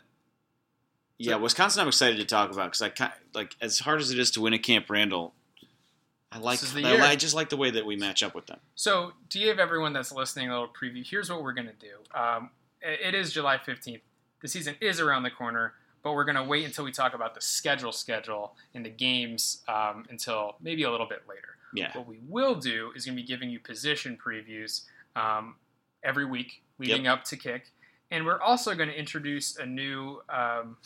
yeah, 1.17 1.33
So- 1.35 1.39
Wisconsin. 1.39 1.81
I'm 1.81 1.87
excited 1.87 2.17
to 2.17 2.25
talk 2.25 2.51
about 2.51 2.65
because 2.65 2.81
I 2.81 2.89
kind 2.89 3.13
like 3.33 3.55
as 3.61 3.79
hard 3.79 4.01
as 4.01 4.11
it 4.11 4.19
is 4.19 4.31
to 4.31 4.41
win 4.41 4.53
at 4.53 4.63
Camp 4.63 4.89
Randall. 4.89 5.33
I 6.31 6.39
like. 6.39 6.59
This 6.59 6.69
is 6.69 6.73
the 6.75 6.85
I. 6.85 7.11
I 7.11 7.15
just 7.15 7.35
like 7.35 7.49
the 7.49 7.57
way 7.57 7.69
that 7.71 7.85
we 7.85 7.95
match 7.95 8.23
up 8.23 8.33
with 8.35 8.47
them. 8.47 8.59
So, 8.75 9.13
to 9.29 9.39
give 9.39 9.59
everyone 9.59 9.93
that's 9.93 10.11
listening 10.11 10.49
a 10.49 10.51
little 10.53 10.67
preview, 10.67 11.07
here's 11.07 11.29
what 11.29 11.43
we're 11.43 11.53
going 11.53 11.67
to 11.67 11.73
do. 11.73 12.19
Um, 12.19 12.49
it 12.81 13.13
is 13.13 13.31
July 13.31 13.57
15th. 13.59 14.01
The 14.41 14.47
season 14.47 14.75
is 14.81 14.99
around 14.99 15.23
the 15.23 15.29
corner, 15.29 15.73
but 16.03 16.13
we're 16.13 16.25
going 16.25 16.35
to 16.35 16.43
wait 16.43 16.65
until 16.65 16.83
we 16.85 16.91
talk 16.91 17.13
about 17.13 17.33
the 17.33 17.41
schedule 17.41 17.91
schedule 17.91 18.55
and 18.73 18.85
the 18.85 18.89
games 18.89 19.61
um, 19.67 20.05
until 20.09 20.55
maybe 20.61 20.83
a 20.83 20.91
little 20.91 21.07
bit 21.07 21.23
later. 21.27 21.57
Yeah. 21.73 21.95
What 21.97 22.07
we 22.07 22.19
will 22.27 22.55
do 22.55 22.91
is 22.95 23.05
going 23.05 23.15
to 23.17 23.21
be 23.21 23.27
giving 23.27 23.49
you 23.49 23.59
position 23.59 24.17
previews 24.23 24.81
um, 25.15 25.55
every 26.03 26.25
week 26.25 26.61
leading 26.77 27.07
up 27.07 27.23
to 27.25 27.37
kick. 27.37 27.71
And 28.11 28.25
we're 28.25 28.39
also 28.41 28.75
going 28.75 28.89
to 28.89 28.97
introduce 28.99 29.57
a 29.57 29.65
new 29.65 30.21
um, 30.29 30.77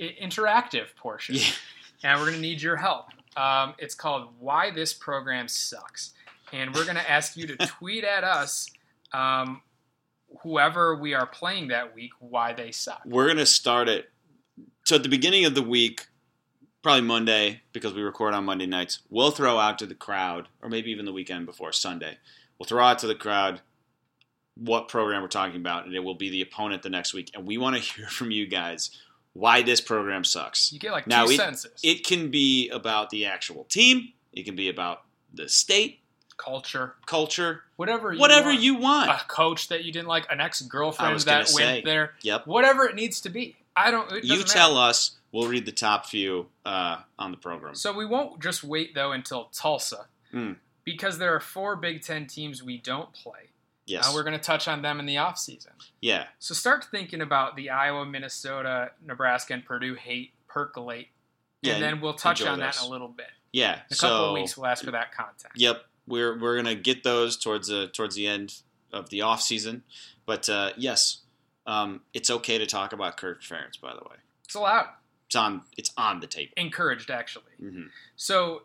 i- 0.00 0.16
interactive 0.20 0.94
portion 0.96 1.36
Yeah. 1.36 1.44
and 2.04 2.18
we're 2.18 2.26
going 2.26 2.36
to 2.36 2.42
need 2.42 2.60
your 2.60 2.76
help. 2.76 3.06
Um, 3.36 3.74
it's 3.78 3.94
called 3.94 4.28
Why 4.40 4.70
This 4.70 4.92
Program 4.92 5.46
Sucks. 5.46 6.14
And 6.52 6.74
we're 6.74 6.84
going 6.84 6.96
to 6.96 7.10
ask 7.10 7.36
you 7.36 7.46
to 7.46 7.56
tweet 7.66 8.02
at 8.04 8.24
us, 8.24 8.68
um, 9.12 9.62
whoever 10.42 10.96
we 10.96 11.14
are 11.14 11.26
playing 11.26 11.68
that 11.68 11.94
week, 11.94 12.10
why 12.18 12.52
they 12.52 12.70
suck. 12.72 13.02
We're 13.04 13.28
gonna 13.28 13.46
start 13.46 13.88
it. 13.88 14.10
So 14.92 14.96
at 14.96 15.02
the 15.02 15.08
beginning 15.08 15.46
of 15.46 15.54
the 15.54 15.62
week, 15.62 16.08
probably 16.82 17.00
Monday 17.00 17.62
because 17.72 17.94
we 17.94 18.02
record 18.02 18.34
on 18.34 18.44
Monday 18.44 18.66
nights. 18.66 18.98
We'll 19.08 19.30
throw 19.30 19.58
out 19.58 19.78
to 19.78 19.86
the 19.86 19.94
crowd, 19.94 20.48
or 20.60 20.68
maybe 20.68 20.90
even 20.90 21.06
the 21.06 21.14
weekend 21.14 21.46
before 21.46 21.72
Sunday. 21.72 22.18
We'll 22.58 22.66
throw 22.66 22.84
out 22.84 22.98
to 22.98 23.06
the 23.06 23.14
crowd 23.14 23.62
what 24.54 24.88
program 24.88 25.22
we're 25.22 25.28
talking 25.28 25.56
about, 25.56 25.86
and 25.86 25.94
it 25.94 26.00
will 26.00 26.14
be 26.16 26.28
the 26.28 26.42
opponent 26.42 26.82
the 26.82 26.90
next 26.90 27.14
week. 27.14 27.30
And 27.32 27.46
we 27.46 27.56
want 27.56 27.74
to 27.76 27.80
hear 27.94 28.06
from 28.06 28.30
you 28.30 28.46
guys 28.46 28.90
why 29.32 29.62
this 29.62 29.80
program 29.80 30.24
sucks. 30.24 30.70
You 30.74 30.78
get 30.78 30.92
like 30.92 31.04
two 31.04 31.08
Now, 31.08 31.24
it- 31.24 31.38
sentences. 31.38 31.80
It 31.82 32.04
can 32.06 32.30
be 32.30 32.68
about 32.68 33.08
the 33.08 33.24
actual 33.24 33.64
team. 33.64 34.12
It 34.34 34.42
can 34.42 34.56
be 34.56 34.68
about 34.68 35.04
the 35.32 35.48
state, 35.48 36.00
Culture, 36.36 36.96
culture, 37.06 37.62
whatever 37.76 38.12
you 38.12 38.20
whatever 38.20 38.50
want. 38.50 38.60
you 38.60 38.74
want. 38.74 39.10
A 39.10 39.24
coach 39.26 39.68
that 39.68 39.84
you 39.84 39.92
didn't 39.92 40.08
like, 40.08 40.30
an 40.30 40.40
ex 40.42 40.60
girlfriend 40.60 41.18
that 41.20 41.24
gonna 41.46 41.54
went 41.54 41.76
say. 41.78 41.82
there, 41.82 42.12
Yep. 42.20 42.46
whatever 42.46 42.84
it 42.84 42.94
needs 42.94 43.22
to 43.22 43.30
be. 43.30 43.56
I 43.76 43.90
don't. 43.90 44.22
You 44.24 44.42
tell 44.42 44.74
matter. 44.74 44.88
us. 44.90 45.12
We'll 45.32 45.48
read 45.48 45.64
the 45.64 45.72
top 45.72 46.06
few 46.06 46.46
uh, 46.66 46.98
on 47.18 47.30
the 47.30 47.38
program. 47.38 47.74
So 47.74 47.92
we 47.92 48.04
won't 48.04 48.40
just 48.42 48.62
wait 48.62 48.94
though 48.94 49.12
until 49.12 49.44
Tulsa, 49.52 50.06
Mm. 50.34 50.56
because 50.84 51.18
there 51.18 51.34
are 51.34 51.40
four 51.40 51.76
Big 51.76 52.02
Ten 52.02 52.26
teams 52.26 52.62
we 52.62 52.76
don't 52.78 53.12
play. 53.14 53.48
yes. 53.86 54.06
Uh, 54.08 54.12
we're 54.14 54.22
going 54.24 54.36
to 54.38 54.42
touch 54.44 54.68
on 54.68 54.80
them 54.82 55.00
in 55.00 55.06
the 55.06 55.16
offseason. 55.16 55.68
yeah. 56.00 56.26
So 56.38 56.54
start 56.54 56.84
thinking 56.90 57.20
about 57.22 57.56
the 57.56 57.70
Iowa, 57.70 58.04
Minnesota, 58.06 58.90
Nebraska, 59.04 59.54
and 59.54 59.64
Purdue 59.64 59.94
hate 59.94 60.32
percolate, 60.48 61.08
Yeah. 61.62 61.74
and 61.74 61.82
then 61.82 62.00
we'll 62.00 62.14
touch 62.14 62.42
on 62.42 62.58
that 62.60 62.76
in 62.80 62.86
a 62.86 62.90
little 62.90 63.08
bit. 63.08 63.30
Yeah. 63.52 63.74
In 63.74 63.80
a 63.90 63.94
so, 63.94 64.08
couple 64.08 64.24
of 64.28 64.34
weeks, 64.34 64.56
we'll 64.56 64.66
ask 64.66 64.84
for 64.84 64.90
that 64.92 65.12
content. 65.12 65.52
Yep. 65.56 65.84
We're 66.06 66.38
we're 66.38 66.56
gonna 66.56 66.74
get 66.74 67.04
those 67.04 67.36
towards 67.38 67.68
the 67.68 67.86
towards 67.88 68.14
the 68.16 68.26
end 68.26 68.60
of 68.92 69.08
the 69.10 69.22
off 69.22 69.40
season, 69.42 69.82
but 70.26 70.48
uh, 70.48 70.70
yes, 70.76 71.21
um, 71.66 72.00
it's 72.14 72.30
okay 72.30 72.58
to 72.58 72.66
talk 72.66 72.92
about 72.92 73.16
Kirk 73.16 73.42
Ferentz. 73.42 73.80
By 73.80 73.92
the 73.92 74.00
way, 74.08 74.16
It's 74.44 74.54
allowed, 74.54 74.88
it's 75.26 75.36
on 75.36 75.62
it's 75.76 75.92
on 75.96 76.20
the 76.20 76.26
table. 76.26 76.52
encouraged 76.56 77.10
actually. 77.10 77.52
hmm 77.58 77.84
So 78.16 78.62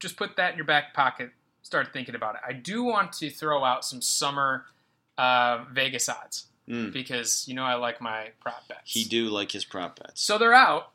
just 0.00 0.16
put 0.16 0.36
that 0.36 0.52
in 0.52 0.56
your 0.56 0.66
back 0.66 0.94
pocket. 0.94 1.30
Start 1.62 1.92
thinking 1.92 2.14
about 2.14 2.36
it. 2.36 2.42
I 2.46 2.52
do 2.52 2.84
want 2.84 3.12
to 3.14 3.28
throw 3.30 3.64
out 3.64 3.84
some 3.84 4.00
summer 4.02 4.66
uh, 5.18 5.64
Vegas 5.72 6.08
odds 6.08 6.46
Mm. 6.68 6.92
because 6.92 7.46
you 7.46 7.54
know 7.54 7.62
I 7.62 7.74
like 7.76 8.00
my 8.00 8.30
prop 8.40 8.66
bets. 8.66 8.92
He 8.92 9.04
do 9.04 9.28
like 9.28 9.52
his 9.52 9.64
prop 9.64 10.00
bets. 10.00 10.20
So 10.20 10.36
they're 10.36 10.52
out. 10.52 10.90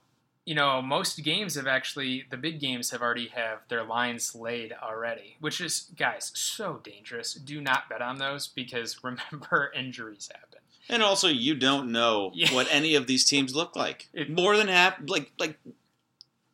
You 0.46 0.54
know, 0.54 0.82
most 0.82 1.24
games 1.24 1.56
have 1.56 1.66
actually 1.66 2.26
the 2.30 2.36
big 2.36 2.60
games 2.60 2.90
have 2.92 3.02
already 3.02 3.28
have 3.28 3.60
their 3.70 3.84
lines 3.86 4.36
laid 4.36 4.74
already, 4.74 5.38
which 5.40 5.62
is 5.62 5.90
guys 5.98 6.32
so 6.36 6.82
dangerous. 6.84 7.34
Do 7.36 7.62
not 7.62 7.88
bet 7.88 8.02
on 8.02 8.18
those 8.18 8.48
because 8.50 8.98
remember 9.04 9.72
injuries 9.74 10.30
happen. 10.34 10.51
And 10.92 11.02
also, 11.02 11.28
you 11.30 11.56
don't 11.56 11.92
know 11.92 12.32
Yeah. 12.36 12.54
what 12.54 12.68
any 12.70 12.94
of 12.96 13.08
these 13.08 13.26
teams 13.26 13.56
look 13.56 13.76
like. 13.76 14.10
More 14.30 14.56
than 14.58 14.68
half, 14.68 14.96
like 15.08 15.32
like 15.39 15.58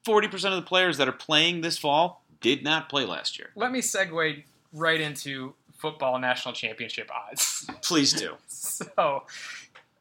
forty 0.05 0.27
percent 0.27 0.53
of 0.53 0.61
the 0.61 0.67
players 0.67 0.97
that 0.97 1.07
are 1.09 1.11
playing 1.13 1.61
this 1.61 1.77
fall 1.77 2.23
did 2.39 2.63
not 2.63 2.87
play 2.87 3.03
last 3.03 3.37
year. 3.39 3.49
Let 3.55 3.71
me 3.71 3.81
segue 3.81 4.43
right 4.71 5.01
into 5.01 5.53
football 5.77 6.19
national 6.19 6.53
championship 6.53 7.09
odds. 7.11 7.67
Please 7.81 8.13
do. 8.13 8.35
so 8.47 9.23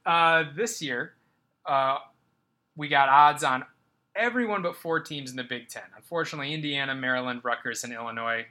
uh, 0.04 0.44
this 0.54 0.80
year, 0.82 1.14
uh, 1.64 1.98
we 2.76 2.88
got 2.88 3.08
odds 3.08 3.42
on 3.42 3.64
everyone 4.14 4.62
but 4.62 4.76
four 4.76 5.00
teams 5.00 5.30
in 5.30 5.36
the 5.36 5.44
Big 5.44 5.68
Ten. 5.68 5.82
Unfortunately, 5.96 6.52
Indiana, 6.54 6.94
Maryland, 6.94 7.40
Rutgers, 7.42 7.84
and 7.84 7.92
Illinois, 7.92 8.46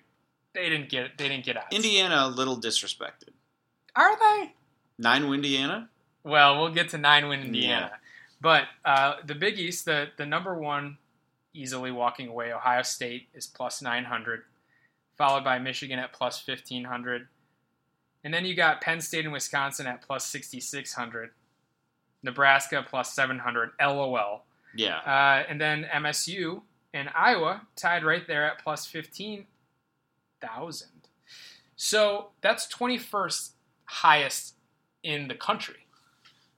they 0.54 0.70
didn't 0.70 0.90
get 0.90 1.18
they 1.18 1.30
didn't 1.30 1.46
get 1.46 1.58
odds. 1.58 1.68
Indiana 1.72 2.24
a 2.26 2.30
little 2.30 2.58
disrespected. 2.60 3.30
are 3.96 4.18
they? 4.20 4.54
Nine 4.98 5.30
win 5.30 5.40
Indiana. 5.40 5.90
Well, 6.24 6.60
we'll 6.60 6.74
get 6.74 6.90
to 6.90 6.98
nine 6.98 7.28
win 7.28 7.42
Indiana. 7.42 7.92
But 8.42 8.64
uh, 8.84 9.16
the 9.26 9.36
Big 9.36 9.60
East, 9.60 9.86
the, 9.86 10.10
the 10.18 10.26
number 10.26 10.56
one 10.56 10.98
easily 11.54 11.92
walking 11.92 12.28
away, 12.28 12.54
Ohio 12.54 12.82
State 12.82 13.28
is 13.34 13.48
plus 13.48 13.82
900, 13.82 14.44
followed 15.18 15.44
by 15.44 15.60
Michigan 15.60 16.00
at 16.00 16.14
plus 16.14 16.46
1500. 16.46 17.28
And 18.24 18.34
then 18.34 18.46
you 18.46 18.56
got 18.56 18.82
Penn 18.82 19.02
State 19.02 19.26
and 19.26 19.34
Wisconsin 19.34 19.88
at 19.88 20.02
plus 20.02 20.26
6600, 20.26 21.32
Nebraska 22.24 22.84
plus 22.88 23.14
700, 23.14 23.72
LOL. 23.80 24.44
Yeah. 24.76 24.98
Uh, 24.98 25.44
and 25.48 25.62
then 25.62 25.88
MSU 25.94 26.62
and 26.94 27.10
Iowa 27.16 27.62
tied 27.76 28.04
right 28.04 28.28
there 28.28 28.46
at 28.46 28.64
plus 28.64 28.88
15,000. 28.88 30.88
So 31.76 32.30
that's 32.42 32.68
21st 32.74 33.52
highest 33.86 34.55
in 35.06 35.28
the 35.28 35.36
country. 35.36 35.76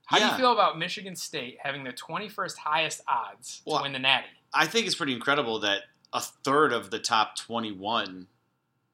How 0.05 0.19
do 0.19 0.25
you 0.25 0.31
feel 0.37 0.53
about 0.53 0.79
Michigan 0.79 1.15
State 1.17 1.57
having 1.61 1.83
the 1.83 1.91
21st 1.91 2.57
highest 2.57 3.01
odds 3.09 3.61
Well, 3.65 3.77
to 3.79 3.83
win 3.83 3.91
the 3.91 3.99
Natty? 3.99 4.27
I 4.53 4.65
think 4.65 4.85
it's 4.85 4.95
pretty 4.95 5.13
incredible 5.13 5.59
that 5.59 5.81
a 6.13 6.21
third 6.21 6.71
of 6.71 6.89
the 6.91 6.99
top 6.99 7.35
21 7.35 8.27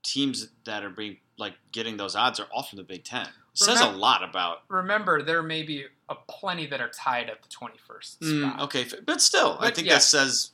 teams 0.02 0.48
that 0.66 0.84
are 0.84 0.90
being 0.90 1.18
like 1.38 1.54
getting 1.72 1.98
those 1.98 2.16
odds 2.16 2.40
are 2.40 2.48
all 2.52 2.64
from 2.64 2.78
the 2.78 2.84
Big 2.84 3.04
Ten. 3.04 3.28
Says 3.54 3.80
a 3.80 3.90
lot 3.92 4.24
about. 4.24 4.64
Remember, 4.68 5.22
there 5.22 5.44
may 5.44 5.62
be 5.62 5.86
a 6.10 6.16
plenty 6.28 6.66
that 6.66 6.82
are 6.82 6.90
tied 6.90 7.30
at 7.30 7.44
the 7.44 7.48
21st 7.50 8.18
Mm, 8.20 8.50
spot. 8.52 8.62
okay, 8.62 8.86
but 9.06 9.22
still, 9.22 9.58
I 9.60 9.70
think 9.70 9.86
yeah. 9.88 9.94
that 9.96 10.02
says 10.02 10.50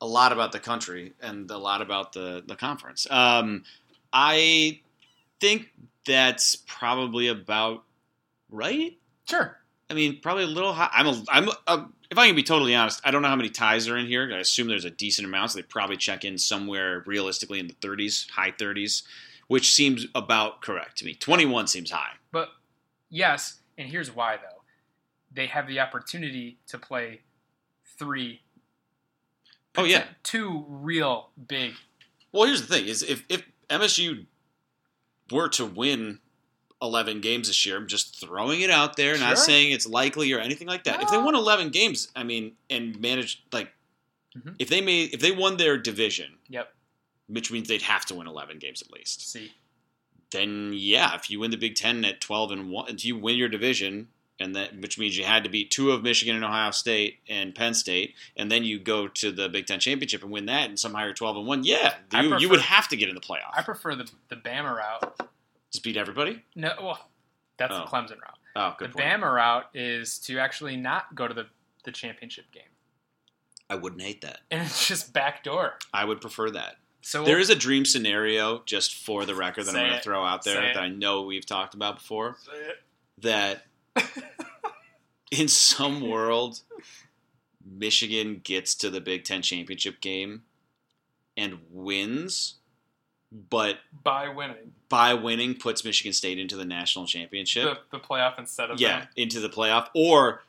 a 0.00 0.06
lot 0.06 0.32
about 0.32 0.50
the 0.50 0.58
country 0.58 1.12
and 1.22 1.48
a 1.48 1.58
lot 1.58 1.80
about 1.80 2.12
the 2.12 2.42
the 2.44 2.56
conference. 2.56 3.06
Um, 3.08 3.62
I 4.12 4.80
think 5.40 5.72
that's 6.04 6.56
probably 6.56 7.28
about 7.28 7.84
right. 8.50 8.98
Sure. 9.28 9.56
I 9.88 9.94
mean, 9.94 10.20
probably 10.20 10.44
a 10.44 10.48
little 10.48 10.72
high. 10.72 10.90
I'm 10.92 11.06
a, 11.06 11.24
I'm 11.28 11.48
a, 11.48 11.52
uh, 11.66 11.84
if 12.10 12.18
I 12.18 12.26
can 12.26 12.36
be 12.36 12.42
totally 12.42 12.74
honest, 12.74 13.00
I 13.04 13.10
don't 13.10 13.22
know 13.22 13.28
how 13.28 13.36
many 13.36 13.50
ties 13.50 13.88
are 13.88 13.96
in 13.96 14.06
here. 14.06 14.30
I 14.32 14.38
assume 14.38 14.68
there's 14.68 14.84
a 14.84 14.90
decent 14.90 15.26
amount, 15.26 15.52
so 15.52 15.58
they 15.58 15.62
probably 15.62 15.96
check 15.96 16.24
in 16.24 16.38
somewhere 16.38 17.02
realistically 17.06 17.58
in 17.58 17.66
the 17.66 17.74
30s, 17.74 18.30
high 18.30 18.52
30s, 18.52 19.02
which 19.48 19.74
seems 19.74 20.06
about 20.14 20.62
correct 20.62 20.98
to 20.98 21.04
me. 21.04 21.14
21 21.14 21.66
seems 21.66 21.90
high. 21.90 22.12
But 22.30 22.50
yes, 23.08 23.60
and 23.76 23.88
here's 23.88 24.14
why 24.14 24.36
though. 24.36 24.62
They 25.32 25.46
have 25.46 25.68
the 25.68 25.80
opportunity 25.80 26.58
to 26.68 26.78
play 26.78 27.20
three. 27.98 28.42
Oh, 29.76 29.84
yeah. 29.84 30.04
Two 30.24 30.64
real 30.68 31.30
big. 31.46 31.74
Well, 32.32 32.44
here's 32.44 32.66
the 32.66 32.74
thing: 32.74 32.86
is 32.86 33.02
if 33.02 33.24
if 33.28 33.44
MSU 33.68 34.26
were 35.30 35.48
to 35.50 35.66
win 35.66 36.18
11 36.82 37.20
games 37.20 37.48
this 37.48 37.64
year, 37.66 37.76
I'm 37.76 37.86
just 37.88 38.18
throwing 38.20 38.60
it 38.62 38.70
out 38.70 38.96
there, 38.96 39.18
not 39.18 39.38
saying 39.38 39.72
it's 39.72 39.86
likely 39.86 40.32
or 40.32 40.38
anything 40.38 40.66
like 40.66 40.84
that. 40.84 41.02
If 41.02 41.10
they 41.10 41.16
No. 41.18 41.24
won 41.24 41.34
11 41.34 41.70
games, 41.70 42.08
I 42.16 42.22
mean, 42.22 42.56
and 42.70 42.98
managed 43.00 43.40
like 43.52 43.72
Mhm. 44.36 44.54
If 44.60 44.68
they 44.68 44.80
made 44.80 45.12
if 45.12 45.20
they 45.20 45.32
won 45.32 45.56
their 45.56 45.76
division, 45.76 46.38
Yep. 46.48 46.72
which 47.26 47.50
means 47.50 47.66
they'd 47.68 47.82
have 47.82 48.06
to 48.06 48.14
win 48.14 48.26
11 48.28 48.58
games 48.60 48.80
at 48.80 48.90
least. 48.92 49.28
See. 49.30 49.52
Then 50.30 50.72
yeah, 50.72 51.14
if 51.16 51.28
you 51.30 51.40
win 51.40 51.50
the 51.50 51.56
Big 51.56 51.74
10 51.74 52.04
at 52.04 52.20
12 52.20 52.52
and 52.52 52.70
1, 52.70 52.94
if 52.94 53.04
you 53.04 53.16
win 53.16 53.36
your 53.36 53.48
division 53.48 54.08
and 54.38 54.54
that 54.54 54.78
which 54.80 54.98
means 54.98 55.18
you 55.18 55.24
had 55.24 55.42
to 55.44 55.50
beat 55.50 55.70
two 55.72 55.90
of 55.90 56.02
Michigan 56.04 56.36
and 56.36 56.44
Ohio 56.44 56.70
State 56.70 57.18
and 57.28 57.54
Penn 57.56 57.74
State 57.74 58.14
and 58.36 58.50
then 58.52 58.62
you 58.64 58.78
go 58.78 59.08
to 59.08 59.32
the 59.32 59.48
Big 59.48 59.66
10 59.66 59.80
championship 59.80 60.22
and 60.22 60.30
win 60.30 60.46
that 60.46 60.68
and 60.68 60.78
somehow 60.78 61.04
you're 61.04 61.12
12 61.12 61.36
and 61.38 61.46
1. 61.46 61.64
Yeah, 61.64 61.96
you, 62.14 62.38
you 62.38 62.48
would 62.48 62.60
have 62.60 62.86
to 62.88 62.96
get 62.96 63.08
in 63.08 63.16
the 63.16 63.20
playoff. 63.20 63.50
I 63.56 63.62
prefer 63.62 63.96
the 63.96 64.08
the 64.28 64.36
Bama 64.36 64.76
route. 64.76 65.28
Just 65.72 65.84
beat 65.84 65.96
everybody? 65.96 66.42
No, 66.54 66.74
well, 66.80 67.10
that's 67.56 67.72
Oh. 67.72 67.78
the 67.80 67.84
Clemson 67.86 68.20
route. 68.20 68.38
Oh, 68.56 68.70
The 68.78 68.86
good 68.86 68.92
point. 68.94 69.06
Bama 69.06 69.34
route 69.34 69.66
is 69.74 70.18
to 70.20 70.38
actually 70.38 70.76
not 70.76 71.14
go 71.14 71.28
to 71.28 71.34
the 71.34 71.46
the 71.84 71.92
championship 71.92 72.44
game, 72.52 72.62
I 73.70 73.74
wouldn't 73.76 74.02
hate 74.02 74.20
that. 74.20 74.40
and 74.50 74.60
it's 74.66 74.86
just 74.86 75.14
backdoor. 75.14 75.78
I 75.94 76.04
would 76.04 76.20
prefer 76.20 76.50
that. 76.50 76.76
So 77.00 77.24
There 77.24 77.38
is 77.38 77.48
a 77.48 77.54
dream 77.54 77.86
scenario, 77.86 78.62
just 78.66 78.94
for 78.94 79.24
the 79.24 79.34
record, 79.34 79.64
that 79.64 79.74
I'm 79.74 79.86
going 79.86 79.92
to 79.96 80.00
throw 80.02 80.22
out 80.22 80.44
there 80.44 80.60
that 80.60 80.76
I 80.76 80.88
know 80.88 81.22
we've 81.22 81.46
talked 81.46 81.72
about 81.72 81.96
before. 81.96 82.36
Say 82.44 82.52
it. 82.58 82.82
That 83.16 83.64
in 85.30 85.48
some 85.48 86.02
world, 86.06 86.60
Michigan 87.64 88.40
gets 88.44 88.74
to 88.76 88.90
the 88.90 89.00
Big 89.00 89.24
Ten 89.24 89.40
championship 89.42 90.00
game 90.02 90.42
and 91.36 91.60
wins, 91.70 92.56
but 93.32 93.78
by 94.02 94.28
winning 94.28 94.72
by 94.90 95.14
winning 95.14 95.54
puts 95.54 95.84
Michigan 95.84 96.12
State 96.12 96.38
into 96.38 96.56
the 96.56 96.66
national 96.66 97.06
championship. 97.06 97.78
the, 97.90 97.96
the 97.96 98.04
playoff 98.04 98.38
instead 98.38 98.70
of 98.70 98.78
yeah, 98.78 99.00
them. 99.00 99.08
into 99.16 99.40
the 99.40 99.48
playoff, 99.48 99.88
or 99.94 100.42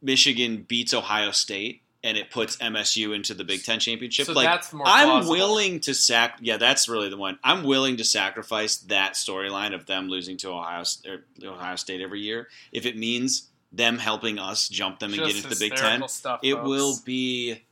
Michigan 0.00 0.64
beats 0.68 0.94
Ohio 0.94 1.32
State 1.32 1.82
and 2.02 2.16
it 2.16 2.30
puts 2.30 2.56
MSU 2.58 3.14
into 3.14 3.34
the 3.34 3.44
Big 3.44 3.64
Ten 3.64 3.78
championship. 3.78 4.26
So 4.26 4.32
like 4.32 4.46
that's 4.46 4.72
more 4.72 4.86
I'm 4.86 5.08
plausible. 5.08 5.32
willing 5.32 5.80
to 5.80 5.94
sac. 5.94 6.38
Yeah, 6.40 6.56
that's 6.56 6.88
really 6.88 7.08
the 7.08 7.16
one. 7.16 7.38
I'm 7.42 7.64
willing 7.64 7.96
to 7.96 8.04
sacrifice 8.04 8.76
that 8.76 9.14
storyline 9.14 9.74
of 9.74 9.86
them 9.86 10.08
losing 10.08 10.36
to 10.38 10.50
Ohio 10.50 10.84
or 11.06 11.14
er, 11.14 11.24
Ohio 11.44 11.76
State 11.76 12.00
every 12.00 12.20
year 12.20 12.48
if 12.72 12.86
it 12.86 12.96
means 12.96 13.48
them 13.72 13.98
helping 13.98 14.38
us 14.38 14.68
jump 14.68 14.98
them 14.98 15.12
and 15.12 15.20
Just 15.20 15.34
get 15.34 15.44
into 15.44 15.48
the 15.48 15.68
Big 15.68 15.76
Ten. 15.78 16.06
Stuff, 16.08 16.40
It 16.42 16.54
folks. 16.54 16.68
will 16.68 16.96
be. 17.04 17.62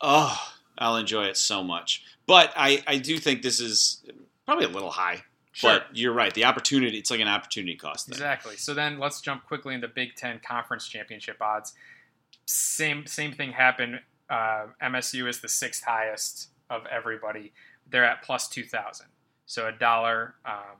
Oh, 0.00 0.38
I'll 0.78 0.96
enjoy 0.96 1.24
it 1.24 1.36
so 1.36 1.62
much. 1.62 2.04
But 2.26 2.52
I, 2.56 2.82
I 2.86 2.98
do 2.98 3.18
think 3.18 3.42
this 3.42 3.60
is 3.60 4.02
probably 4.46 4.64
a 4.66 4.68
little 4.68 4.90
high. 4.90 5.22
Sure. 5.52 5.78
But 5.78 5.96
you're 5.96 6.14
right. 6.14 6.32
The 6.32 6.44
opportunity, 6.44 6.98
it's 6.98 7.10
like 7.10 7.20
an 7.20 7.28
opportunity 7.28 7.76
cost 7.76 8.06
thing. 8.06 8.14
Exactly. 8.14 8.56
So 8.56 8.72
then 8.72 8.98
let's 8.98 9.20
jump 9.20 9.46
quickly 9.46 9.74
into 9.74 9.86
Big 9.86 10.14
Ten 10.14 10.40
conference 10.44 10.88
championship 10.88 11.36
odds. 11.40 11.74
Same 12.46 13.06
same 13.06 13.32
thing 13.32 13.52
happened. 13.52 14.00
Uh, 14.30 14.66
MSU 14.82 15.28
is 15.28 15.40
the 15.40 15.48
sixth 15.48 15.84
highest 15.84 16.48
of 16.70 16.86
everybody. 16.86 17.52
They're 17.88 18.04
at 18.04 18.22
plus 18.22 18.48
two 18.48 18.64
thousand. 18.64 19.06
So 19.44 19.68
a 19.68 19.72
dollar 19.72 20.34
um, 20.46 20.78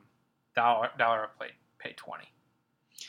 dollar 0.57 0.91
dollar 0.99 1.25
a 1.25 1.29
plate 1.29 1.53
pay 1.79 1.93
twenty. 1.93 2.33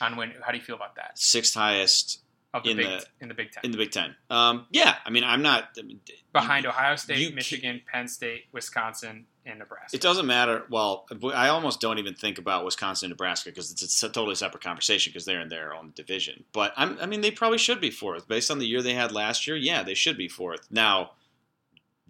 On 0.00 0.16
win. 0.16 0.32
How 0.42 0.52
do 0.52 0.58
you 0.58 0.64
feel 0.64 0.76
about 0.76 0.96
that? 0.96 1.18
Sixth 1.18 1.54
highest 1.54 2.20
Of 2.54 2.62
the 2.62 2.70
In 2.70 2.76
big 2.76 2.86
the- 2.86 3.06
in 3.20 3.28
the 3.28 3.34
Big 3.34 3.50
Ten, 3.50 3.60
in 3.64 3.72
the 3.72 3.76
Big 3.78 3.90
Ten. 3.90 4.14
Um, 4.30 4.66
yeah, 4.70 4.94
I 5.04 5.10
mean, 5.10 5.24
I'm 5.24 5.42
not. 5.42 5.70
I 5.76 5.82
mean, 5.82 6.00
behind 6.32 6.62
you- 6.64 6.70
Ohio 6.70 6.94
State, 6.94 7.34
Michigan, 7.34 7.82
Penn 7.92 8.06
State, 8.06 8.44
Wisconsin, 8.52 9.26
and 9.44 9.58
Nebraska. 9.58 9.96
It 9.96 10.00
doesn't 10.00 10.24
matter. 10.26 10.64
Well, 10.70 11.04
I 11.34 11.48
almost 11.48 11.80
don't 11.80 11.98
even 11.98 12.14
think 12.14 12.38
about 12.38 12.64
Wisconsin 12.64 13.06
and 13.06 13.10
Nebraska 13.10 13.50
because 13.50 13.72
it's 13.72 14.00
a 14.04 14.08
totally 14.08 14.36
separate 14.36 14.62
conversation 14.62 15.10
because 15.10 15.24
they're 15.24 15.40
in 15.40 15.48
their 15.48 15.74
own 15.74 15.92
division. 15.96 16.44
But 16.52 16.72
I'm, 16.76 16.96
I 17.00 17.06
mean, 17.06 17.22
they 17.22 17.32
probably 17.32 17.58
should 17.58 17.80
be 17.80 17.90
fourth 17.90 18.28
based 18.28 18.52
on 18.52 18.60
the 18.60 18.66
year 18.66 18.82
they 18.82 18.94
had 18.94 19.10
last 19.10 19.48
year. 19.48 19.56
Yeah, 19.56 19.82
they 19.82 19.94
should 19.94 20.16
be 20.16 20.28
fourth. 20.28 20.68
Now, 20.70 21.10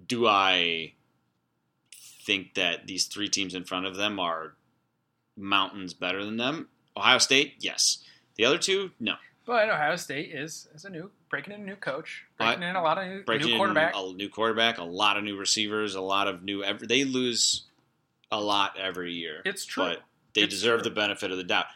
do 0.07 0.26
I 0.28 0.92
think 2.26 2.53
that 2.55 2.86
these 2.86 3.07
three 3.07 3.28
teams 3.30 3.55
in 3.55 3.64
front 3.64 3.86
of 3.86 3.97
them 3.97 4.20
are 4.20 4.57
mountains 5.38 5.95
better 5.95 6.22
than 6.22 6.36
them? 6.36 6.68
Ohio 6.97 7.16
State, 7.18 7.55
yes. 7.61 8.05
The 8.36 8.45
other 8.45 8.59
two, 8.59 8.90
no. 9.01 9.14
But 9.47 9.68
Ohio 9.68 9.97
State 9.97 10.30
is 10.34 10.68
is 10.74 10.84
a 10.86 10.90
new 10.90 11.11
breaking 11.28 11.53
in 11.55 11.61
a 11.61 11.64
new 11.64 11.76
coach, 11.76 12.24
breaking 12.38 12.62
I- 12.62 12.70
in 12.70 12.76
a 12.76 12.82
lot 12.82 12.97
of 12.99 13.07
new, 13.07 13.22
Breaking 13.24 13.49
new 13.49 13.53
in 13.55 13.59
quarterback. 13.59 13.95
a 13.95 14.12
new 14.14 14.28
quarterback, 14.28 14.78
a 14.78 14.84
lot 14.84 15.16
of 15.18 15.24
new 15.24 15.36
receivers, 15.36 15.95
a 15.95 16.01
lot 16.01 16.28
of 16.28 16.42
new. 16.42 16.62
Every, 16.64 16.86
they 16.86 17.05
lose 17.05 17.64
a 18.32 18.40
lot 18.40 18.76
every 18.78 19.12
year. 19.12 19.42
It's 19.45 19.64
true. 19.66 19.84
but 19.84 20.03
they 20.34 20.42
It's 20.42 20.55
deserve 20.55 20.80
true. 20.80 20.90
the 20.90 20.95
benefit 20.95 21.30
of 21.30 21.36
the 21.36 21.45
doubt. 21.45 21.66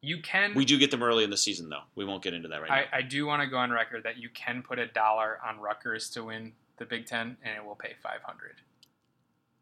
you 0.00 0.20
can. 0.20 0.52
We 0.54 0.64
do 0.64 0.78
get 0.78 0.90
them 0.90 1.02
early 1.02 1.24
in 1.24 1.30
the 1.30 1.36
season, 1.36 1.68
though. 1.68 1.82
We 1.96 2.04
won't 2.04 2.22
get 2.22 2.32
into 2.34 2.48
that 2.48 2.60
right 2.62 2.70
I, 2.70 2.80
now. 2.82 2.86
I 2.92 3.02
do 3.02 3.26
want 3.26 3.42
to 3.42 3.48
go 3.48 3.56
on 3.58 3.70
record 3.70 4.02
that 4.04 4.16
you 4.18 4.28
can 4.28 4.62
put 4.62 4.78
a 4.78 4.86
dollar 4.86 5.38
on 5.46 5.58
Rutgers 5.60 6.10
to 6.10 6.24
win 6.24 6.52
the 6.76 6.84
Big 6.84 7.06
Ten, 7.06 7.36
and 7.42 7.56
it 7.56 7.64
will 7.64 7.74
pay 7.76 7.94
five 8.02 8.22
hundred. 8.22 8.56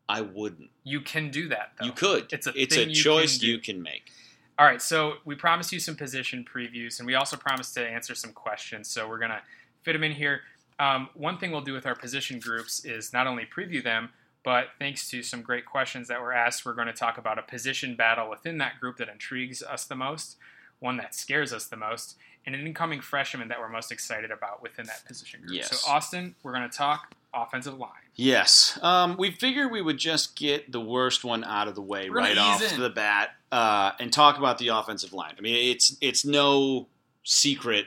I 0.09 0.21
wouldn't. 0.23 0.71
You 0.85 1.01
can 1.01 1.31
do 1.31 1.49
that. 1.49 1.73
Though. 1.79 1.87
You 1.87 1.93
could. 1.93 2.33
It's 2.33 2.47
a 2.47 2.53
it's 2.55 2.75
thing 2.75 2.89
a 2.89 2.93
you 2.93 3.03
choice 3.03 3.39
can 3.39 3.49
you 3.49 3.59
can 3.59 3.83
make. 3.83 4.11
All 4.59 4.67
right, 4.67 4.81
so 4.81 5.15
we 5.25 5.35
promised 5.35 5.73
you 5.73 5.81
some 5.81 5.97
position 5.97 6.45
previews, 6.45 6.99
and 6.99 7.07
we 7.07 7.15
also 7.15 7.37
promised 7.37 7.75
to 7.75 7.87
answer 7.87 8.15
some 8.15 8.33
questions. 8.33 8.89
So 8.89 9.09
we're 9.09 9.19
gonna 9.19 9.43
fit 9.83 9.93
them 9.93 10.05
in 10.05 10.13
here. 10.13 10.41
Um, 10.79 11.09
one 11.15 11.39
thing 11.39 11.51
we'll 11.53 11.61
do 11.63 11.73
with 11.73 11.87
our 11.87 11.95
position 11.95 12.39
groups 12.39 12.85
is 12.85 13.13
not 13.13 13.27
only 13.27 13.47
preview 13.47 13.83
them, 13.83 14.11
but 14.47 14.69
thanks 14.79 15.11
to 15.11 15.23
some 15.23 15.43
great 15.43 15.67
questions 15.67 16.07
that 16.09 16.21
were 16.21 16.33
asked, 16.33 16.65
we're 16.65 16.75
going 16.75 16.87
to 16.87 16.93
talk 16.93 17.19
about 17.19 17.37
a 17.37 17.43
position 17.43 17.97
battle 17.97 18.31
within 18.31 18.59
that 18.59 18.79
group 18.79 18.97
that 18.99 19.09
intrigues 19.09 19.61
us 19.61 19.85
the 19.85 19.97
most, 19.97 20.37
one 20.79 20.99
that 20.99 21.17
scares 21.17 21.53
us 21.53 21.67
the 21.67 21.77
most, 21.77 22.17
and 22.47 22.55
an 22.55 22.65
incoming 22.65 23.01
freshman 23.01 23.49
that 23.49 23.59
we're 23.59 23.69
most 23.69 23.91
excited 23.91 24.31
about 24.31 24.63
within 24.63 24.87
that 24.87 25.05
position 25.05 25.41
group. 25.41 25.53
Yes. 25.53 25.81
So 25.81 25.91
Austin, 25.91 26.37
we're 26.45 26.53
going 26.53 26.69
to 26.71 26.77
talk 26.77 27.13
offensive 27.35 27.77
line. 27.77 27.91
Yes. 28.15 28.79
Um, 28.83 29.17
we 29.17 29.31
figured 29.33 29.73
we 29.73 29.83
would 29.83 29.99
just 29.99 30.37
get 30.37 30.71
the 30.71 30.81
worst 30.81 31.25
one 31.25 31.43
out 31.43 31.67
of 31.67 31.75
the 31.75 31.83
way 31.83 32.09
We're 32.09 32.19
right 32.19 32.39
off 32.39 32.73
in. 32.73 32.81
the 32.81 32.91
bat 32.91 33.31
uh, 33.53 33.93
and 33.99 34.13
talk 34.13 34.39
about 34.39 34.59
the 34.59 34.69
offensive 34.69 35.13
line. 35.13 35.35
I 35.39 35.41
mean, 35.41 35.71
it's 35.71 35.97
it's 36.01 36.25
no 36.25 36.89
secret 37.25 37.87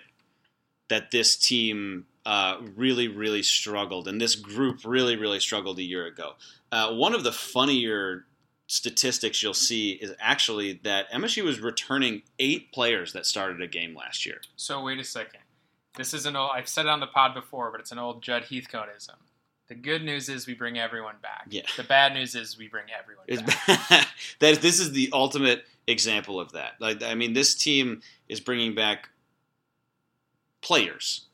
that 0.90 1.12
this 1.12 1.36
team 1.36 2.06
uh, 2.26 2.58
really, 2.76 3.08
really 3.08 3.44
struggled, 3.44 4.08
and 4.08 4.20
this 4.20 4.36
group 4.36 4.82
really, 4.86 5.16
really 5.16 5.40
struggled 5.40 5.80
a 5.80 5.84
year 5.84 6.06
ago. 6.06 6.34
Uh, 6.72 6.94
one 6.94 7.14
of 7.14 7.24
the 7.24 7.32
funnier 7.32 8.26
statistics 8.68 9.42
you'll 9.42 9.54
see 9.54 9.92
is 9.94 10.14
actually 10.20 10.80
that 10.84 11.12
MSU 11.12 11.44
was 11.44 11.60
returning 11.60 12.22
eight 12.38 12.72
players 12.72 13.14
that 13.14 13.26
started 13.26 13.62
a 13.62 13.68
game 13.68 13.96
last 13.96 14.28
year. 14.28 14.42
So 14.56 14.84
wait 14.84 15.00
a 15.00 15.04
second. 15.04 15.42
This 15.96 16.14
is 16.14 16.28
an 16.28 16.36
old. 16.36 16.52
I've 16.54 16.68
said 16.68 16.86
it 16.86 16.90
on 16.90 17.00
the 17.00 17.08
pod 17.08 17.34
before, 17.34 17.72
but 17.72 17.80
it's 17.80 17.92
an 17.92 17.98
old 17.98 18.22
Jud 18.22 18.44
Heathcoteism. 18.44 19.16
The 19.70 19.76
good 19.76 20.04
news 20.04 20.30
is 20.30 20.48
we 20.48 20.56
bring 20.56 20.80
everyone 20.80 21.16
back. 21.22 21.46
Yeah. 21.50 21.62
The 21.78 21.84
bad 21.84 22.16
news 22.16 22.34
is 22.34 22.58
we 22.58 22.68
bring 22.68 22.86
everyone 22.98 23.26
It's 23.28 23.42
back. 23.44 24.08
that 24.40 24.62
this 24.62 24.80
is 24.80 24.92
the 24.92 25.10
ultimate 25.14 25.64
example 25.86 26.40
of 26.40 26.54
that. 26.54 26.74
Like 26.80 27.04
I 27.04 27.14
mean, 27.14 27.34
this 27.34 27.54
team 27.54 28.02
is 28.28 28.40
bringing 28.40 28.74
back 28.74 29.10
players. 30.62 31.28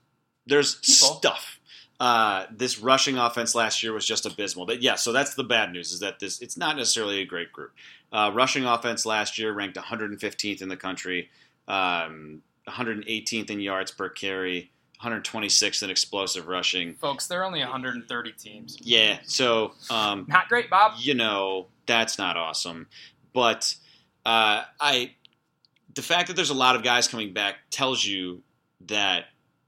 There's 0.46 0.76
People. 0.76 1.18
stuff. 1.18 1.60
Uh, 1.98 2.46
this 2.52 2.78
rushing 2.80 3.18
offense 3.18 3.56
last 3.56 3.82
year 3.82 3.94
was 3.94 4.06
just 4.06 4.26
abysmal. 4.26 4.66
But 4.66 4.82
yeah, 4.82 4.96
so 4.96 5.14
that's 5.14 5.36
the 5.36 5.46
bad 5.46 5.72
news 5.72 5.94
is 5.94 6.02
that 6.02 6.20
this 6.20 6.42
it's 6.42 6.58
not 6.58 6.76
necessarily 6.76 7.22
a 7.22 7.26
great 7.26 7.54
group. 7.54 7.72
Uh, 8.12 8.32
rushing 8.34 8.66
offense 8.66 9.06
last 9.06 9.40
year 9.40 9.54
ranked 9.54 9.78
115th 9.78 10.62
in 10.62 10.68
the 10.68 10.78
country, 10.78 11.30
um, 11.70 12.42
118th 12.68 13.50
in 13.50 13.62
yards 13.62 13.92
per 13.92 14.10
carry, 14.10 14.72
126th 15.06 15.84
in 15.84 15.90
explosive 15.90 16.48
rushing. 16.48 16.96
Folks, 16.96 17.28
there 17.28 17.42
are 17.42 17.44
only 17.46 17.60
130 17.60 18.32
teams. 18.34 18.78
Yeah, 18.82 19.20
so 19.26 19.74
um, 19.90 20.26
Not 20.28 20.50
great, 20.50 20.70
Bob. 20.70 20.94
you 20.98 21.14
know 21.14 21.68
that's 21.88 22.18
not 22.18 22.36
awesome 22.36 22.88
but 23.32 23.76
uh, 24.26 24.64
i 24.82 25.12
the 25.94 26.02
fact 26.02 26.28
that 26.28 26.36
there's 26.36 26.50
a 26.50 26.54
lot 26.56 26.76
of 26.76 26.82
guys 26.84 27.08
coming 27.08 27.32
back 27.32 27.58
tells 27.70 28.04
you 28.04 28.42
that 28.88 29.26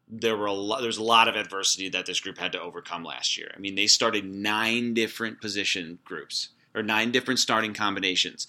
there 0.10 0.36
were 0.36 0.48
a 0.48 0.54
lot 0.54 0.82
there's 0.82 0.98
a 0.98 1.04
lot 1.04 1.28
of 1.28 1.36
adversity 1.36 1.90
that 1.90 2.08
this 2.08 2.20
group 2.20 2.38
had 2.40 2.52
to 2.54 2.60
overcome 2.60 3.04
last 3.04 3.38
year 3.38 3.52
i 3.56 3.60
mean 3.60 3.76
they 3.76 3.86
started 3.86 4.26
nine 4.26 4.96
different 4.96 5.40
position 5.40 6.00
groups 6.04 6.50
or 6.74 6.82
nine 6.82 7.12
different 7.12 7.40
starting 7.40 7.74
combinations 7.74 8.48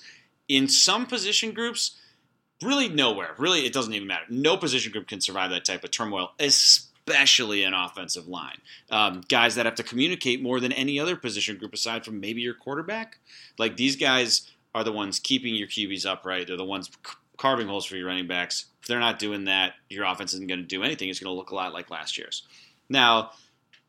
in 0.49 0.67
some 0.67 1.05
position 1.05 1.53
groups 1.53 1.99
really 2.63 2.89
nowhere 2.89 3.35
really 3.39 3.67
it 3.67 3.73
doesn't 3.73 3.95
even 3.95 4.09
matter 4.09 4.25
no 4.29 4.57
position 4.57 4.91
group 4.91 5.07
can 5.07 5.21
survive 5.21 5.51
that 5.51 5.65
type 5.65 5.85
of 5.85 5.91
turmoil 5.91 6.33
especially 6.41 7.63
an 7.63 7.73
offensive 7.75 8.27
line 8.27 8.59
um, 8.91 9.23
guys 9.29 9.55
that 9.55 9.67
have 9.67 9.75
to 9.77 9.83
communicate 9.83 10.43
more 10.43 10.61
than 10.61 10.73
any 10.73 10.99
other 10.99 11.17
position 11.17 11.57
group 11.57 11.75
aside 11.75 12.05
from 12.05 12.21
maybe 12.21 12.41
your 12.41 12.55
quarterback. 12.55 13.19
Like 13.59 13.77
these 13.77 13.97
guys 13.97 14.51
are 14.75 14.85
the 14.85 14.93
ones 14.93 15.19
keeping 15.19 15.55
your 15.55 15.69
QBs 15.69 16.07
upright. 16.07 16.47
They're 16.47 16.57
the 16.57 16.65
ones 16.65 16.91
carving 17.37 17.69
holes 17.69 17.85
for 17.85 17.97
your 17.97 18.07
running 18.07 18.27
backs. 18.27 18.67
If 18.83 18.89
they're 18.89 19.01
not 19.01 19.19
doing 19.19 19.45
that, 19.45 19.75
your 19.89 20.05
offense 20.05 20.35
isn't 20.35 20.47
going 20.47 20.61
to 20.61 20.67
do 20.67 20.83
anything. 20.83 21.09
It's 21.09 21.21
going 21.21 21.33
to 21.33 21.37
look 21.37 21.51
a 21.51 21.55
lot 21.55 21.73
like 21.73 21.91
last 21.91 22.19
year's. 22.19 22.47
Now, 22.89 23.31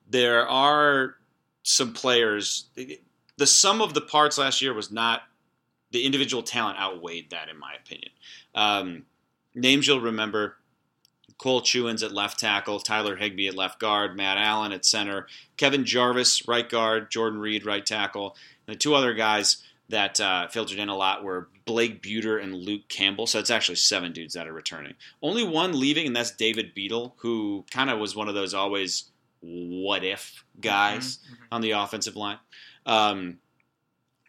there 0.10 0.48
are 0.48 1.16
some 1.64 1.94
players. 1.94 2.66
The 3.38 3.48
sum 3.48 3.82
of 3.82 3.94
the 3.94 4.02
parts 4.02 4.38
last 4.38 4.62
year 4.62 4.74
was 4.74 4.92
not 4.92 5.22
the 5.92 6.04
individual 6.06 6.44
talent 6.44 6.78
outweighed 6.80 7.30
that, 7.32 7.50
in 7.50 7.58
my 7.58 7.74
opinion. 7.74 8.12
Um, 8.56 9.06
names 9.56 9.88
you'll 9.88 10.02
remember: 10.02 10.58
Cole 11.38 11.62
Chewins 11.62 12.04
at 12.04 12.12
left 12.12 12.40
tackle, 12.40 12.80
Tyler 12.80 13.16
Higby 13.16 13.48
at 13.48 13.56
left 13.56 13.80
guard, 13.80 14.16
Matt 14.18 14.38
Allen 14.38 14.72
at 14.72 14.86
center, 14.86 15.28
Kevin 15.58 15.86
Jarvis 15.86 16.48
right 16.48 16.68
guard, 16.70 17.10
Jordan 17.10 17.40
Reid 17.40 17.66
right 17.66 17.86
tackle, 17.86 18.36
and 18.68 18.76
the 18.76 18.80
two 18.80 18.94
other 18.94 19.14
guys 19.14 19.64
that 19.88 20.20
uh, 20.20 20.48
filtered 20.50 20.78
in 20.78 20.88
a 20.90 20.96
lot 20.96 21.24
were 21.24 21.50
Blake 21.66 22.02
Bueter 22.04 22.38
and 22.38 22.54
Luke 22.54 22.88
Campbell. 22.90 23.26
So 23.26 23.40
it's 23.40 23.50
actually 23.50 23.78
seven 23.78 24.12
dudes 24.12 24.36
that 24.36 24.48
are 24.48 24.54
returning. 24.54 24.94
Only 25.24 25.44
one 25.44 25.80
leaving, 25.80 26.06
and 26.06 26.16
that's 26.16 26.30
David 26.30 26.76
Beadle, 26.76 27.16
who 27.18 27.66
kind 27.72 27.90
of 27.90 27.98
was 27.98 28.16
one 28.16 28.28
of 28.28 28.36
those 28.36 28.54
always 28.54 29.06
what 29.42 30.04
if 30.04 30.44
guys 30.62 31.18
Mhm, 31.18 31.32
mhm. 31.32 31.46
on 31.54 31.62
the 31.62 31.72
offensive 31.72 32.16
line. 32.16 32.38
Um, 32.86 33.40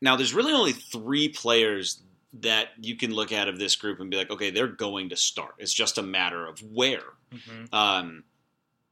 now, 0.01 0.16
there's 0.16 0.34
really 0.34 0.53
only 0.53 0.72
three 0.72 1.28
players 1.28 2.03
that 2.40 2.68
you 2.80 2.96
can 2.96 3.12
look 3.12 3.32
at 3.32 3.48
of 3.48 3.59
this 3.59 3.76
group 3.76 4.01
and 4.01 4.11
be 4.11 4.16
like, 4.16 4.30
okay, 4.30 4.51
they're 4.51 4.68
going 4.68 5.09
to 5.09 5.16
start. 5.16 5.55
It's 5.59 5.74
just 5.74 5.98
a 5.98 6.03
matter 6.03 6.46
of 6.46 6.61
where. 6.61 7.03
Mhm. 7.32 7.72
Um, 7.74 8.24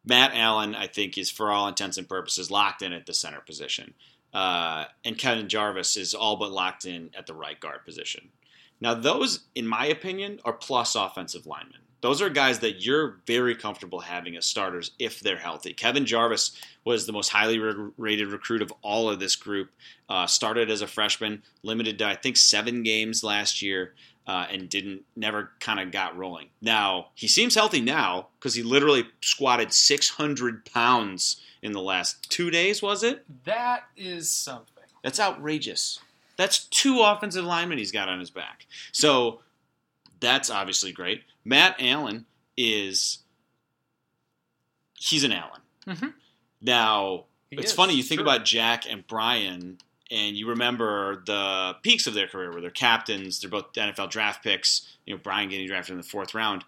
Matt 0.05 0.33
Allen, 0.35 0.75
I 0.75 0.87
think, 0.87 1.17
is 1.19 1.31
for 1.31 1.51
all 1.51 1.69
intents 1.69 1.99
and 1.99 2.09
purposes 2.09 2.51
locked 2.51 2.83
in 2.83 2.93
at 2.93 3.07
the 3.07 3.15
center 3.15 3.41
position. 3.41 3.95
Uh, 4.33 4.87
and 5.05 5.17
Kevin 5.17 5.49
Jarvis 5.49 5.97
is 5.97 6.15
all 6.15 6.37
but 6.37 6.51
locked 6.51 6.85
in 6.85 7.11
at 7.17 7.27
the 7.27 7.35
right 7.35 7.59
guard 7.59 7.85
position. 7.85 8.31
Now, 8.81 8.95
those, 8.95 9.41
in 9.55 9.67
my 9.67 9.87
opinion, 9.87 10.41
are 10.45 10.53
plus 10.53 10.95
offensive 10.95 11.47
linemen. 11.47 11.81
Those 12.01 12.23
are 12.23 12.31
guys 12.31 12.61
that 12.61 12.85
you're 12.85 13.19
very 13.27 13.55
comfortable 13.57 14.01
having 14.01 14.37
as 14.37 14.47
starters 14.47 14.93
if 14.99 15.21
they're 15.21 15.39
healthy. 15.39 15.73
Kevin 15.73 16.07
Jarvis 16.07 16.53
was 16.85 17.07
the 17.07 17.13
most 17.13 17.29
highly 17.29 17.59
re- 17.59 17.91
rated 17.97 18.29
recruit 18.29 18.63
of 18.63 18.73
all 18.83 19.11
of 19.11 19.19
this 19.19 19.35
group. 19.37 19.71
Uh, 20.09 20.27
started 20.27 20.71
as 20.71 20.81
a 20.81 20.87
freshman, 20.87 21.43
limited 21.63 21.99
to 21.99 22.07
I 22.07 22.15
think 22.15 22.37
seven 22.37 22.83
games 22.83 23.25
last 23.25 23.61
year, 23.63 23.95
uh, 24.27 24.47
and 24.51 24.69
didn't 24.69 25.03
never 25.17 25.51
kind 25.59 25.81
of 25.81 25.91
got 25.91 26.17
rolling. 26.17 26.49
Now 26.61 27.09
he 27.15 27.27
seems 27.27 27.55
healthy 27.55 27.81
now 27.81 28.29
because 28.39 28.55
he 28.55 28.63
literally 28.63 29.05
squatted 29.21 29.73
600 29.73 30.65
pounds 30.67 31.43
in 31.63 31.73
the 31.73 31.81
last 31.81 32.31
two 32.31 32.51
days. 32.51 32.83
Was 32.83 33.03
it? 33.03 33.25
That 33.45 33.85
is 33.97 34.31
something. 34.31 34.85
That's 35.03 35.19
outrageous. 35.19 36.01
That's 36.37 36.65
two 36.67 37.01
offensive 37.01 37.45
linemen 37.45 37.79
he's 37.79 37.91
got 37.91 38.09
on 38.09 38.21
his 38.21 38.31
back. 38.31 38.67
So 38.93 39.41
that's 40.21 40.51
obviously 40.51 40.93
great. 40.93 41.23
Matt 41.45 41.77
Allen 41.81 42.27
is 42.57 43.19
he's 44.99 45.25
an 45.25 45.33
Allen. 45.33 45.61
Mhm. 45.87 46.15
Now 46.61 47.25
He 47.51 47.57
it's 47.57 47.71
is, 47.71 47.73
funny 47.73 47.95
you 47.95 48.03
think 48.03 48.19
sure. 48.19 48.25
about 48.27 48.45
Jack 48.45 48.85
and 48.91 49.07
Brian, 49.07 49.79
and 50.11 50.37
you 50.37 50.49
remember 50.49 51.23
the 51.25 51.77
peaks 51.83 52.07
of 52.07 52.15
their 52.15 52.27
career, 52.29 52.51
where 52.51 52.61
they're 52.61 52.71
captains. 52.71 53.41
They're 53.41 53.51
both 53.51 53.73
NFL 53.75 54.09
draft 54.11 54.43
picks. 54.43 54.97
You 55.07 55.15
know, 55.15 55.21
Brian 55.23 55.49
getting 55.49 55.67
drafted 55.67 55.93
in 55.93 55.99
the 55.99 56.07
fourth 56.07 56.35
round. 56.35 56.65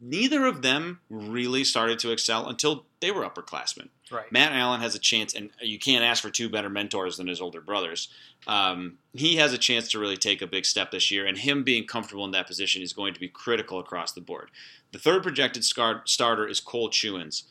Neither 0.00 0.46
of 0.46 0.62
them 0.62 1.00
really 1.08 1.64
started 1.64 1.98
to 2.00 2.10
excel 2.10 2.48
until 2.48 2.86
they 3.00 3.10
were 3.10 3.22
upperclassmen. 3.22 3.88
right. 4.10 4.30
Matt 4.30 4.52
Allen 4.52 4.80
has 4.80 4.94
a 4.94 4.98
chance, 4.98 5.34
and 5.34 5.50
you 5.60 5.78
can't 5.78 6.04
ask 6.04 6.22
for 6.22 6.30
two 6.30 6.48
better 6.48 6.68
mentors 6.68 7.16
than 7.16 7.26
his 7.26 7.40
older 7.40 7.60
brothers. 7.60 8.08
Um, 8.46 8.98
he 9.12 9.36
has 9.36 9.52
a 9.52 9.58
chance 9.58 9.90
to 9.90 9.98
really 9.98 10.16
take 10.16 10.42
a 10.42 10.46
big 10.46 10.64
step 10.64 10.90
this 10.90 11.10
year, 11.10 11.26
and 11.26 11.38
him 11.38 11.64
being 11.64 11.86
comfortable 11.86 12.24
in 12.24 12.30
that 12.32 12.46
position 12.46 12.82
is 12.82 12.92
going 12.92 13.14
to 13.14 13.20
be 13.20 13.28
critical 13.28 13.78
across 13.78 14.12
the 14.12 14.20
board. 14.20 14.50
The 14.92 14.98
third 14.98 15.22
projected 15.22 15.64
scar- 15.64 16.02
starter 16.06 16.46
is 16.46 16.60
Cole 16.60 16.90
Chewins, 16.90 17.44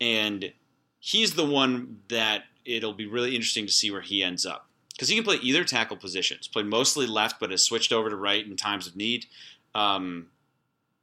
and 0.00 0.52
he's 1.00 1.34
the 1.34 1.46
one 1.46 2.00
that 2.08 2.44
it'll 2.64 2.94
be 2.94 3.06
really 3.06 3.34
interesting 3.34 3.66
to 3.66 3.72
see 3.72 3.90
where 3.90 4.00
he 4.00 4.22
ends 4.22 4.46
up 4.46 4.68
because 4.94 5.08
he 5.08 5.16
can 5.16 5.24
play 5.24 5.36
either 5.36 5.64
tackle 5.64 5.96
positions. 5.96 6.46
Played 6.46 6.66
mostly 6.66 7.06
left, 7.06 7.40
but 7.40 7.50
has 7.50 7.64
switched 7.64 7.92
over 7.92 8.08
to 8.08 8.16
right 8.16 8.46
in 8.46 8.56
times 8.56 8.86
of 8.86 8.96
need. 8.96 9.26
Um, 9.74 10.28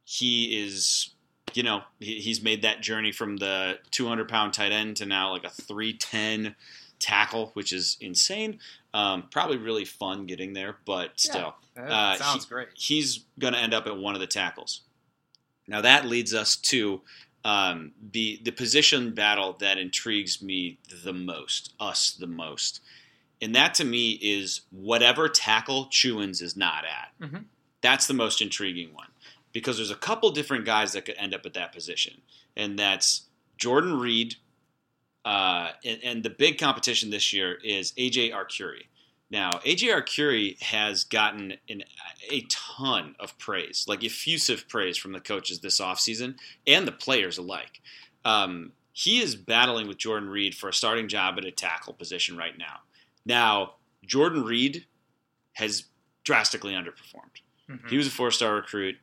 he 0.04 0.62
is 0.62 1.10
you 1.54 1.62
know, 1.62 1.82
he, 2.00 2.18
he's 2.20 2.42
made 2.42 2.62
that 2.62 2.80
journey 2.80 3.12
from 3.12 3.36
the 3.36 3.78
200 3.90 4.26
pound 4.26 4.54
tight 4.54 4.72
end 4.72 4.96
to 4.96 5.04
now 5.04 5.30
like 5.32 5.44
a 5.44 5.50
310 5.50 6.54
tackle, 6.98 7.50
which 7.52 7.74
is 7.74 7.98
insane. 8.00 8.58
Um, 8.94 9.24
probably 9.30 9.58
really 9.58 9.84
fun 9.84 10.24
getting 10.24 10.54
there, 10.54 10.76
but 10.86 11.20
still, 11.20 11.54
That 11.74 11.90
uh, 11.90 12.16
sounds 12.16 12.44
he- 12.44 12.48
great. 12.48 12.68
he's 12.74 13.24
going 13.38 13.52
to 13.52 13.58
end 13.60 13.74
up 13.74 13.86
at 13.86 13.96
one 13.98 14.14
of 14.14 14.20
the 14.22 14.26
tackles. 14.26 14.80
Now 15.68 15.82
that 15.82 16.06
leads 16.06 16.32
us 16.32 16.56
to 16.56 17.02
um, 17.44 17.92
the 18.12 18.40
the 18.42 18.52
position 18.52 19.14
battle 19.14 19.54
that 19.60 19.76
intrigues 19.78 20.40
me 20.42 20.78
the 21.04 21.12
most, 21.12 21.74
us 21.78 22.12
the 22.12 22.26
most, 22.26 22.80
and 23.42 23.54
that 23.54 23.74
to 23.74 23.84
me 23.84 24.12
is 24.22 24.62
whatever 24.70 25.28
tackle 25.28 25.86
Chewins 25.90 26.40
is 26.40 26.56
not 26.56 26.84
at. 26.84 27.28
Mhm. 27.28 27.44
That's 27.82 28.06
the 28.06 28.14
most 28.14 28.40
intriguing 28.40 28.94
one 28.94 29.08
because 29.52 29.76
there's 29.76 29.90
a 29.90 29.96
couple 29.96 30.30
different 30.30 30.64
guys 30.64 30.92
that 30.92 31.04
could 31.04 31.16
end 31.18 31.34
up 31.34 31.44
at 31.46 31.54
that 31.54 31.72
position, 31.72 32.20
and 32.56 32.78
that's 32.78 33.22
Jordan 33.58 33.98
Reid. 33.98 34.36
Uh, 35.24 35.70
and, 35.84 36.00
and 36.02 36.22
the 36.24 36.30
big 36.30 36.58
competition 36.58 37.10
this 37.10 37.32
year 37.32 37.56
is 37.62 37.92
AJ 37.92 38.32
Arcuri. 38.32 38.86
Now, 39.30 39.50
AJ 39.64 39.94
Arcuri 39.94 40.60
has 40.60 41.04
gotten 41.04 41.54
an, 41.68 41.84
a 42.28 42.44
ton 42.50 43.14
of 43.20 43.38
praise, 43.38 43.86
like 43.86 44.02
effusive 44.02 44.68
praise 44.68 44.98
from 44.98 45.12
the 45.12 45.20
coaches 45.20 45.60
this 45.60 45.80
offseason 45.80 46.34
and 46.66 46.88
the 46.88 46.92
players 46.92 47.38
alike. 47.38 47.80
Um, 48.24 48.72
he 48.92 49.22
is 49.22 49.36
battling 49.36 49.86
with 49.88 49.96
Jordan 49.96 50.28
Reid 50.28 50.54
for 50.54 50.68
a 50.68 50.74
starting 50.74 51.06
job 51.08 51.38
at 51.38 51.44
a 51.44 51.50
tackle 51.52 51.94
position 51.94 52.36
right 52.36 52.58
now. 52.58 52.80
Now, 53.24 53.74
Jordan 54.04 54.42
Reid 54.44 54.86
has 55.54 55.84
drastically 56.24 56.72
underperformed. 56.72 57.40
Mhm. 57.70 57.88
He 57.88 57.96
was 57.96 58.08
a 58.08 58.10
four 58.10 58.30
star 58.32 58.56
recruit, 58.56 58.96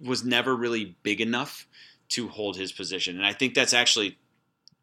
was 0.00 0.24
never 0.24 0.54
really 0.54 0.96
big 1.02 1.20
enough 1.20 1.66
to 2.10 2.28
hold 2.28 2.56
his 2.56 2.72
position. 2.72 3.16
And 3.16 3.26
I 3.26 3.32
think 3.32 3.54
that's 3.54 3.72
actually, 3.72 4.18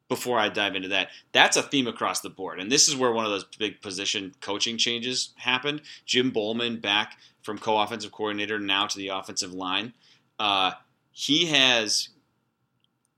before 0.09 0.37
I 0.39 0.49
dive 0.49 0.75
into 0.75 0.89
that, 0.89 1.09
that's 1.31 1.57
a 1.57 1.61
theme 1.63 1.87
across 1.87 2.21
the 2.21 2.29
board. 2.29 2.59
And 2.59 2.71
this 2.71 2.87
is 2.87 2.95
where 2.95 3.11
one 3.11 3.25
of 3.25 3.31
those 3.31 3.45
big 3.57 3.81
position 3.81 4.33
coaching 4.41 4.77
changes 4.77 5.33
happened. 5.37 5.81
Jim 6.05 6.31
Bollman 6.31 6.81
back 6.81 7.17
from 7.43 7.57
co 7.57 7.79
offensive 7.79 8.11
coordinator 8.11 8.59
now 8.59 8.87
to 8.87 8.97
the 8.97 9.09
offensive 9.09 9.53
line. 9.53 9.93
Uh, 10.39 10.71
he 11.11 11.45
has 11.45 12.09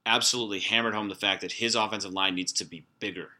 absolutely 0.06 0.60
hammered 0.60 0.94
home 0.94 1.08
the 1.08 1.14
fact 1.14 1.40
that 1.40 1.52
his 1.52 1.74
offensive 1.74 2.12
line 2.12 2.34
needs 2.34 2.52
to 2.52 2.64
be 2.64 2.84
bigger, 3.00 3.30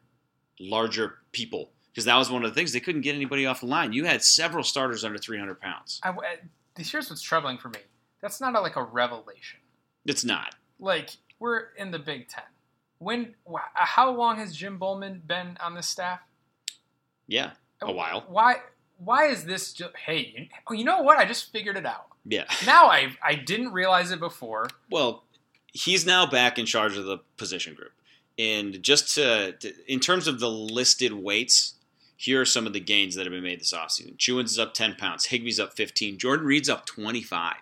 larger 0.58 1.18
people. 1.32 1.70
Because 1.92 2.06
that 2.06 2.16
was 2.16 2.30
one 2.30 2.42
of 2.42 2.50
the 2.50 2.54
things 2.54 2.72
they 2.72 2.80
couldn't 2.80 3.02
get 3.02 3.14
anybody 3.14 3.46
off 3.46 3.60
the 3.60 3.66
line. 3.66 3.92
You 3.92 4.04
had 4.04 4.24
several 4.24 4.64
starters 4.64 5.04
under 5.04 5.18
300 5.18 5.60
pounds. 5.60 6.00
I- 6.02 6.12
here's 6.76 7.08
what's 7.08 7.22
troubling 7.22 7.58
for 7.58 7.68
me. 7.68 7.78
That's 8.24 8.40
not 8.40 8.54
a, 8.56 8.60
like 8.62 8.76
a 8.76 8.82
revelation. 8.82 9.60
It's 10.06 10.24
not. 10.24 10.54
Like 10.80 11.10
we're 11.38 11.64
in 11.76 11.90
the 11.90 11.98
Big 11.98 12.26
Ten. 12.28 12.44
When? 12.98 13.34
wh- 13.46 13.58
How 13.74 14.10
long 14.10 14.38
has 14.38 14.56
Jim 14.56 14.78
Bollman 14.78 15.26
been 15.26 15.58
on 15.62 15.74
this 15.74 15.86
staff? 15.86 16.20
Yeah, 17.26 17.50
a 17.82 17.92
while. 17.92 18.24
Why? 18.26 18.56
Why 18.96 19.26
is 19.26 19.44
this? 19.44 19.74
Just, 19.74 19.94
hey, 20.06 20.32
you, 20.34 20.46
oh, 20.68 20.72
you 20.72 20.84
know 20.84 21.02
what? 21.02 21.18
I 21.18 21.26
just 21.26 21.52
figured 21.52 21.76
it 21.76 21.84
out. 21.84 22.06
Yeah. 22.24 22.44
Now 22.66 22.86
I 22.86 23.08
I 23.22 23.34
didn't 23.34 23.72
realize 23.74 24.10
it 24.10 24.20
before. 24.20 24.68
Well, 24.90 25.24
he's 25.74 26.06
now 26.06 26.24
back 26.24 26.58
in 26.58 26.64
charge 26.64 26.96
of 26.96 27.04
the 27.04 27.18
position 27.36 27.74
group. 27.74 27.92
And 28.38 28.82
just 28.82 29.14
to, 29.16 29.52
to 29.52 29.74
in 29.86 30.00
terms 30.00 30.26
of 30.26 30.40
the 30.40 30.48
listed 30.50 31.12
weights, 31.12 31.74
here 32.16 32.40
are 32.40 32.46
some 32.46 32.66
of 32.66 32.72
the 32.72 32.80
gains 32.80 33.16
that 33.16 33.26
have 33.26 33.32
been 33.32 33.42
made 33.42 33.60
this 33.60 33.74
offseason. 33.74 34.16
Chewins 34.16 34.52
is 34.52 34.58
up 34.58 34.72
10 34.72 34.94
pounds. 34.94 35.26
Higby's 35.26 35.60
up 35.60 35.74
15. 35.74 36.16
Jordan 36.16 36.46
Reid's 36.46 36.70
up 36.70 36.86
25. 36.86 37.56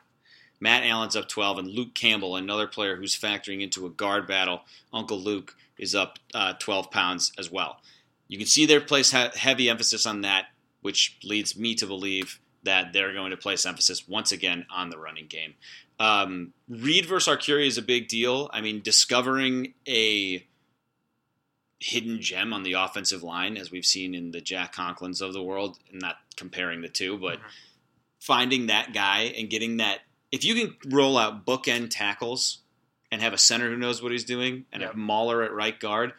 Matt 0.62 0.84
Allen's 0.84 1.16
up 1.16 1.28
12. 1.28 1.58
And 1.58 1.68
Luke 1.68 1.92
Campbell, 1.92 2.36
another 2.36 2.68
player 2.68 2.94
who's 2.94 3.18
factoring 3.18 3.62
into 3.62 3.84
a 3.84 3.90
guard 3.90 4.28
battle, 4.28 4.60
Uncle 4.92 5.18
Luke, 5.20 5.56
is 5.76 5.92
up 5.94 6.20
uh, 6.34 6.52
12 6.60 6.88
pounds 6.92 7.32
as 7.36 7.50
well. 7.50 7.80
You 8.28 8.38
can 8.38 8.46
see 8.46 8.64
they 8.64 8.78
place 8.78 9.10
he- 9.10 9.26
heavy 9.34 9.68
emphasis 9.68 10.06
on 10.06 10.20
that, 10.20 10.46
which 10.80 11.18
leads 11.24 11.58
me 11.58 11.74
to 11.74 11.86
believe 11.86 12.38
that 12.62 12.92
they're 12.92 13.12
going 13.12 13.32
to 13.32 13.36
place 13.36 13.66
emphasis 13.66 14.06
once 14.06 14.30
again 14.30 14.64
on 14.70 14.90
the 14.90 14.98
running 14.98 15.26
game. 15.26 15.54
Um, 15.98 16.52
Reid 16.68 17.06
versus 17.06 17.34
Arcuri 17.36 17.66
is 17.66 17.76
a 17.76 17.82
big 17.82 18.06
deal. 18.06 18.48
I 18.52 18.60
mean, 18.60 18.82
discovering 18.82 19.74
a 19.88 20.46
hidden 21.80 22.20
gem 22.20 22.52
on 22.52 22.62
the 22.62 22.74
offensive 22.74 23.24
line, 23.24 23.56
as 23.56 23.72
we've 23.72 23.84
seen 23.84 24.14
in 24.14 24.30
the 24.30 24.40
Jack 24.40 24.72
Conklins 24.76 25.20
of 25.20 25.32
the 25.32 25.42
world, 25.42 25.78
and 25.90 26.00
not 26.00 26.18
comparing 26.36 26.80
the 26.82 26.88
two, 26.88 27.18
but 27.18 27.38
Mhm. 27.40 27.44
finding 28.20 28.66
that 28.66 28.92
guy 28.94 29.22
and 29.36 29.50
getting 29.50 29.78
that. 29.78 30.02
If 30.32 30.44
you 30.44 30.54
can 30.54 30.76
roll 30.90 31.18
out 31.18 31.46
bookend 31.46 31.90
tackles 31.90 32.58
and 33.10 33.20
have 33.20 33.34
a 33.34 33.38
center 33.38 33.68
who 33.68 33.76
knows 33.76 34.02
what 34.02 34.10
he's 34.10 34.24
doing 34.24 34.64
and 34.72 34.82
Yep. 34.82 34.94
a 34.94 34.96
mauler 34.96 35.42
at 35.42 35.52
right 35.52 35.78
guard, 35.78 36.14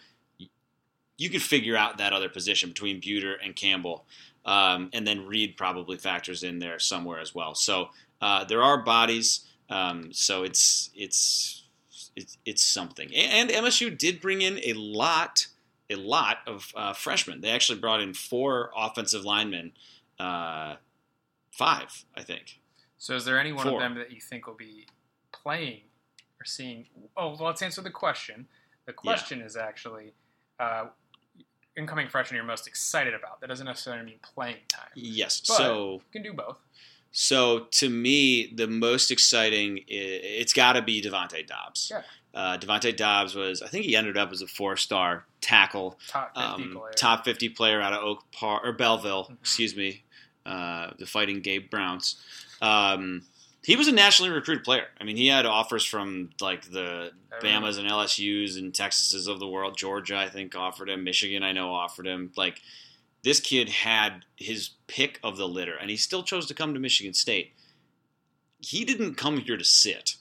you 1.18 1.30
could 1.30 1.42
figure 1.42 1.76
out 1.76 1.98
that 1.98 2.14
other 2.14 2.30
position 2.30 2.70
between 2.70 3.00
Bueter 3.00 3.34
and 3.34 3.56
Campbell. 3.56 4.06
Um, 4.46 4.90
and 4.94 5.08
then 5.08 5.26
Reid 5.26 5.56
probably 5.58 5.98
factors 5.98 6.44
in 6.44 6.60
there 6.60 6.78
somewhere 6.78 7.20
as 7.20 7.34
well. 7.34 7.56
So 7.56 7.90
uh, 8.22 8.44
there 8.44 8.62
are 8.62 8.84
bodies. 8.84 9.48
Um, 9.70 10.12
so 10.12 10.44
it's 10.44 10.90
it's 10.96 11.64
it's 12.16 12.38
it's 12.46 12.62
something. 12.62 13.14
And 13.16 13.50
MSU 13.50 13.98
did 13.98 14.20
bring 14.22 14.42
in 14.42 14.60
a 14.64 14.74
lot 14.74 15.48
a 15.90 15.96
lot 15.96 16.38
of 16.46 16.72
uh, 16.76 16.94
freshmen. 16.94 17.42
They 17.42 17.50
actually 17.50 17.80
brought 17.80 18.02
in 18.02 18.14
four 18.14 18.72
offensive 18.76 19.24
linemen, 19.24 19.72
uh, 20.20 20.76
five 21.52 22.04
I 22.16 22.22
think. 22.24 22.60
So 23.04 23.16
is 23.18 23.26
there 23.26 23.38
any 23.38 23.52
one 23.52 23.66
Four. 23.66 23.74
of 23.74 23.80
them 23.82 23.96
that 23.96 24.14
you 24.14 24.22
think 24.22 24.48
will 24.48 24.54
be 24.54 24.88
playing 25.34 25.82
we're 26.40 26.46
seeing. 26.46 26.86
Oh, 27.18 27.36
well, 27.38 27.48
let's 27.48 27.62
answer 27.62 27.82
the 27.82 27.90
question. 27.90 28.48
The 28.86 28.94
question 28.94 29.42
is 29.42 29.58
actually 29.58 30.14
uh, 30.58 30.86
incoming 31.76 32.08
freshman 32.08 32.38
you're 32.38 32.46
most 32.46 32.66
excited 32.66 33.14
about. 33.14 33.42
That 33.42 33.48
doesn't 33.48 33.66
necessarily 33.66 34.06
mean 34.06 34.20
playing 34.22 34.56
time. 34.70 34.88
Yes. 34.96 35.42
But- 35.46 35.58
so 35.58 35.94
You 35.96 36.02
can 36.14 36.24
do 36.24 36.32
both. 36.32 36.60
So 37.12 37.66
to 37.72 37.90
me, 37.90 38.54
the 38.56 38.68
most 38.68 39.12
exciting, 39.12 39.82
it's 39.90 40.54
got 40.54 40.74
to 40.74 40.82
be 40.82 41.02
Devontae 41.02 41.46
Dobbs. 41.46 41.92
Yeah. 41.94 42.02
Uh, 42.34 42.58
Devontae 42.58 42.96
Dobbs 42.96 43.36
was, 43.36 43.62
I 43.62 43.68
think 43.68 43.84
he 43.84 43.98
ended 43.98 44.18
up 44.18 44.32
as 44.32 44.42
a 44.42 44.48
four-star 44.48 45.26
tackle, 45.42 46.00
Top 46.08 46.34
50 46.36 46.42
um, 46.64 46.76
player. 46.78 46.94
top 46.94 47.26
50 47.26 47.50
player 47.50 47.82
out 47.82 47.92
of 47.92 48.02
Oak 48.02 48.24
Park 48.32 48.62
or 48.66 48.72
Belleville, 48.72 49.26
Mhm. 49.26 49.40
excuse 49.42 49.76
me, 49.76 50.04
uh, 50.46 50.92
the 50.98 51.06
Fighting 51.06 51.42
Gabe 51.42 51.70
Browns. 51.70 52.16
Um, 52.64 53.24
he 53.64 53.76
was 53.76 53.88
a 53.88 53.92
nationally 53.92 54.32
recruited 54.32 54.64
player. 54.64 54.88
I 55.00 55.04
mean, 55.04 55.16
he 55.18 55.28
had 55.28 55.46
offers 55.46 55.86
from 55.86 56.32
like 56.42 56.70
the 56.72 57.12
Bama's 57.42 57.78
and 57.78 57.88
LSU's 57.90 58.56
and 58.58 58.74
Texas's 58.74 59.28
of 59.28 59.40
the 59.40 59.48
world. 59.48 59.78
Georgia, 59.78 60.18
I 60.18 60.30
think, 60.30 60.56
offered 60.56 60.90
him. 60.90 61.04
Michigan, 61.04 61.44
I 61.44 61.52
know, 61.52 61.72
offered 61.74 62.08
him. 62.08 62.32
Like 62.36 62.62
this 63.24 63.40
kid 63.40 63.70
had 63.70 64.26
his 64.36 64.72
pick 64.88 65.20
of 65.24 65.38
the 65.38 65.48
litter, 65.48 65.76
and 65.76 65.90
he 65.90 65.98
still 65.98 66.24
chose 66.24 66.46
to 66.48 66.54
come 66.54 66.74
to 66.74 66.80
Michigan 66.80 67.14
State. 67.14 67.54
He 68.60 68.86
didn't 68.86 69.16
come 69.16 69.38
here 69.40 69.58
to 69.58 69.64
sit. 69.64 70.16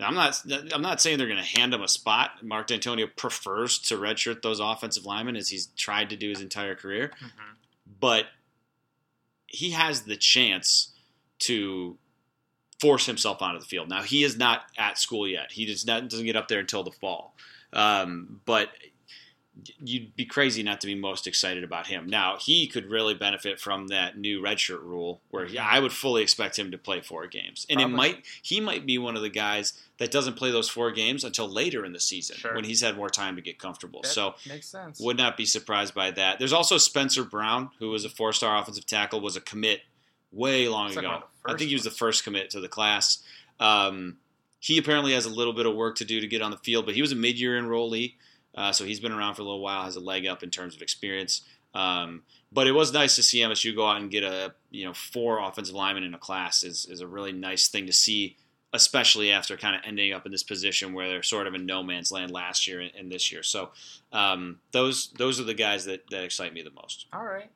I'm 0.00 0.14
not. 0.14 0.40
I'm 0.72 0.80
not 0.82 1.00
saying 1.00 1.18
they're 1.18 1.26
going 1.26 1.42
to 1.42 1.58
hand 1.60 1.74
him 1.74 1.82
a 1.82 1.88
spot. 1.88 2.42
Mark 2.42 2.68
D'Antonio 2.68 3.06
prefers 3.06 3.78
to 3.80 3.96
redshirt 3.96 4.42
those 4.42 4.58
offensive 4.60 5.04
linemen 5.04 5.36
as 5.36 5.48
he's 5.50 5.66
tried 5.76 6.08
to 6.10 6.16
do 6.16 6.30
his 6.30 6.40
entire 6.40 6.74
career, 6.74 7.10
Mhm. 7.20 7.30
but 8.00 8.26
he 9.46 9.70
has 9.72 10.02
the 10.02 10.16
chance 10.16 10.89
to 11.40 11.96
force 12.80 13.04
himself 13.06 13.42
onto 13.42 13.58
the 13.60 13.66
field. 13.66 13.88
Now 13.88 14.02
he 14.02 14.24
is 14.24 14.36
not 14.38 14.62
at 14.78 14.98
school 14.98 15.28
yet. 15.28 15.52
He 15.52 15.66
does 15.66 15.86
not 15.86 16.08
doesn't 16.08 16.24
get 16.26 16.36
up 16.36 16.48
there 16.48 16.60
until 16.60 16.82
the 16.82 16.90
fall. 16.92 17.34
Um, 17.72 18.40
but 18.46 18.70
you'd 19.78 20.16
be 20.16 20.24
crazy 20.24 20.62
not 20.62 20.80
to 20.80 20.86
be 20.86 20.94
most 20.94 21.26
excited 21.26 21.62
about 21.62 21.86
him. 21.86 22.06
Now 22.06 22.38
he 22.40 22.66
could 22.66 22.86
really 22.90 23.12
benefit 23.14 23.60
from 23.60 23.88
that 23.88 24.16
new 24.16 24.40
redshirt 24.40 24.82
rule, 24.82 25.20
where 25.30 25.44
yeah, 25.46 25.66
I 25.68 25.80
would 25.80 25.92
fully 25.92 26.22
expect 26.22 26.58
him 26.58 26.70
to 26.70 26.78
play 26.78 27.00
four 27.02 27.26
games, 27.26 27.66
and 27.68 27.78
Probably. 27.78 27.92
it 27.92 27.96
might 27.96 28.24
he 28.40 28.60
might 28.60 28.86
be 28.86 28.96
one 28.96 29.16
of 29.16 29.22
the 29.22 29.28
guys 29.28 29.74
that 29.98 30.10
doesn't 30.10 30.34
play 30.36 30.50
those 30.50 30.68
four 30.70 30.90
games 30.92 31.24
until 31.24 31.46
later 31.48 31.84
in 31.84 31.92
the 31.92 32.00
season 32.00 32.36
Sure. 32.38 32.54
when 32.54 32.64
he's 32.64 32.80
had 32.80 32.96
more 32.96 33.10
time 33.10 33.36
to 33.36 33.42
get 33.42 33.58
comfortable. 33.58 34.00
That 34.02 34.08
so 34.08 34.34
makes 34.48 34.68
sense. 34.68 34.98
would 35.00 35.18
not 35.18 35.36
be 35.36 35.44
surprised 35.44 35.94
by 35.94 36.10
that. 36.12 36.38
There's 36.38 36.54
also 36.54 36.78
Spencer 36.78 37.22
Brown, 37.24 37.70
who 37.80 37.90
was 37.90 38.06
a 38.06 38.08
four-star 38.08 38.56
offensive 38.56 38.86
tackle, 38.86 39.20
was 39.20 39.36
a 39.36 39.40
commit 39.42 39.82
way 40.32 40.68
long 40.68 40.88
It's 40.88 40.96
like 40.96 41.04
ago. 41.04 41.12
one 41.12 41.22
I 41.54 41.56
think 41.58 41.68
he 41.68 41.74
was 41.74 41.84
the 41.84 41.90
first 41.90 42.24
commit 42.24 42.50
to 42.50 42.60
the 42.60 42.68
class. 42.68 43.22
Um, 43.58 44.18
he 44.58 44.78
apparently 44.78 45.14
has 45.14 45.24
a 45.26 45.30
little 45.30 45.52
bit 45.54 45.66
of 45.66 45.74
work 45.74 45.96
to 45.96 46.04
do 46.04 46.20
to 46.20 46.26
get 46.26 46.42
on 46.42 46.50
the 46.50 46.56
field, 46.58 46.84
but 46.86 46.94
he 46.94 47.00
was 47.00 47.12
a 47.12 47.16
mid-year 47.16 47.60
enrollee, 47.60 48.14
uh, 48.54 48.72
so 48.72 48.84
he's 48.84 49.00
been 49.00 49.12
around 49.12 49.34
for 49.34 49.42
a 49.42 49.44
little 49.44 49.60
while, 49.62 49.84
has 49.84 49.96
a 49.96 50.00
leg 50.00 50.26
up 50.26 50.42
in 50.42 50.50
terms 50.50 50.74
of 50.74 50.82
experience. 50.82 51.42
Um, 51.74 52.22
but 52.52 52.66
it 52.66 52.72
was 52.72 52.92
nice 52.92 53.16
to 53.16 53.22
see 53.22 53.40
MSU 53.40 53.74
go 53.74 53.86
out 53.86 53.98
and 54.00 54.10
get 54.10 54.24
a 54.24 54.54
you 54.70 54.84
know 54.84 54.92
four 54.92 55.38
offensive 55.38 55.74
linemen 55.74 56.02
in 56.04 56.14
a 56.14 56.18
class 56.18 56.64
is 56.64 56.84
is 56.90 57.00
a 57.00 57.06
really 57.06 57.32
nice 57.32 57.68
thing 57.68 57.86
to 57.86 57.92
see, 57.92 58.36
especially 58.72 59.30
after 59.30 59.56
kind 59.56 59.76
of 59.76 59.82
ending 59.84 60.12
up 60.12 60.26
in 60.26 60.32
this 60.32 60.42
position 60.42 60.92
where 60.92 61.08
they're 61.08 61.22
sort 61.22 61.46
of 61.46 61.54
in 61.54 61.64
no 61.64 61.82
man's 61.84 62.10
land 62.10 62.32
last 62.32 62.66
year 62.66 62.80
and, 62.80 62.90
and 62.98 63.10
this 63.10 63.30
year. 63.30 63.44
So 63.44 63.70
um, 64.12 64.58
those 64.72 65.12
those 65.16 65.38
are 65.40 65.44
the 65.44 65.54
guys 65.54 65.84
that, 65.84 66.02
that 66.10 66.24
excite 66.24 66.52
me 66.52 66.62
the 66.62 66.72
most. 66.72 67.06
All 67.12 67.24
right. 67.24 67.50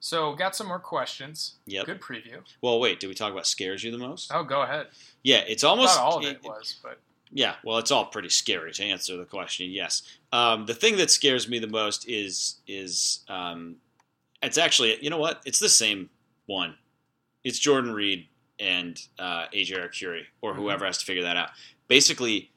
So 0.00 0.34
got 0.34 0.56
some 0.56 0.66
more 0.66 0.78
questions. 0.78 1.56
Yep. 1.66 1.86
Good 1.86 2.00
preview. 2.00 2.38
Well, 2.62 2.80
wait, 2.80 3.00
did 3.00 3.08
we 3.08 3.14
talk 3.14 3.32
about 3.32 3.46
scares 3.46 3.84
you 3.84 3.90
the 3.90 3.98
most? 3.98 4.30
Oh, 4.34 4.42
go 4.42 4.62
ahead. 4.62 4.86
Yeah, 5.22 5.42
it's 5.46 5.62
almost 5.62 5.96
Not 5.96 6.04
all 6.04 6.18
of 6.18 6.24
it, 6.24 6.36
it- 6.36 6.42
was, 6.42 6.76
but 6.82 6.98
Yeah, 7.32 7.56
well, 7.62 7.78
it's 7.78 7.90
all 7.90 8.06
pretty 8.06 8.30
scary 8.30 8.72
to 8.72 8.82
answer 8.84 9.16
the 9.16 9.24
question. 9.26 9.70
Yes, 9.70 10.02
um, 10.32 10.66
the 10.66 10.74
thing 10.74 10.96
that 10.96 11.10
scares 11.10 11.48
me 11.48 11.58
the 11.60 11.68
most 11.68 12.08
is 12.08 12.56
is 12.66 13.20
um, 13.28 13.76
it's 14.42 14.58
actually 14.58 14.96
you 15.02 15.10
know 15.10 15.18
what? 15.18 15.42
It's 15.44 15.60
the 15.60 15.68
same 15.68 16.08
one. 16.46 16.74
It's 17.44 17.58
Jordan 17.58 17.92
Reid 17.92 18.26
and 18.58 19.00
uh, 19.18 19.46
AJ 19.54 19.78
Arcuri 19.78 20.24
or 20.40 20.52
Mhm. 20.54 20.56
whoever 20.56 20.84
has 20.86 20.98
to 20.98 21.04
figure 21.04 21.22
that 21.22 21.36
out. 21.36 21.50
Basically, 21.88 22.50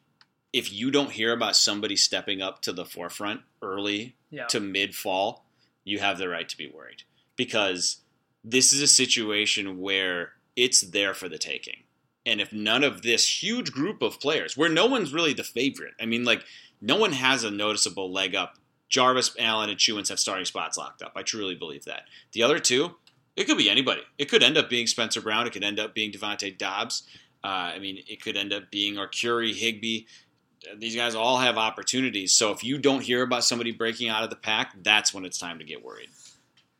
if 0.53 0.71
you 0.73 0.91
don't 0.91 1.11
hear 1.11 1.33
about 1.33 1.55
somebody 1.55 1.95
stepping 1.95 2.41
up 2.41 2.61
to 2.63 2.71
the 2.73 2.85
forefront 2.85 3.41
early 3.61 4.15
yeah. 4.31 4.45
to 4.47 4.59
mid 4.59 4.95
fall, 4.95 5.45
you 5.83 5.99
have 5.99 6.17
the 6.17 6.29
right 6.29 6.47
to 6.49 6.57
be 6.57 6.67
worried 6.67 7.03
because 7.35 7.97
this 8.43 8.73
is 8.73 8.81
a 8.81 8.87
situation 8.87 9.79
where 9.79 10.33
it's 10.55 10.81
there 10.81 11.13
for 11.13 11.29
the 11.29 11.37
taking. 11.37 11.83
And 12.25 12.39
if 12.39 12.53
none 12.53 12.83
of 12.83 13.01
this 13.01 13.43
huge 13.43 13.71
group 13.71 14.01
of 14.01 14.19
players, 14.19 14.55
where 14.55 14.69
no 14.69 14.85
one's 14.85 15.13
really 15.13 15.33
the 15.33 15.43
favorite, 15.43 15.93
I 15.99 16.05
mean, 16.05 16.23
like, 16.23 16.43
no 16.81 16.95
one 16.95 17.13
has 17.13 17.43
a 17.43 17.51
noticeable 17.51 18.11
leg 18.11 18.35
up. 18.35 18.55
Jarvis, 18.89 19.35
Allen, 19.39 19.69
and 19.69 19.79
Chewins 19.79 20.09
have 20.09 20.19
starting 20.19 20.45
spots 20.45 20.77
locked 20.77 21.01
up. 21.01 21.13
I 21.15 21.23
truly 21.23 21.55
believe 21.55 21.85
that. 21.85 22.03
The 22.33 22.43
other 22.43 22.59
two, 22.59 22.95
it 23.35 23.45
could 23.45 23.57
be 23.57 23.69
anybody. 23.69 24.01
It 24.17 24.29
could 24.29 24.43
end 24.43 24.57
up 24.57 24.69
being 24.69 24.87
Spencer 24.87 25.21
Brown. 25.21 25.47
It 25.47 25.53
could 25.53 25.63
end 25.63 25.79
up 25.79 25.95
being 25.95 26.11
Devontae 26.11 26.57
Dobbs. 26.57 27.03
Uh, 27.43 27.47
I 27.75 27.79
mean, 27.79 28.03
it 28.07 28.21
could 28.21 28.37
end 28.37 28.53
up 28.53 28.69
being 28.69 28.95
Arcuri, 28.95 29.53
Higby. 29.53 30.05
These 30.77 30.95
guys 30.95 31.15
all 31.15 31.39
have 31.39 31.57
opportunities. 31.57 32.33
So 32.33 32.51
if 32.51 32.63
you 32.63 32.77
don't 32.77 33.01
hear 33.01 33.21
about 33.23 33.43
somebody 33.43 33.71
breaking 33.71 34.09
out 34.09 34.23
of 34.23 34.29
the 34.29 34.35
pack, 34.35 34.75
that's 34.81 35.13
when 35.13 35.25
it's 35.25 35.37
time 35.37 35.59
to 35.59 35.65
get 35.65 35.83
worried. 35.83 36.09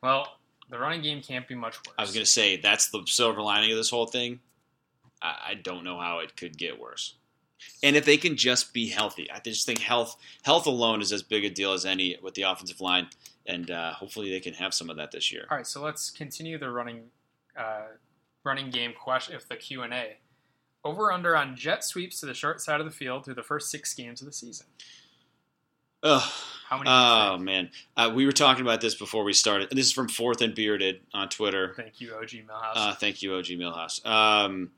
well, 0.02 0.38
the 0.70 0.78
running 0.78 1.02
game 1.02 1.20
can't 1.20 1.46
be 1.46 1.54
much 1.54 1.76
worse. 1.86 1.94
I 1.98 2.02
was 2.02 2.12
going 2.12 2.24
to 2.24 2.30
say 2.30 2.56
that's 2.56 2.88
the 2.88 3.02
silver 3.06 3.42
lining 3.42 3.70
of 3.70 3.76
this 3.76 3.90
whole 3.90 4.06
thing. 4.06 4.40
I, 5.22 5.36
I 5.48 5.54
don't 5.54 5.84
know 5.84 5.98
how 5.98 6.20
it 6.20 6.36
could 6.36 6.56
get 6.56 6.80
worse. 6.80 7.14
And 7.82 7.96
if 7.96 8.04
they 8.04 8.16
can 8.16 8.36
just 8.36 8.74
be 8.74 8.88
healthy, 8.88 9.30
I 9.30 9.40
just 9.40 9.66
think 9.66 9.78
health 9.78 10.16
health 10.42 10.66
alone 10.66 11.00
is 11.00 11.12
as 11.12 11.22
big 11.22 11.44
a 11.44 11.50
deal 11.50 11.72
as 11.72 11.86
any 11.86 12.16
with 12.22 12.34
the 12.34 12.42
offensive 12.42 12.80
line, 12.80 13.08
and 13.46 13.70
uh, 13.70 13.92
hopefully 13.92 14.30
they 14.30 14.40
can 14.40 14.54
have 14.54 14.74
some 14.74 14.90
of 14.90 14.96
that 14.96 15.12
this 15.12 15.32
year. 15.32 15.46
All 15.50 15.56
right, 15.56 15.66
so 15.66 15.82
let's 15.82 16.10
continue 16.10 16.58
the 16.58 16.70
running 16.70 17.04
uh, 17.58 17.86
running 18.44 18.70
game 18.70 18.92
question 18.98 19.34
if 19.34 19.48
the 19.48 19.56
Q 19.56 19.82
and 19.82 19.94
A. 19.94 20.16
Over 20.84 21.10
under 21.10 21.34
on 21.34 21.56
jet 21.56 21.82
sweeps 21.82 22.20
to 22.20 22.26
the 22.26 22.34
short 22.34 22.60
side 22.60 22.80
of 22.80 22.86
the 22.86 22.92
field 22.92 23.24
through 23.24 23.34
the 23.34 23.42
first 23.42 23.70
six 23.70 23.94
games 23.94 24.20
of 24.20 24.26
the 24.26 24.32
season. 24.32 24.66
Ugh. 26.04 26.22
How 26.68 26.78
many? 26.78 26.90
Oh 26.90 27.38
man, 27.38 27.70
uh, 27.96 28.10
we 28.14 28.26
were 28.26 28.32
talking 28.32 28.62
about 28.62 28.80
this 28.80 28.94
before 28.94 29.22
we 29.22 29.32
started. 29.32 29.70
This 29.70 29.86
is 29.86 29.92
from 29.92 30.08
Fourth 30.08 30.40
and 30.40 30.54
Bearded 30.54 31.00
on 31.12 31.28
Twitter. 31.28 31.74
Thank 31.76 32.00
you, 32.00 32.14
OG 32.14 32.28
Millhouse. 32.30 32.72
Uh, 32.74 32.94
thank 32.94 33.22
you, 33.22 33.34
OG 33.34 33.46
Millhouse. 33.46 34.04
Um, 34.06 34.70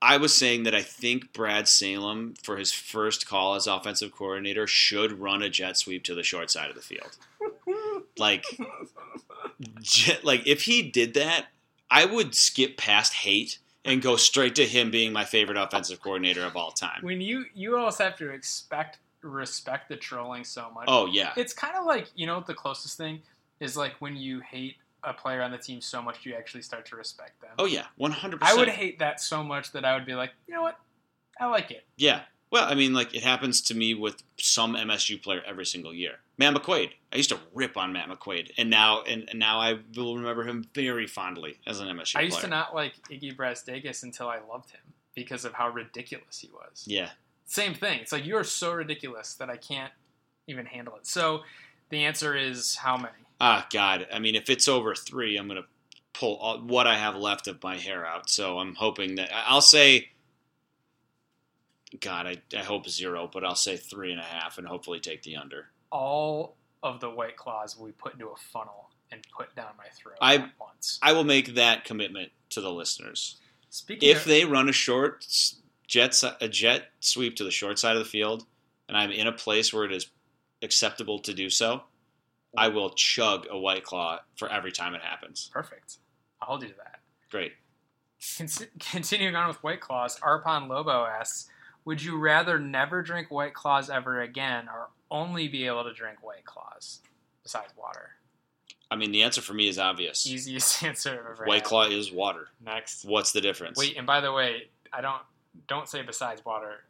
I 0.00 0.16
was 0.18 0.32
saying 0.32 0.62
that 0.62 0.74
I 0.74 0.82
think 0.82 1.32
Brad 1.32 1.66
Salem, 1.66 2.34
for 2.42 2.56
his 2.56 2.72
first 2.72 3.26
call 3.28 3.54
as 3.54 3.66
offensive 3.66 4.12
coordinator, 4.12 4.66
should 4.66 5.18
run 5.18 5.42
a 5.42 5.50
jet 5.50 5.76
sweep 5.76 6.04
to 6.04 6.14
the 6.14 6.22
short 6.22 6.50
side 6.50 6.70
of 6.70 6.76
the 6.76 6.82
field. 6.82 7.16
like, 8.16 8.44
jet, 9.80 10.24
like 10.24 10.46
if 10.46 10.62
he 10.62 10.82
did 10.82 11.14
that, 11.14 11.46
I 11.90 12.04
would 12.04 12.34
skip 12.34 12.76
past 12.76 13.12
hate 13.14 13.58
and 13.84 14.00
go 14.00 14.16
straight 14.16 14.54
to 14.54 14.66
him 14.66 14.90
being 14.90 15.12
my 15.12 15.24
favorite 15.24 15.58
offensive 15.58 16.00
coordinator 16.00 16.44
of 16.44 16.56
all 16.56 16.70
time. 16.70 17.00
when 17.02 17.20
you 17.20 17.46
you 17.54 17.76
almost 17.76 17.98
have 17.98 18.16
to 18.18 18.30
expect 18.30 18.98
respect 19.22 19.88
the 19.88 19.96
trolling 19.96 20.44
so 20.44 20.70
much. 20.74 20.84
Oh 20.88 21.06
yeah, 21.06 21.32
It's 21.36 21.52
kind 21.52 21.74
of 21.76 21.84
like 21.86 22.08
you 22.14 22.26
know 22.26 22.42
the 22.46 22.54
closest 22.54 22.96
thing 22.96 23.20
is 23.60 23.76
like 23.76 23.94
when 24.00 24.16
you 24.16 24.40
hate 24.40 24.76
a 25.04 25.12
player 25.12 25.42
on 25.42 25.50
the 25.52 25.58
team 25.58 25.80
so 25.80 26.02
much 26.02 26.26
you 26.26 26.34
actually 26.34 26.62
start 26.62 26.84
to 26.86 26.96
respect 26.96 27.40
them. 27.40 27.50
oh 27.58 27.66
yeah, 27.66 27.86
one 27.96 28.10
hundred. 28.10 28.40
percent 28.40 28.58
I 28.58 28.60
would 28.60 28.68
hate 28.68 28.98
that 28.98 29.20
so 29.20 29.42
much 29.42 29.72
that 29.72 29.84
I 29.84 29.94
would 29.94 30.06
be 30.06 30.14
like, 30.14 30.30
you 30.46 30.54
know 30.54 30.62
what, 30.62 30.78
I 31.40 31.46
like 31.46 31.70
it. 31.70 31.84
Yeah. 31.96 32.22
Well, 32.50 32.66
I 32.66 32.74
mean, 32.74 32.94
like 32.94 33.14
it 33.14 33.22
happens 33.22 33.60
to 33.62 33.74
me 33.74 33.92
with 33.94 34.22
some 34.38 34.74
MSU 34.74 35.22
player 35.22 35.42
every 35.46 35.66
single 35.66 35.92
year. 35.92 36.12
Matt 36.38 36.54
McQuaid. 36.54 36.92
I 37.12 37.16
used 37.16 37.28
to 37.28 37.38
rip 37.52 37.76
on 37.76 37.92
Matt 37.92 38.08
McQuaid, 38.08 38.52
and 38.56 38.70
now 38.70 39.02
and, 39.02 39.28
and 39.28 39.38
now 39.38 39.60
I 39.60 39.78
will 39.96 40.16
remember 40.16 40.44
him 40.44 40.66
very 40.74 41.06
fondly 41.06 41.58
as 41.66 41.80
an 41.80 41.88
MSU 41.88 42.16
I 42.16 42.20
player. 42.20 42.24
used 42.24 42.40
to 42.40 42.46
not 42.48 42.74
like 42.74 42.94
Iggy 43.10 43.36
Brazdeikis 43.36 44.02
until 44.02 44.28
I 44.28 44.38
loved 44.50 44.70
him 44.70 44.80
because 45.14 45.44
of 45.44 45.52
how 45.52 45.68
ridiculous 45.68 46.38
he 46.38 46.48
was. 46.48 46.84
Yeah. 46.86 47.10
Same 47.48 47.72
thing. 47.72 48.00
It's 48.00 48.12
like 48.12 48.26
you 48.26 48.36
are 48.36 48.44
so 48.44 48.72
ridiculous 48.72 49.32
that 49.36 49.48
I 49.48 49.56
can't 49.56 49.92
even 50.46 50.66
handle 50.66 50.96
it. 50.96 51.06
So 51.06 51.40
the 51.88 52.04
answer 52.04 52.36
is 52.36 52.76
how 52.76 52.98
many? 52.98 53.14
Ah, 53.40 53.66
God. 53.72 54.06
I 54.12 54.18
mean, 54.18 54.34
if 54.34 54.50
it's 54.50 54.68
over 54.68 54.94
three, 54.94 55.38
I'm 55.38 55.48
gonna 55.48 55.64
pull 56.12 56.36
all, 56.36 56.58
what 56.58 56.86
I 56.86 56.96
have 56.98 57.16
left 57.16 57.48
of 57.48 57.62
my 57.62 57.76
hair 57.78 58.06
out. 58.06 58.28
So 58.28 58.58
I'm 58.58 58.74
hoping 58.74 59.14
that 59.16 59.30
I'll 59.34 59.62
say. 59.62 60.10
God, 62.00 62.26
I, 62.26 62.36
I 62.54 62.62
hope 62.62 62.86
zero, 62.86 63.30
but 63.32 63.44
I'll 63.44 63.54
say 63.54 63.78
three 63.78 64.12
and 64.12 64.20
a 64.20 64.24
half, 64.24 64.58
and 64.58 64.66
hopefully 64.66 65.00
take 65.00 65.22
the 65.22 65.36
under. 65.36 65.68
All 65.90 66.54
of 66.82 67.00
the 67.00 67.08
white 67.08 67.38
claws 67.38 67.78
will 67.78 67.86
be 67.86 67.92
put 67.92 68.12
into 68.12 68.28
a 68.28 68.36
funnel 68.36 68.90
and 69.10 69.26
put 69.34 69.54
down 69.56 69.70
my 69.78 69.86
throat 69.96 70.16
I- 70.20 70.34
at 70.34 70.50
once. 70.60 70.98
I 71.00 71.14
will 71.14 71.24
make 71.24 71.54
that 71.54 71.86
commitment 71.86 72.30
to 72.50 72.60
the 72.60 72.70
listeners. 72.70 73.38
Speaking 73.70 74.10
if 74.10 74.18
of, 74.18 74.24
they 74.26 74.44
run 74.44 74.68
a 74.68 74.72
short 74.72 75.24
s- 75.88 75.92
jet 75.92 76.14
si- 76.14 76.30
a 76.40 76.48
jet 76.48 76.90
sweep 77.00 77.36
to 77.36 77.44
the 77.44 77.50
short 77.50 77.78
side 77.78 77.96
of 77.96 78.02
the 78.02 78.08
field, 78.08 78.46
and 78.88 78.96
I'm 78.96 79.10
in 79.10 79.26
a 79.26 79.32
place 79.32 79.72
where 79.72 79.84
it 79.84 79.92
is 79.92 80.10
acceptable 80.62 81.18
to 81.20 81.34
do 81.34 81.50
so, 81.50 81.82
I 82.56 82.68
will 82.68 82.90
chug 82.90 83.46
a 83.50 83.58
white 83.58 83.84
claw 83.84 84.20
for 84.36 84.50
every 84.50 84.72
time 84.72 84.94
it 84.94 85.02
happens. 85.02 85.50
perfect, 85.52 85.98
I'll 86.42 86.58
do 86.58 86.68
that. 86.78 87.00
Great. 87.30 87.52
Con- 88.36 88.48
continuing 88.80 89.36
on 89.36 89.48
with 89.48 89.62
White 89.62 89.80
Claws, 89.80 90.18
Arpon 90.20 90.68
Lobo 90.68 91.04
asks, 91.04 91.48
Would 91.84 92.02
you 92.02 92.18
rather 92.18 92.58
never 92.58 93.02
drink 93.02 93.30
White 93.30 93.54
Claws 93.54 93.90
ever 93.90 94.22
again, 94.22 94.68
or 94.68 94.88
only 95.10 95.46
be 95.48 95.66
able 95.66 95.84
to 95.84 95.92
drink 95.92 96.22
White 96.22 96.44
Claws 96.44 97.00
besides 97.42 97.72
water? 97.76 98.10
I 98.90 98.96
mean, 98.96 99.12
the 99.12 99.22
answer 99.22 99.42
for 99.42 99.52
me 99.52 99.68
is 99.68 99.78
obvious. 99.78 100.26
Easiest 100.26 100.82
answer 100.82 101.10
I've 101.12 101.30
ever 101.32 101.44
White 101.44 101.56
had. 101.60 101.64
Claw 101.64 101.82
is 101.84 102.10
water. 102.10 102.48
Next. 102.64 103.04
What's 103.04 103.32
the 103.32 103.40
difference? 103.42 103.78
Wait, 103.78 103.96
and 103.98 104.06
by 104.06 104.20
the 104.20 104.32
way, 104.32 104.68
I 104.92 105.00
don't 105.02 105.20
don't 105.66 105.88
say 105.88 106.02
besides 106.02 106.44
water. 106.44 106.84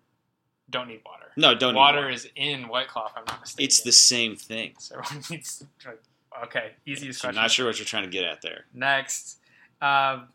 Don't 0.70 0.88
need 0.88 1.00
water. 1.06 1.32
no, 1.36 1.54
don't. 1.54 1.72
need 1.74 1.78
water 1.78 2.10
is 2.10 2.28
in 2.36 2.68
White 2.68 2.88
Claw. 2.88 3.06
If 3.06 3.12
I'm 3.16 3.24
not 3.26 3.40
mistaken. 3.40 3.64
It's 3.64 3.80
the 3.80 3.92
same 3.92 4.36
thing. 4.36 4.74
So 4.78 4.98
everyone 4.98 5.24
needs 5.30 5.64
drink. 5.78 6.00
Okay, 6.44 6.72
easiest 6.86 7.24
I'm 7.24 7.28
question. 7.30 7.42
not 7.42 7.50
sure 7.50 7.66
what 7.66 7.78
you're 7.78 7.86
trying 7.86 8.04
to 8.04 8.10
get 8.10 8.24
at 8.24 8.42
there. 8.42 8.66
Next, 8.74 9.38
um, 9.80 10.28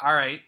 all 0.00 0.14
right. 0.14 0.40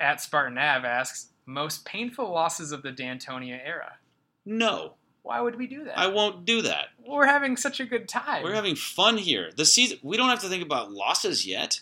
At 0.00 0.20
Spartan 0.20 0.54
Nav 0.54 0.84
asks 0.84 1.28
most 1.46 1.84
painful 1.84 2.30
losses 2.32 2.72
of 2.72 2.82
the 2.82 2.90
D'Antonio 2.90 3.58
era. 3.64 3.98
No, 4.46 4.94
Why 5.22 5.40
would 5.40 5.56
we 5.56 5.66
do 5.66 5.84
that? 5.84 5.98
I 5.98 6.06
won't 6.08 6.44
do 6.44 6.62
that. 6.62 6.86
We're 7.06 7.26
having 7.26 7.56
such 7.56 7.80
a 7.80 7.84
good 7.86 8.08
time. 8.08 8.42
We're 8.42 8.54
having 8.54 8.76
fun 8.76 9.16
here. 9.18 9.50
The 9.56 9.64
season. 9.64 9.98
We 10.02 10.16
don't 10.16 10.28
have 10.30 10.40
to 10.40 10.48
think 10.48 10.62
about 10.62 10.90
losses 10.90 11.46
yet. 11.46 11.80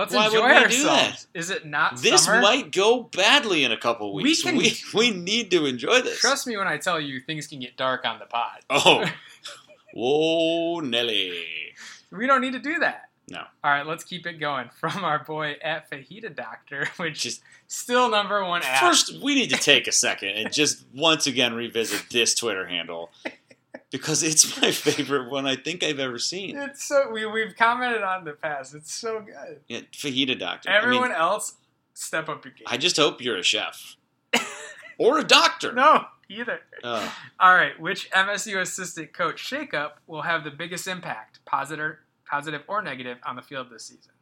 Let's 0.00 0.14
why 0.14 0.28
would 0.28 0.34
enjoy 0.34 0.48
we 0.48 0.52
do 0.76 0.88
ourselves. 0.88 1.26
Is 1.34 1.50
it 1.50 1.66
not 1.66 2.00
This 2.00 2.24
summer? 2.24 2.40
might 2.40 2.72
go 2.72 3.02
badly 3.02 3.64
in 3.64 3.70
a 3.72 3.76
couple 3.76 4.14
We 4.14 4.22
weeks. 4.24 4.42
can- 4.42 4.56
we, 4.56 4.74
we 4.94 5.10
need 5.10 5.50
to 5.52 5.66
enjoy 5.66 6.00
this. 6.00 6.18
Trust 6.20 6.46
me 6.46 6.56
when 6.56 6.66
I 6.66 6.78
tell 6.78 7.00
you 7.00 7.20
things 7.20 7.46
can 7.46 7.60
get 7.60 7.76
dark 7.76 8.04
on 8.04 8.18
the 8.18 8.26
pod. 8.26 8.60
Oh, 8.70 9.04
whoa, 9.94 10.80
Nelly. 10.80 11.44
We 12.10 12.26
don't 12.26 12.40
need 12.40 12.52
to 12.54 12.58
do 12.58 12.78
that. 12.80 13.08
No. 13.28 13.42
All 13.62 13.70
right, 13.70 13.86
let's 13.86 14.02
keep 14.02 14.26
it 14.26 14.34
going. 14.40 14.70
From 14.80 15.04
our 15.04 15.22
boy 15.22 15.56
at 15.62 15.90
Fajita 15.90 16.34
Doctor, 16.34 16.88
which 16.96 17.24
is 17.26 17.40
still 17.68 18.10
number 18.10 18.44
one 18.44 18.62
app. 18.64 18.80
first, 18.80 19.22
we 19.22 19.34
need 19.34 19.50
to 19.50 19.56
take 19.56 19.86
a 19.86 19.92
second 19.92 20.30
and 20.30 20.52
just 20.52 20.84
once 20.94 21.26
again 21.26 21.54
revisit 21.54 22.06
this 22.10 22.34
Twitter 22.34 22.66
handle 22.66 23.10
because 23.90 24.22
it's 24.22 24.60
my 24.62 24.70
favorite 24.70 25.30
one 25.30 25.46
I 25.46 25.56
think 25.56 25.82
I've 25.82 25.98
ever 25.98 26.18
seen. 26.18 26.56
It's 26.56 26.84
so 26.84 27.10
we 27.10 27.26
we've 27.26 27.56
commented 27.56 28.02
on 28.02 28.20
in 28.20 28.24
the 28.24 28.32
past. 28.32 28.74
It's 28.74 28.92
so 28.92 29.20
good. 29.20 29.60
Yeah, 29.68 29.80
fajita 29.92 30.38
doctor. 30.38 30.70
Everyone 30.70 31.10
I, 31.10 31.14
mean, 31.14 31.16
else, 31.20 31.54
step 31.94 32.28
up 32.28 32.44
your 32.44 32.54
game. 32.54 32.64
I 32.66 32.76
just 32.76 32.96
hope 32.96 33.20
you're 33.22 33.36
a 33.36 33.42
chef 33.42 33.96
or 34.98 35.18
a 35.18 35.24
doctor. 35.24 35.72
no, 35.72 36.04
either. 36.28 36.60
All 36.84 37.54
right, 37.54 37.78
which 37.80 38.10
MSU 38.10 38.60
assistant 38.60 39.12
coach 39.12 39.42
shakeup 39.42 39.92
will 40.06 40.22
have 40.22 40.44
the 40.44 40.50
biggest 40.50 40.86
impact, 40.86 41.40
positive, 41.44 41.96
positive 42.28 42.62
or 42.68 42.82
negative, 42.82 43.18
on 43.24 43.36
the 43.36 43.42
field 43.42 43.68
this 43.70 43.86
season? 43.86 44.12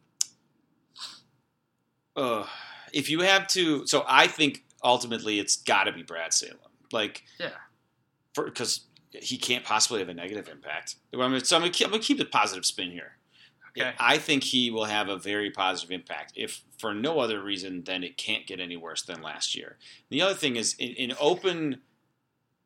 Ugh. 2.16 2.46
if 2.92 3.08
you 3.10 3.20
have 3.20 3.46
to, 3.48 3.86
so 3.86 4.04
I 4.08 4.26
think 4.26 4.64
ultimately 4.82 5.38
it's 5.38 5.56
got 5.56 5.84
to 5.84 5.92
be 5.92 6.02
Brad 6.02 6.32
Salem. 6.34 6.56
Like, 6.90 7.22
Yeah. 7.38 7.50
because 8.34 8.80
he 9.12 9.36
can't 9.36 9.64
possibly 9.64 10.00
have 10.00 10.08
a 10.08 10.14
negative 10.14 10.48
impact. 10.48 10.96
I'm 11.12 11.40
so 11.40 11.56
I'm 11.56 11.62
going 11.62 11.72
to 11.72 11.98
keep 11.98 12.18
the 12.18 12.24
positive 12.24 12.64
spin 12.64 12.90
here. 12.90 13.12
Okay. 13.76 13.92
I 13.98 14.18
think 14.18 14.44
he 14.44 14.70
will 14.70 14.86
have 14.86 15.08
a 15.08 15.16
very 15.16 15.50
positive 15.50 15.92
impact, 15.92 16.32
if 16.34 16.62
for 16.78 16.94
no 16.94 17.20
other 17.20 17.42
reason 17.42 17.84
than 17.84 18.02
it 18.02 18.16
can't 18.16 18.46
get 18.46 18.60
any 18.60 18.76
worse 18.76 19.02
than 19.02 19.22
last 19.22 19.54
year. 19.54 19.76
The 20.10 20.22
other 20.22 20.34
thing 20.34 20.56
is 20.56 20.74
an 20.80 21.12
open 21.20 21.80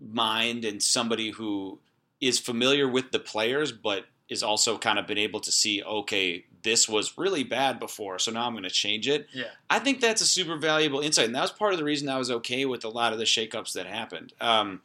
mind 0.00 0.64
and 0.64 0.82
somebody 0.82 1.30
who 1.30 1.80
is 2.20 2.38
familiar 2.38 2.88
with 2.88 3.10
the 3.10 3.18
players, 3.18 3.72
but 3.72 4.06
is 4.28 4.42
also 4.42 4.78
kind 4.78 4.98
of 4.98 5.06
been 5.06 5.18
able 5.18 5.40
to 5.40 5.52
see, 5.52 5.82
okay, 5.82 6.46
this 6.62 6.88
was 6.88 7.18
really 7.18 7.44
bad 7.44 7.78
before, 7.78 8.18
so 8.18 8.30
now 8.30 8.46
I'm 8.46 8.52
going 8.52 8.62
to 8.62 8.70
change 8.70 9.08
it. 9.08 9.26
Yeah. 9.34 9.44
I 9.68 9.80
think 9.80 10.00
that's 10.00 10.22
a 10.22 10.26
super 10.26 10.56
valuable 10.56 11.00
insight, 11.00 11.26
and 11.26 11.34
that 11.34 11.42
was 11.42 11.50
part 11.50 11.72
of 11.72 11.78
the 11.78 11.84
reason 11.84 12.08
I 12.08 12.18
was 12.18 12.30
okay 12.30 12.64
with 12.64 12.84
a 12.84 12.88
lot 12.88 13.12
of 13.12 13.18
the 13.18 13.24
shakeups 13.24 13.72
that 13.74 13.86
happened. 13.86 14.32
Um, 14.40 14.80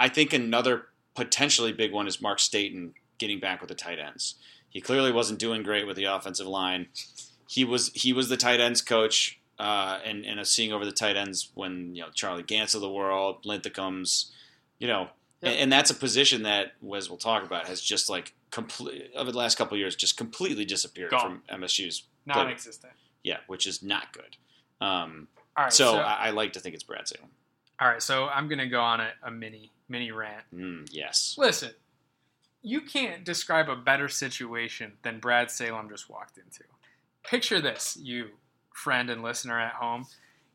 I 0.00 0.08
think 0.08 0.32
another 0.32 0.86
potentially 1.14 1.72
big 1.72 1.92
one 1.92 2.08
is 2.08 2.20
Mark 2.20 2.38
Staten 2.40 2.94
getting 3.18 3.38
back 3.38 3.60
with 3.60 3.68
the 3.68 3.74
tight 3.76 3.98
ends. 4.00 4.34
He 4.70 4.80
clearly 4.80 5.12
wasn't 5.12 5.38
doing 5.38 5.62
great 5.62 5.86
with 5.86 5.96
the 5.96 6.04
offensive 6.04 6.46
line. 6.46 6.88
He 7.48 7.64
was 7.64 7.90
he 7.94 8.12
was 8.12 8.28
the 8.28 8.36
tight 8.36 8.60
ends 8.60 8.80
coach, 8.82 9.40
uh, 9.58 9.98
and 10.04 10.24
and 10.24 10.44
seeing 10.46 10.72
over 10.72 10.84
the 10.84 10.92
tight 10.92 11.16
ends 11.16 11.50
when 11.54 11.94
you 11.94 12.02
know 12.02 12.08
Charlie 12.14 12.42
Gantt's 12.42 12.74
of 12.74 12.80
the 12.80 12.90
world, 12.90 13.44
Linthicum's, 13.44 14.32
you 14.78 14.88
know, 14.88 15.10
Yep. 15.42 15.52
and, 15.52 15.60
and 15.62 15.72
that's 15.72 15.90
a 15.90 15.94
position 15.94 16.42
that, 16.42 16.72
as 16.96 17.08
we'll 17.08 17.16
talk 17.18 17.42
about, 17.44 17.66
has 17.66 17.80
just 17.80 18.08
like 18.10 18.34
complete 18.50 19.10
over 19.16 19.32
the 19.32 19.38
last 19.38 19.56
couple 19.56 19.74
of 19.74 19.78
years 19.80 19.96
just 19.96 20.16
completely 20.18 20.64
disappeared 20.66 21.10
Gone. 21.10 21.40
from 21.48 21.60
MSU's 21.62 22.04
Non-existent. 22.26 22.92
yeah, 23.24 23.38
which 23.46 23.66
is 23.66 23.82
not 23.82 24.12
good. 24.12 24.36
Um, 24.82 25.28
All 25.56 25.64
right. 25.64 25.72
so 25.72 25.92
So, 25.92 25.98
I, 25.98 26.26
I 26.26 26.30
like 26.30 26.52
to 26.54 26.60
think 26.60 26.74
it's 26.74 26.84
Brad 26.84 27.08
Salem. 27.08 27.30
all 27.80 27.88
right. 27.88 28.02
So 28.02 28.26
I'm 28.28 28.48
gonna 28.48 28.68
go 28.68 28.80
on 28.82 29.00
a, 29.00 29.10
a 29.24 29.30
mini 29.30 29.72
mini 29.90 30.10
rant. 30.10 30.44
Mm, 30.54 30.88
yes. 30.90 31.34
Listen, 31.36 31.72
you 32.62 32.80
can't 32.80 33.24
describe 33.24 33.68
a 33.68 33.76
better 33.76 34.08
situation 34.08 34.92
than 35.02 35.20
Brad 35.20 35.50
Salem 35.50 35.88
just 35.88 36.08
walked 36.08 36.38
into. 36.38 36.64
Picture 37.24 37.60
this, 37.60 37.98
you 38.00 38.28
friend 38.72 39.10
and 39.10 39.22
listener 39.22 39.58
at 39.58 39.74
home. 39.74 40.06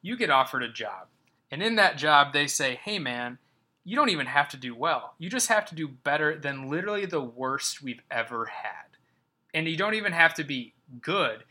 You 0.01 0.17
get 0.17 0.29
offered 0.29 0.63
a 0.63 0.71
job, 0.71 1.07
and 1.51 1.61
in 1.61 1.75
that 1.75 1.97
job, 1.97 2.33
they 2.33 2.47
say, 2.47 2.79
hey, 2.83 2.99
man, 2.99 3.37
you 3.83 3.95
don't 3.95 4.09
even 4.09 4.25
have 4.25 4.49
to 4.49 4.57
do 4.57 4.75
well. 4.75 5.13
You 5.19 5.29
just 5.29 5.47
have 5.49 5.65
to 5.67 5.75
do 5.75 5.87
better 5.87 6.37
than 6.37 6.69
literally 6.69 7.05
the 7.05 7.21
worst 7.21 7.83
we've 7.83 8.01
ever 8.09 8.45
had. 8.45 8.97
And 9.53 9.67
you 9.67 9.77
don't 9.77 9.93
even 9.93 10.11
have 10.11 10.33
to 10.35 10.43
be 10.43 10.73
good. 11.01 11.43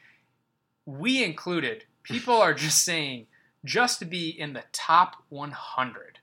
We 0.84 1.24
included, 1.24 1.84
people 2.02 2.34
are 2.34 2.52
just 2.52 2.84
saying, 2.84 3.26
just 3.64 4.00
to 4.00 4.04
be 4.04 4.28
in 4.28 4.52
the 4.52 4.64
top 4.72 5.16
100 5.30 6.13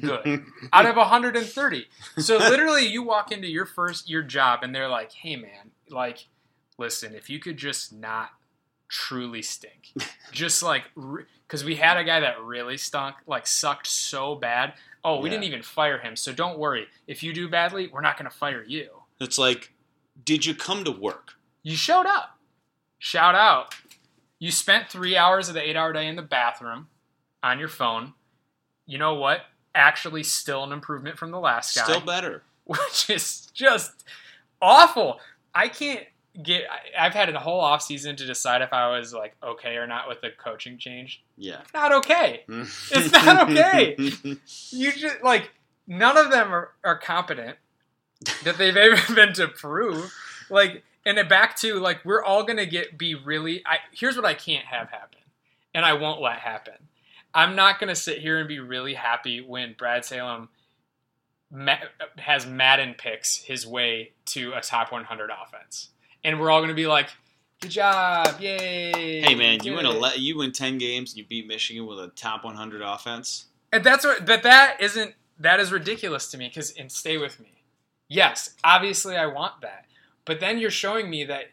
good 0.00 0.44
out 0.72 0.86
of 0.86 0.96
130. 0.96 1.86
So 2.18 2.38
literally, 2.38 2.86
you 2.86 3.02
walk 3.02 3.32
into 3.32 3.48
your 3.48 3.66
first 3.66 4.08
your 4.08 4.22
job, 4.22 4.60
and 4.62 4.74
they're 4.74 4.88
like, 4.88 5.12
"Hey, 5.12 5.36
man, 5.36 5.70
like, 5.90 6.26
listen, 6.78 7.14
if 7.14 7.28
you 7.30 7.38
could 7.38 7.56
just 7.56 7.92
not 7.92 8.30
truly 8.88 9.42
stink, 9.42 9.92
just 10.32 10.62
like, 10.62 10.84
because 11.46 11.64
we 11.64 11.76
had 11.76 11.96
a 11.96 12.04
guy 12.04 12.20
that 12.20 12.40
really 12.42 12.76
stunk, 12.76 13.16
like 13.26 13.46
sucked 13.46 13.86
so 13.86 14.34
bad. 14.36 14.74
Oh, 15.04 15.20
we 15.20 15.28
Yeah. 15.28 15.34
didn't 15.34 15.44
even 15.44 15.62
fire 15.62 15.98
him. 15.98 16.16
So 16.16 16.32
don't 16.32 16.58
worry. 16.58 16.86
If 17.06 17.22
you 17.22 17.32
do 17.32 17.48
badly, 17.48 17.88
we're 17.88 18.00
not 18.00 18.16
going 18.18 18.30
to 18.30 18.36
fire 18.36 18.64
you. 18.64 18.88
It's 19.20 19.38
like, 19.38 19.72
did 20.24 20.44
you 20.46 20.54
come 20.54 20.84
to 20.84 20.90
work? 20.90 21.34
You 21.62 21.76
showed 21.76 22.06
up. 22.06 22.38
Shout 22.98 23.34
out. 23.34 23.74
You 24.38 24.50
spent 24.50 24.88
three 24.88 25.16
hours 25.16 25.48
of 25.48 25.54
the 25.54 25.62
eight 25.68 25.76
hour 25.76 25.92
day 25.92 26.06
in 26.06 26.16
the 26.16 26.22
bathroom 26.22 26.88
on 27.42 27.58
your 27.58 27.68
phone. 27.68 28.14
You 28.86 28.98
know 28.98 29.14
what? 29.14 29.40
Actually, 29.76 30.22
still 30.22 30.64
an 30.64 30.72
improvement 30.72 31.18
from 31.18 31.30
the 31.30 31.38
last 31.38 31.76
guy. 31.76 31.84
Still 31.84 32.00
better. 32.00 32.42
which 32.64 33.10
is 33.10 33.46
just 33.54 34.04
awful. 34.60 35.20
I 35.54 35.68
can't 35.68 36.04
get. 36.42 36.64
I've 36.98 37.12
had 37.12 37.28
a 37.34 37.38
whole 37.38 37.60
off 37.60 37.82
season 37.82 38.16
to 38.16 38.26
decide 38.26 38.62
if 38.62 38.72
I 38.72 38.96
was 38.96 39.14
like 39.14 39.36
okay 39.42 39.76
or 39.76 39.86
not 39.86 40.08
with 40.08 40.20
the 40.20 40.30
coaching 40.30 40.78
change. 40.78 41.22
Yeah. 41.36 41.60
Not 41.72 41.92
okay. 41.92 42.44
It's 42.48 43.12
not 43.12 43.50
okay. 43.50 43.96
You 44.70 44.92
just 44.92 45.22
like 45.22 45.50
none 45.86 46.16
of 46.16 46.30
them 46.30 46.52
are, 46.52 46.70
are 46.82 46.98
competent 46.98 47.56
that 48.44 48.58
they've 48.58 48.76
ever 48.76 49.14
been 49.14 49.32
to 49.34 49.48
prove. 49.48 50.12
Like, 50.50 50.82
and 51.04 51.18
it 51.18 51.28
back 51.28 51.56
to 51.58 51.78
like 51.78 52.04
we're 52.04 52.22
all 52.24 52.42
gonna 52.42 52.66
get 52.66 52.98
be 52.98 53.14
really. 53.14 53.62
I 53.64 53.78
here's 53.92 54.16
what 54.16 54.24
I 54.24 54.34
can't 54.34 54.66
have 54.66 54.90
happen, 54.90 55.20
and 55.74 55.84
I 55.84 55.92
won't 55.92 56.20
let 56.20 56.38
happen. 56.38 56.74
I'm 57.36 57.54
not 57.54 57.78
gonna 57.78 57.94
sit 57.94 58.18
here 58.18 58.38
and 58.38 58.48
be 58.48 58.58
really 58.60 58.94
happy 58.94 59.42
when 59.42 59.74
Brad 59.78 60.04
Salem 60.06 60.48
ma- 61.50 61.76
has 62.16 62.46
Madden 62.46 62.94
picks 62.96 63.36
his 63.36 63.66
way 63.66 64.12
to 64.26 64.54
a 64.54 64.62
top 64.62 64.90
100 64.90 65.30
offense, 65.30 65.90
and 66.24 66.40
we're 66.40 66.50
all 66.50 66.62
gonna 66.62 66.72
be 66.72 66.86
like, 66.86 67.10
"Good 67.60 67.72
job, 67.72 68.40
yay!" 68.40 69.20
hey 69.20 69.34
man, 69.34 69.62
you 69.62 69.74
win 69.74 69.84
it." 69.84 69.94
ele- 69.94 70.16
you 70.16 70.38
win 70.38 70.52
ten 70.52 70.78
games, 70.78 71.12
and 71.12 71.18
you 71.18 71.26
beat 71.26 71.46
Michigan 71.46 71.86
with 71.86 72.00
a 72.00 72.08
top 72.08 72.42
100 72.42 72.80
offense. 72.80 73.46
And 73.70 73.84
that's 73.84 74.04
what, 74.04 74.24
but 74.24 74.42
that 74.42 74.80
isn't, 74.80 75.14
that 75.38 75.60
is 75.60 75.70
ridiculous 75.70 76.30
to 76.30 76.38
me 76.38 76.48
because, 76.48 76.70
and 76.72 76.90
stay 76.90 77.18
with 77.18 77.38
me. 77.38 77.62
Yes, 78.08 78.54
obviously 78.64 79.16
I 79.16 79.26
want 79.26 79.60
that. 79.60 79.84
But 80.24 80.40
then 80.40 80.58
you're 80.58 80.70
showing 80.70 81.10
me 81.10 81.24
that 81.24 81.50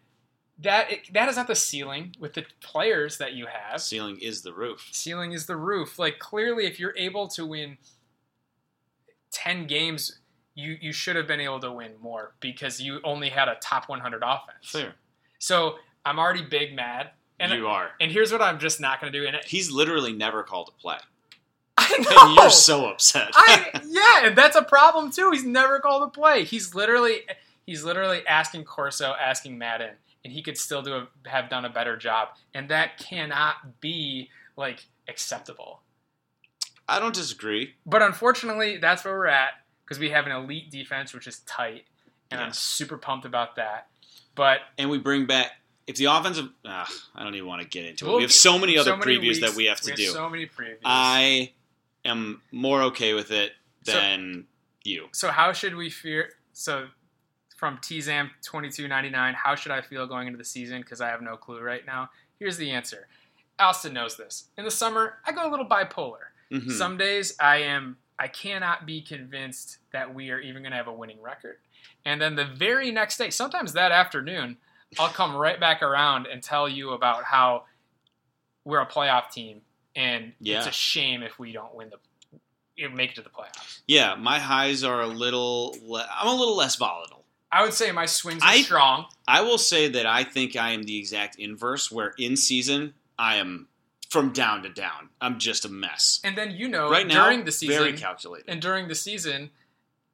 that 0.60 0.89
that 1.14 1.30
is 1.30 1.36
not 1.36 1.47
the 1.47 1.56
ceiling 1.56 2.16
with 2.20 2.34
the 2.34 2.45
players 2.62 3.18
that 3.18 3.34
you 3.34 3.47
have. 3.47 3.82
Ceiling 3.82 4.18
is 4.20 4.41
the 4.41 4.54
roof. 4.54 4.88
Ceiling 4.91 5.32
is 5.32 5.45
the 5.45 5.58
roof. 5.58 5.97
Like 5.97 6.20
clearly, 6.20 6.66
if 6.66 6.80
you're 6.80 6.95
able 6.97 7.28
to 7.30 7.45
win 7.45 7.78
ten 9.32 9.66
games, 9.68 10.20
you 10.56 10.78
you 10.80 10.91
should 10.91 11.16
have 11.16 11.28
been 11.28 11.39
able 11.39 11.60
to 11.60 11.72
win 11.72 11.91
more 12.01 12.36
because 12.39 12.80
you 12.80 12.99
only 13.04 13.30
had 13.30 13.47
a 13.47 13.56
top 13.62 13.89
100 13.89 14.22
offense. 14.24 14.70
Fair. 14.70 14.93
So 15.39 15.76
I'm 16.06 16.20
already 16.20 16.43
big 16.43 16.76
mad. 16.76 17.12
And 17.39 17.51
you 17.51 17.68
are. 17.68 17.89
and 17.99 18.12
here's 18.12 18.32
what 18.32 18.41
I'm 18.41 18.60
just 18.60 18.80
not 18.80 19.01
going 19.01 19.12
to 19.12 19.20
do. 19.20 19.26
And 19.26 19.36
it, 19.36 19.43
He's 19.45 19.70
literally 19.72 20.14
never 20.14 20.43
called 20.43 20.70
a 20.74 20.80
play. 20.80 20.97
I 21.78 21.97
know 21.97 22.28
And 22.28 22.36
you're 22.36 22.49
so 22.51 22.86
upset. 22.86 23.32
I 23.34 23.82
yeah, 23.88 24.28
and 24.28 24.38
that's 24.38 24.56
a 24.56 24.62
problem 24.62 25.12
too. 25.12 25.32
He's 25.32 25.43
never 25.43 25.80
called 25.80 26.04
a 26.04 26.08
play. 26.08 26.45
He's 26.45 26.74
literally 26.76 27.22
he's 27.66 27.84
literally 27.84 28.26
asking 28.28 28.66
Corso, 28.66 29.14
asking 29.20 29.57
Madden, 29.57 29.91
and 30.24 30.34
he 30.34 30.41
could 30.41 30.57
still 30.57 30.82
do 30.82 30.93
a, 30.95 31.07
have 31.30 31.49
done 31.49 31.66
a 31.66 31.70
better 31.70 31.97
job, 31.97 32.30
and 32.53 32.70
that 32.70 32.97
cannot 32.97 33.80
be 33.82 34.30
like 34.55 34.86
acceptable. 35.07 35.82
I 36.88 36.99
don't 36.99 37.16
disagree. 37.16 37.76
But 37.86 38.01
unfortunately, 38.01 38.78
that's 38.78 39.05
where 39.05 39.14
we're 39.14 39.28
at 39.28 39.51
because 39.84 39.99
we 39.99 40.09
have 40.09 40.26
an 40.26 40.32
elite 40.32 40.70
defense, 40.70 41.14
which 41.14 41.28
is 41.28 41.39
tight, 41.39 41.86
and 42.32 42.41
I'm 42.41 42.53
super 42.53 42.97
pumped 42.97 43.26
about 43.26 43.55
that. 43.55 43.88
But 44.36 44.59
And 44.78 44.89
we 44.89 44.97
bring 44.97 45.26
back 45.26 45.51
if 45.88 45.97
the 45.97 46.05
offensive. 46.05 46.49
Uh, 46.66 46.86
I 47.16 47.24
don't 47.24 47.36
even 47.36 47.47
want 47.47 47.61
to 47.61 47.68
get 47.68 47.86
into 47.86 48.05
it. 48.05 48.07
we'll 48.07 48.18
We 48.18 48.24
have 48.24 48.32
so 48.32 48.57
many 48.57 48.78
other 48.78 48.91
so 48.91 48.97
many 48.97 49.18
previews 49.18 49.41
that 49.41 49.55
we 49.55 49.66
have 49.66 49.80
to 49.82 49.93
do. 49.93 50.05
So 50.07 50.30
many 50.30 50.45
previews. 50.45 50.80
I 50.84 51.51
am 52.05 52.41
more 52.51 52.82
okay 52.84 53.14
with 53.14 53.32
it 53.32 53.53
So- 53.84 53.93
than 53.93 54.47
you. 54.84 55.07
So 55.11 55.30
how 55.30 55.53
should 55.53 55.76
we 55.76 55.89
fear? 55.89 56.32
So 56.53 56.88
from 57.64 57.78
Tzam 57.78 58.30
twenty 58.43 58.70
two 58.70 58.89
ninety 58.89 59.09
nine, 59.09 59.34
how 59.36 59.55
should 59.55 59.72
I 59.72 59.80
feel 59.80 60.05
going 60.05 60.28
into 60.28 60.38
the 60.38 60.43
season? 60.43 60.82
Because 60.82 60.99
I 60.99 61.07
have 61.07 61.22
no 61.22 61.38
clue 61.38 61.61
right 61.61 61.86
now. 61.86 62.09
Here's 62.38 62.57
the 62.57 62.70
answer. 62.72 63.07
Austin 63.57 63.93
knows 63.93 64.18
this. 64.18 64.49
In 64.57 64.66
the 64.66 64.72
summer, 64.72 65.14
I 65.26 65.32
go 65.32 65.47
a 65.47 65.49
little 65.49 65.66
bipolar. 65.66 66.34
Mhm. 66.51 66.70
Some 66.74 66.97
days 66.97 67.38
I 67.39 67.59
am 67.59 67.95
I 68.20 68.28
cannot 68.28 68.86
be 68.86 69.01
convinced 69.01 69.78
that 69.93 70.14
we 70.14 70.30
are 70.30 70.39
even 70.39 70.61
going 70.61 70.72
to 70.72 70.78
have 70.78 70.88
a 70.89 70.93
winning 70.93 71.22
record. 71.22 71.55
And 72.03 72.22
then 72.22 72.36
the 72.36 72.43
very 72.43 72.91
next 72.91 73.16
day, 73.18 73.30
sometimes 73.30 73.72
that 73.74 73.93
afternoon, 73.93 74.57
I'll 74.99 75.07
come 75.07 75.34
right 75.34 75.57
back 75.57 75.82
around 75.82 76.28
and 76.28 76.43
tell 76.43 76.68
you 76.68 76.89
about 76.89 77.24
how 77.24 77.64
we're 78.66 78.82
a 78.82 78.86
playoff 78.86 79.32
team 79.32 79.61
and 79.95 80.34
it's 80.57 80.68
a 80.68 80.72
shame 80.74 81.24
if 81.24 81.39
we 81.39 81.53
don't 81.53 81.74
win 81.74 81.91
the 81.91 82.89
make 82.89 83.11
it 83.11 83.16
to 83.16 83.22
the 83.22 83.30
playoffs. 83.30 83.80
Yeah, 83.88 84.16
my 84.16 84.39
highs 84.39 84.84
are 84.84 84.99
a 85.01 85.07
little. 85.07 85.78
Le- 85.82 86.09
I'm 86.11 86.28
a 86.28 86.36
little 86.36 86.57
less 86.57 86.76
volatile. 86.76 87.22
I 87.54 87.62
would 87.64 87.74
say 87.74 87.91
my 87.91 88.06
swings 88.08 88.41
are 88.41 88.49
I- 88.49 88.62
strong. 88.62 89.06
I 89.28 89.41
will 89.41 89.58
say 89.60 89.88
that 89.89 90.06
I 90.06 90.24
think 90.24 90.56
I 90.56 90.72
am 90.72 90.84
the 90.84 90.97
exact 90.97 91.38
inverse. 91.38 91.91
Where 91.91 92.14
in 92.18 92.36
season 92.36 92.93
I 93.20 93.36
am 93.36 93.68
from 94.10 94.32
down 94.34 94.64
to 94.64 94.70
down. 94.70 95.10
I'm 95.22 95.39
just 95.39 95.66
a 95.66 95.70
mess. 95.70 96.20
And 96.24 96.38
then 96.38 96.51
you 96.51 96.68
know 96.68 96.89
right 96.89 97.08
now, 97.08 97.24
during 97.26 97.45
the 97.45 97.51
season 97.51 97.78
very 97.78 97.93
calculated. 97.93 98.49
and 98.49 98.62
during 98.62 98.88
the 98.88 98.95
season, 98.95 99.49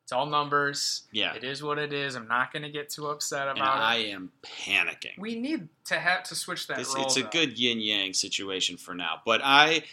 it's 0.04 0.12
all 0.14 0.26
numbers. 0.26 1.04
Yeah, 1.12 1.34
It 1.36 1.44
is 1.44 1.62
what 1.62 1.78
it 1.78 1.92
is. 1.94 2.16
I'm 2.16 2.28
not 2.28 2.52
going 2.54 2.64
to 2.64 2.70
get 2.70 2.90
too 2.90 3.08
upset 3.08 3.48
and 3.48 3.58
about 3.58 3.78
I 3.78 3.96
it. 3.98 4.12
am 4.12 4.32
panicking. 4.42 5.18
We 5.18 5.36
need 5.36 5.68
to 5.86 6.00
have 6.00 6.24
to 6.26 6.36
switch 6.36 6.68
that 6.68 6.80
It's, 6.80 6.96
role. 6.96 7.06
it's 7.06 7.18
a 7.18 7.24
though. 7.24 7.30
good 7.30 7.60
yin 7.60 7.80
yang 7.80 8.14
situation 8.14 8.78
for 8.78 8.94
now. 8.96 9.22
But 9.26 9.42
I 9.44 9.84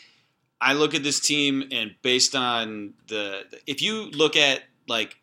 I 0.61 0.73
look 0.75 0.95
at 0.95 1.03
this 1.03 1.21
team 1.21 1.69
and 1.71 1.95
based 2.03 2.35
on 2.35 2.95
the 3.09 3.45
if 3.67 3.83
you 3.83 4.05
look 4.13 4.37
at 4.37 4.63
like 4.89 5.17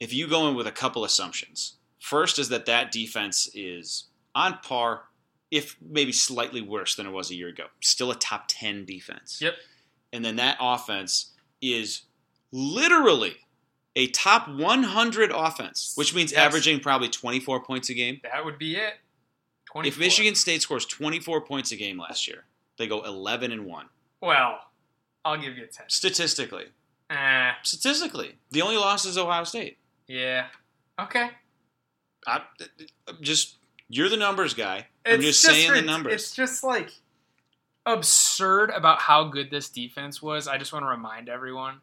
if 0.00 0.12
you 0.12 0.26
go 0.28 0.48
in 0.48 0.54
with 0.54 0.66
a 0.66 0.72
couple 0.72 1.04
assumptions. 1.04 1.76
First 2.00 2.38
is 2.38 2.48
that 2.50 2.66
that 2.66 2.92
defense 2.92 3.48
is 3.54 4.04
on 4.34 4.58
par, 4.62 5.04
if 5.50 5.76
maybe 5.80 6.12
slightly 6.12 6.60
worse 6.60 6.94
than 6.96 7.06
it 7.06 7.10
was 7.10 7.30
a 7.30 7.34
year 7.34 7.48
ago. 7.48 7.64
Still 7.80 8.10
a 8.10 8.14
top 8.16 8.44
ten 8.48 8.84
defense. 8.84 9.38
Yep. 9.40 9.54
And 10.12 10.24
then 10.24 10.36
that 10.36 10.56
offense 10.60 11.32
is 11.62 12.02
literally 12.52 13.36
a 13.96 14.08
top 14.08 14.48
100 14.48 15.30
offense, 15.32 15.92
which 15.96 16.14
means 16.14 16.32
Yes. 16.32 16.40
averaging 16.40 16.80
probably 16.80 17.08
24 17.08 17.62
points 17.64 17.88
a 17.90 17.94
game. 17.94 18.20
That 18.24 18.44
would 18.44 18.58
be 18.58 18.76
it. 18.76 18.94
24. 19.66 19.88
If 19.88 19.98
Michigan 19.98 20.34
State 20.34 20.62
scores 20.62 20.84
24 20.86 21.40
points 21.42 21.72
a 21.72 21.76
game 21.76 21.98
last 21.98 22.26
year, 22.28 22.44
they 22.76 22.86
go 22.86 23.02
11 23.02 23.50
and 23.52 23.64
1. 23.66 23.88
Well, 24.20 24.60
I'll 25.24 25.36
give 25.36 25.56
you 25.56 25.64
a 25.64 25.66
10. 25.68 25.88
Statistically. 25.88 26.66
Eh, 27.10 27.52
Statistically. 27.62 28.36
The 28.50 28.62
only 28.62 28.76
loss 28.76 29.04
is 29.04 29.16
Ohio 29.18 29.44
State. 29.44 29.78
Yeah. 30.06 30.46
Okay. 31.00 31.30
I, 32.26 32.42
I'm 33.08 33.16
just 33.20 33.58
you're 33.88 34.08
the 34.08 34.16
numbers 34.16 34.54
guy. 34.54 34.86
I'm 35.04 35.20
It's 35.20 35.42
just, 35.42 35.42
saying 35.42 35.72
the 35.72 35.82
numbers. 35.82 36.14
It's 36.14 36.34
just 36.34 36.64
like 36.64 36.90
absurd 37.86 38.70
about 38.70 39.00
how 39.00 39.24
good 39.24 39.50
this 39.50 39.68
defense 39.68 40.22
was. 40.22 40.48
I 40.48 40.58
just 40.58 40.72
want 40.72 40.84
to 40.84 40.88
remind 40.88 41.28
everyone 41.28 41.80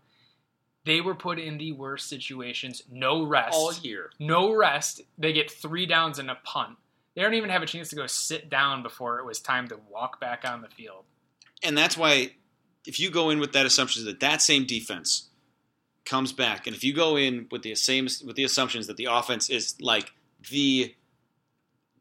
they 0.85 1.01
were 1.01 1.15
put 1.15 1.39
in 1.39 1.57
the 1.57 1.73
worst 1.73 2.09
situations. 2.09 2.81
No 2.91 3.23
rest. 3.23 3.53
all 3.53 3.73
year. 3.73 4.09
No 4.19 4.55
rest. 4.55 5.01
They 5.17 5.33
get 5.33 5.51
three 5.51 5.85
downs 5.85 6.17
and 6.17 6.29
a 6.31 6.37
punt. 6.43 6.77
They 7.15 7.21
don't 7.21 7.33
even 7.33 7.49
have 7.49 7.61
a 7.61 7.67
chance 7.67 7.89
to 7.89 7.95
go 7.95 8.07
sit 8.07 8.49
down 8.49 8.83
before 8.83 9.19
it 9.19 9.25
was 9.25 9.39
time 9.39 9.67
to 9.67 9.77
walk 9.89 10.19
back 10.19 10.43
on 10.45 10.61
the 10.61 10.69
field. 10.69 11.03
And 11.61 11.77
that's 11.77 11.97
why 11.97 12.31
if 12.87 12.99
you 12.99 13.11
go 13.11 13.29
in 13.29 13.39
with 13.39 13.53
that 13.53 13.65
assumption 13.65 14.05
that 14.05 14.21
that 14.21 14.41
same 14.41 14.65
defense 14.65 15.29
comes 16.05 16.33
back 16.33 16.67
and 16.67 16.75
if 16.75 16.83
you 16.83 16.93
go 16.93 17.15
in 17.15 17.47
with 17.51 17.61
the 17.61 17.75
same 17.75 18.07
with 18.25 18.35
the 18.35 18.43
assumptions 18.43 18.87
that 18.87 18.97
the 18.97 19.05
offense 19.05 19.49
is 19.49 19.75
like 19.79 20.11
the 20.49 20.93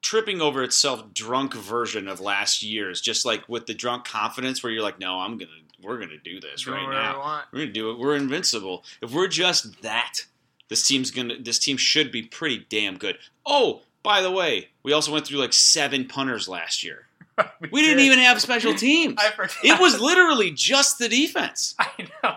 tripping 0.02 0.40
over 0.40 0.62
itself 0.62 1.12
drunk 1.12 1.54
version 1.54 2.08
of 2.08 2.18
last 2.18 2.62
year's 2.62 3.00
just 3.00 3.26
like 3.26 3.46
with 3.48 3.66
the 3.66 3.74
drunk 3.74 4.04
confidence 4.04 4.62
where 4.62 4.72
you're 4.72 4.82
like 4.82 4.98
no 4.98 5.20
I'm 5.20 5.38
to 5.38 5.46
we're 5.82 5.98
to 6.06 6.18
do 6.18 6.40
this 6.40 6.64
Do 6.64 6.72
right 6.72 6.88
now. 6.88 7.42
We're 7.52 7.60
gonna 7.60 7.72
do 7.72 7.90
it. 7.90 7.98
We're 7.98 8.16
invincible. 8.16 8.84
If 9.00 9.12
we're 9.12 9.28
just 9.28 9.82
that, 9.82 10.26
this 10.68 10.86
team's 10.86 11.10
gonna. 11.10 11.36
This 11.40 11.58
team 11.58 11.76
should 11.76 12.12
be 12.12 12.22
pretty 12.22 12.66
damn 12.68 12.96
good. 12.98 13.18
Oh, 13.46 13.82
by 14.02 14.22
the 14.22 14.30
way, 14.30 14.68
we 14.82 14.92
also 14.92 15.12
went 15.12 15.26
through 15.26 15.38
like 15.38 15.52
seven 15.52 16.06
punters 16.06 16.48
last 16.48 16.84
year. 16.84 17.06
We 17.70 17.80
didn't 17.80 18.00
even 18.00 18.18
have 18.18 18.38
special 18.38 18.74
teams. 18.76 19.14
I 19.16 19.30
forgot. 19.30 19.56
It 19.64 19.80
was 19.80 19.98
literally 19.98 20.50
just 20.50 20.98
the 20.98 21.08
defense. 21.08 21.74
I 21.78 21.88
know. 22.22 22.34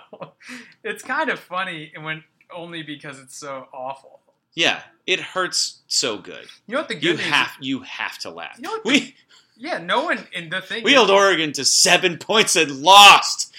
It's 0.83 1.03
kind 1.03 1.29
of 1.29 1.39
funny 1.39 1.91
when 1.99 2.23
only 2.53 2.83
because 2.83 3.19
it's 3.19 3.35
so 3.37 3.67
awful. 3.73 4.19
Yeah, 4.53 4.81
it 5.07 5.19
hurts 5.19 5.81
so 5.87 6.17
good. 6.17 6.45
You 6.67 6.73
know 6.75 6.81
what 6.81 6.87
the 6.89 6.95
good 6.95 7.03
You 7.03 7.13
news 7.13 7.25
have 7.25 7.51
you 7.59 7.79
have 7.81 8.17
to 8.19 8.29
laugh. 8.29 8.55
You 8.57 8.63
know 8.63 8.71
what 8.71 8.85
we 8.85 9.15
Yeah, 9.57 9.77
no 9.79 10.03
one 10.03 10.27
in 10.33 10.49
the 10.49 10.61
thing. 10.61 10.83
we 10.83 10.91
is- 10.91 10.95
held 10.97 11.09
Oregon 11.09 11.51
to 11.53 11.65
seven 11.65 12.17
points 12.17 12.55
and 12.55 12.81
lost. 12.81 13.53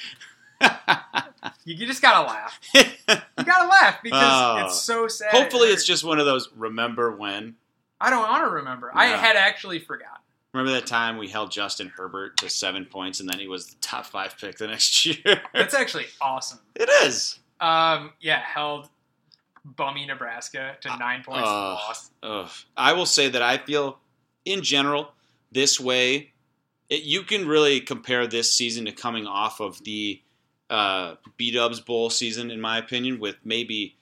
You, 0.61 0.69
you 1.65 1.87
just 1.87 2.01
gotta 2.03 2.27
laugh. 2.27 2.61
You 3.37 3.45
gotta 3.45 3.69
laugh 3.69 3.99
because 4.03 4.23
Oh. 4.63 4.65
it's 4.67 4.81
so 4.81 5.09
sad. 5.09 5.31
Hopefully, 5.33 5.69
It 5.71 5.73
it's 5.73 5.85
just 5.85 6.05
one 6.05 6.19
of 6.21 6.25
those. 6.27 6.49
Remember 6.57 7.15
when? 7.17 7.57
I 8.01 8.11
don't 8.11 8.23
want 8.23 8.45
to 8.45 8.51
remember. 8.55 8.91
I 8.95 9.07
had 9.07 9.37
actually 9.37 9.81
forgotten. 9.81 10.19
Remember 10.55 10.73
that 10.73 10.87
time 10.87 11.19
we 11.19 11.27
held 11.29 11.51
Justin 11.51 11.89
Herbert 11.89 12.37
to 12.37 12.49
seven 12.49 12.85
points, 12.85 13.19
and 13.19 13.29
then 13.29 13.41
he 13.41 13.49
was 13.49 13.67
the 13.67 13.77
top 13.81 14.07
five 14.07 14.39
pick 14.39 14.57
the 14.57 14.69
next 14.69 15.05
year. 15.27 15.43
That's 15.53 15.75
actually 15.75 16.07
awesome. 16.21 16.61
it 16.77 16.89
is. 17.05 17.41
Um, 17.61 18.13
yeah, 18.21 18.41
held 18.41 18.89
bummy 19.65 20.07
Nebraska 20.07 20.77
to 20.83 20.97
nine 20.97 21.25
points 21.25 21.49
uh. 21.49 21.77
Ugh. 22.23 22.51
I 22.77 22.93
will 22.93 23.07
say 23.07 23.29
that 23.29 23.43
I 23.43 23.59
feel, 23.59 23.99
in 24.45 24.63
general, 24.63 25.11
this 25.51 25.81
way, 25.81 26.33
it, 26.89 27.03
you 27.03 27.23
can 27.23 27.49
really 27.49 27.81
compare 27.81 28.27
this 28.29 28.55
season 28.55 28.85
to 28.85 28.93
coming 28.93 29.27
off 29.27 29.61
of 29.61 29.83
the 29.83 30.23
uh, 30.71 31.17
B 31.37 31.51
Dubs 31.51 31.81
Bowl 31.81 32.11
season, 32.11 32.53
in 32.53 32.61
my 32.61 32.79
opinion, 32.79 33.19
with 33.19 33.37
maybe 33.45 33.97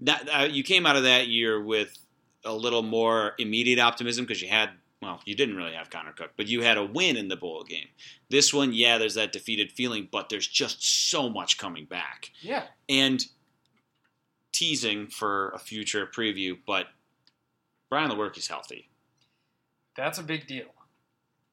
that 0.00 0.28
uh, 0.28 0.42
you 0.42 0.62
came 0.62 0.84
out 0.84 0.96
of 0.96 1.04
that 1.04 1.28
year 1.28 1.62
with 1.62 1.96
a 2.44 2.52
little 2.52 2.82
more 2.82 3.32
immediate 3.38 3.78
optimism 3.78 4.26
because 4.26 4.42
you 4.42 4.48
had. 4.48 4.68
Well, 5.02 5.20
you 5.26 5.34
didn't 5.34 5.56
really 5.56 5.74
have 5.74 5.90
Connor 5.90 6.12
Cook, 6.12 6.30
but 6.36 6.46
you 6.46 6.62
had 6.62 6.78
a 6.78 6.84
win 6.84 7.16
in 7.16 7.28
the 7.28 7.36
bowl 7.36 7.62
game. 7.64 7.88
This 8.30 8.52
one, 8.54 8.72
yeah, 8.72 8.96
there's 8.98 9.14
that 9.14 9.32
defeated 9.32 9.70
feeling, 9.72 10.08
but 10.10 10.28
there's 10.30 10.46
just 10.48 10.82
so 11.10 11.28
much 11.28 11.58
coming 11.58 11.84
back 11.84 12.30
Yeah, 12.40 12.64
and 12.88 13.24
teasing 14.52 15.06
for 15.08 15.50
a 15.50 15.58
future 15.58 16.06
preview, 16.06 16.56
but 16.66 16.86
Brian 17.90 18.10
Lewerke 18.10 18.38
is 18.38 18.48
healthy. 18.48 18.88
that's 19.96 20.18
a 20.18 20.22
big 20.22 20.46
deal. 20.46 20.66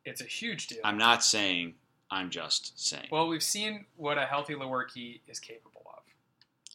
It's 0.06 0.22
a 0.22 0.26
huge 0.26 0.68
deal. 0.68 0.80
I'm 0.84 0.98
not 0.98 1.24
saying. 1.24 1.76
I'm 2.12 2.30
just 2.30 2.80
saying. 2.80 3.08
well, 3.12 3.28
we've 3.28 3.42
seen 3.44 3.86
what 3.98 4.18
a 4.18 4.26
healthy 4.26 4.54
Lewerke 4.54 5.22
is 5.28 5.40
capable 5.40 5.82
of. 5.98 6.04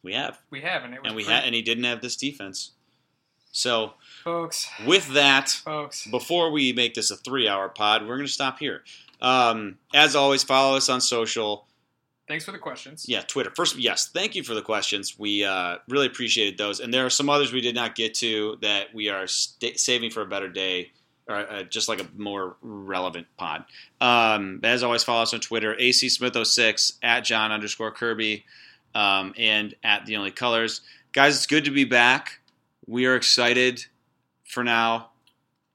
we 0.03 0.13
have, 0.15 0.39
We 0.51 0.61
have, 0.63 0.85
and 0.85 0.95
it 0.95 1.03
was 1.03 1.09
and 1.09 1.17
we 1.17 1.23
pretty- 1.25 1.35
had, 1.37 1.45
and 1.47 1.55
he 1.55 1.63
didn't 1.63 1.85
have 1.85 2.01
this 2.01 2.17
defense. 2.17 2.73
So 3.59 3.95
folks, 4.23 4.71
with 4.87 5.15
that, 5.15 5.49
folks. 5.51 6.07
before 6.07 6.53
we 6.53 6.73
make 6.73 6.95
this 6.95 7.11
a 7.11 7.17
three-hour 7.17 7.71
pod, 7.71 8.03
we're 8.03 8.15
going 8.15 8.27
to 8.27 8.33
stop 8.33 8.61
here. 8.61 8.85
Um, 9.21 9.79
as 9.93 10.15
always, 10.15 10.45
follow 10.45 10.77
us 10.77 10.89
on 10.89 11.01
social. 11.01 11.67
Thanks 12.29 12.45
for 12.45 12.53
the 12.53 12.59
questions. 12.59 13.07
Yeah, 13.09 13.23
Twitter. 13.23 13.51
First, 13.57 13.77
yes, 13.77 14.11
thank 14.15 14.37
you 14.37 14.45
for 14.45 14.55
the 14.55 14.63
questions. 14.63 15.19
We 15.19 15.45
uh, 15.45 15.79
really 15.89 16.07
appreciated 16.07 16.57
those, 16.57 16.79
and 16.79 16.95
there 16.95 17.05
are 17.05 17.11
some 17.11 17.29
others 17.29 17.53
we 17.53 17.61
did 17.61 17.75
not 17.75 17.97
get 17.97 18.15
to 18.15 18.59
that 18.63 18.95
we 18.95 19.09
are 19.09 19.27
sta 19.27 19.75
saving 19.77 20.11
for 20.11 20.23
a 20.23 20.27
better 20.27 20.49
day, 20.49 20.93
or 21.27 21.35
uh, 21.35 21.63
just 21.65 21.89
like 21.89 22.01
a 22.01 22.07
more 22.17 22.55
relevant 22.63 23.27
pod. 23.39 23.65
Um, 24.01 24.61
as 24.63 24.85
always, 24.85 25.03
follow 25.03 25.23
us 25.23 25.35
on 25.35 25.41
Twitter: 25.41 25.75
AC 25.77 26.07
Smith06 26.07 26.99
at 27.03 27.25
John 27.25 27.51
underscore 27.51 27.91
Kirby, 27.91 28.45
um, 28.95 29.35
and 29.37 29.75
at 29.83 30.07
the 30.07 30.17
Only 30.17 30.31
Colors. 30.31 30.81
Guys, 31.13 31.35
it's 31.35 31.47
good 31.47 31.65
to 31.65 31.73
be 31.73 31.85
back. 31.85 32.39
We 32.89 33.05
are 33.07 33.15
excited 33.17 33.85
for 34.45 34.65
now, 34.65 35.11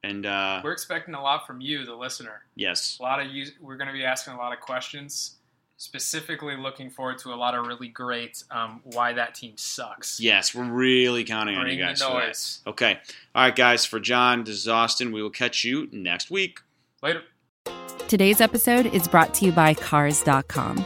and 0.04 0.26
uh, 0.26 0.62
We're 0.64 0.72
expecting 0.72 1.14
a 1.14 1.22
lot 1.22 1.46
from 1.46 1.62
you, 1.62 1.86
the 1.86 1.96
listener. 1.96 2.42
yes, 2.56 2.98
A 3.00 3.04
lot 3.04 3.22
of 3.22 3.28
you. 3.32 3.46
We're 3.62 3.78
going 3.78 3.88
to 3.88 3.94
be 3.94 4.04
asking 4.04 4.34
a 4.34 4.38
lot 4.38 4.52
of 4.52 4.60
questions. 4.60 5.36
Specifically, 5.78 6.56
looking 6.56 6.90
forward 6.90 7.18
to 7.20 7.34
a 7.34 7.36
lot 7.36 7.56
of 7.56 7.68
really 7.68 7.88
great 7.90 8.44
um, 8.52 8.80
why 8.84 9.14
that 9.14 9.36
team 9.36 9.54
sucks. 9.58 10.20
yes, 10.20 10.56
we're 10.56 10.64
really 10.72 11.24
counting 11.24 11.56
on 11.58 11.68
you 11.70 11.78
guys 11.78 12.00
the 12.00 12.06
for 12.06 12.14
that. 12.14 12.28
noise. 12.28 12.62
Okay. 12.66 13.00
All 13.36 13.44
right, 13.44 13.56
guys. 13.56 13.86
For 13.86 14.00
John, 14.00 14.44
this 14.44 14.56
is 14.56 14.68
Austin. 14.68 15.12
We 15.12 15.22
will 15.22 15.30
catch 15.30 15.64
you 15.64 15.90
next 15.92 16.32
week. 16.32 16.60
Later. 17.02 17.24
Today's 18.08 18.40
episode 18.42 18.86
is 18.88 19.08
brought 19.08 19.34
to 19.36 19.46
you 19.46 19.52
by 19.52 19.74
Cars.com. 19.74 20.86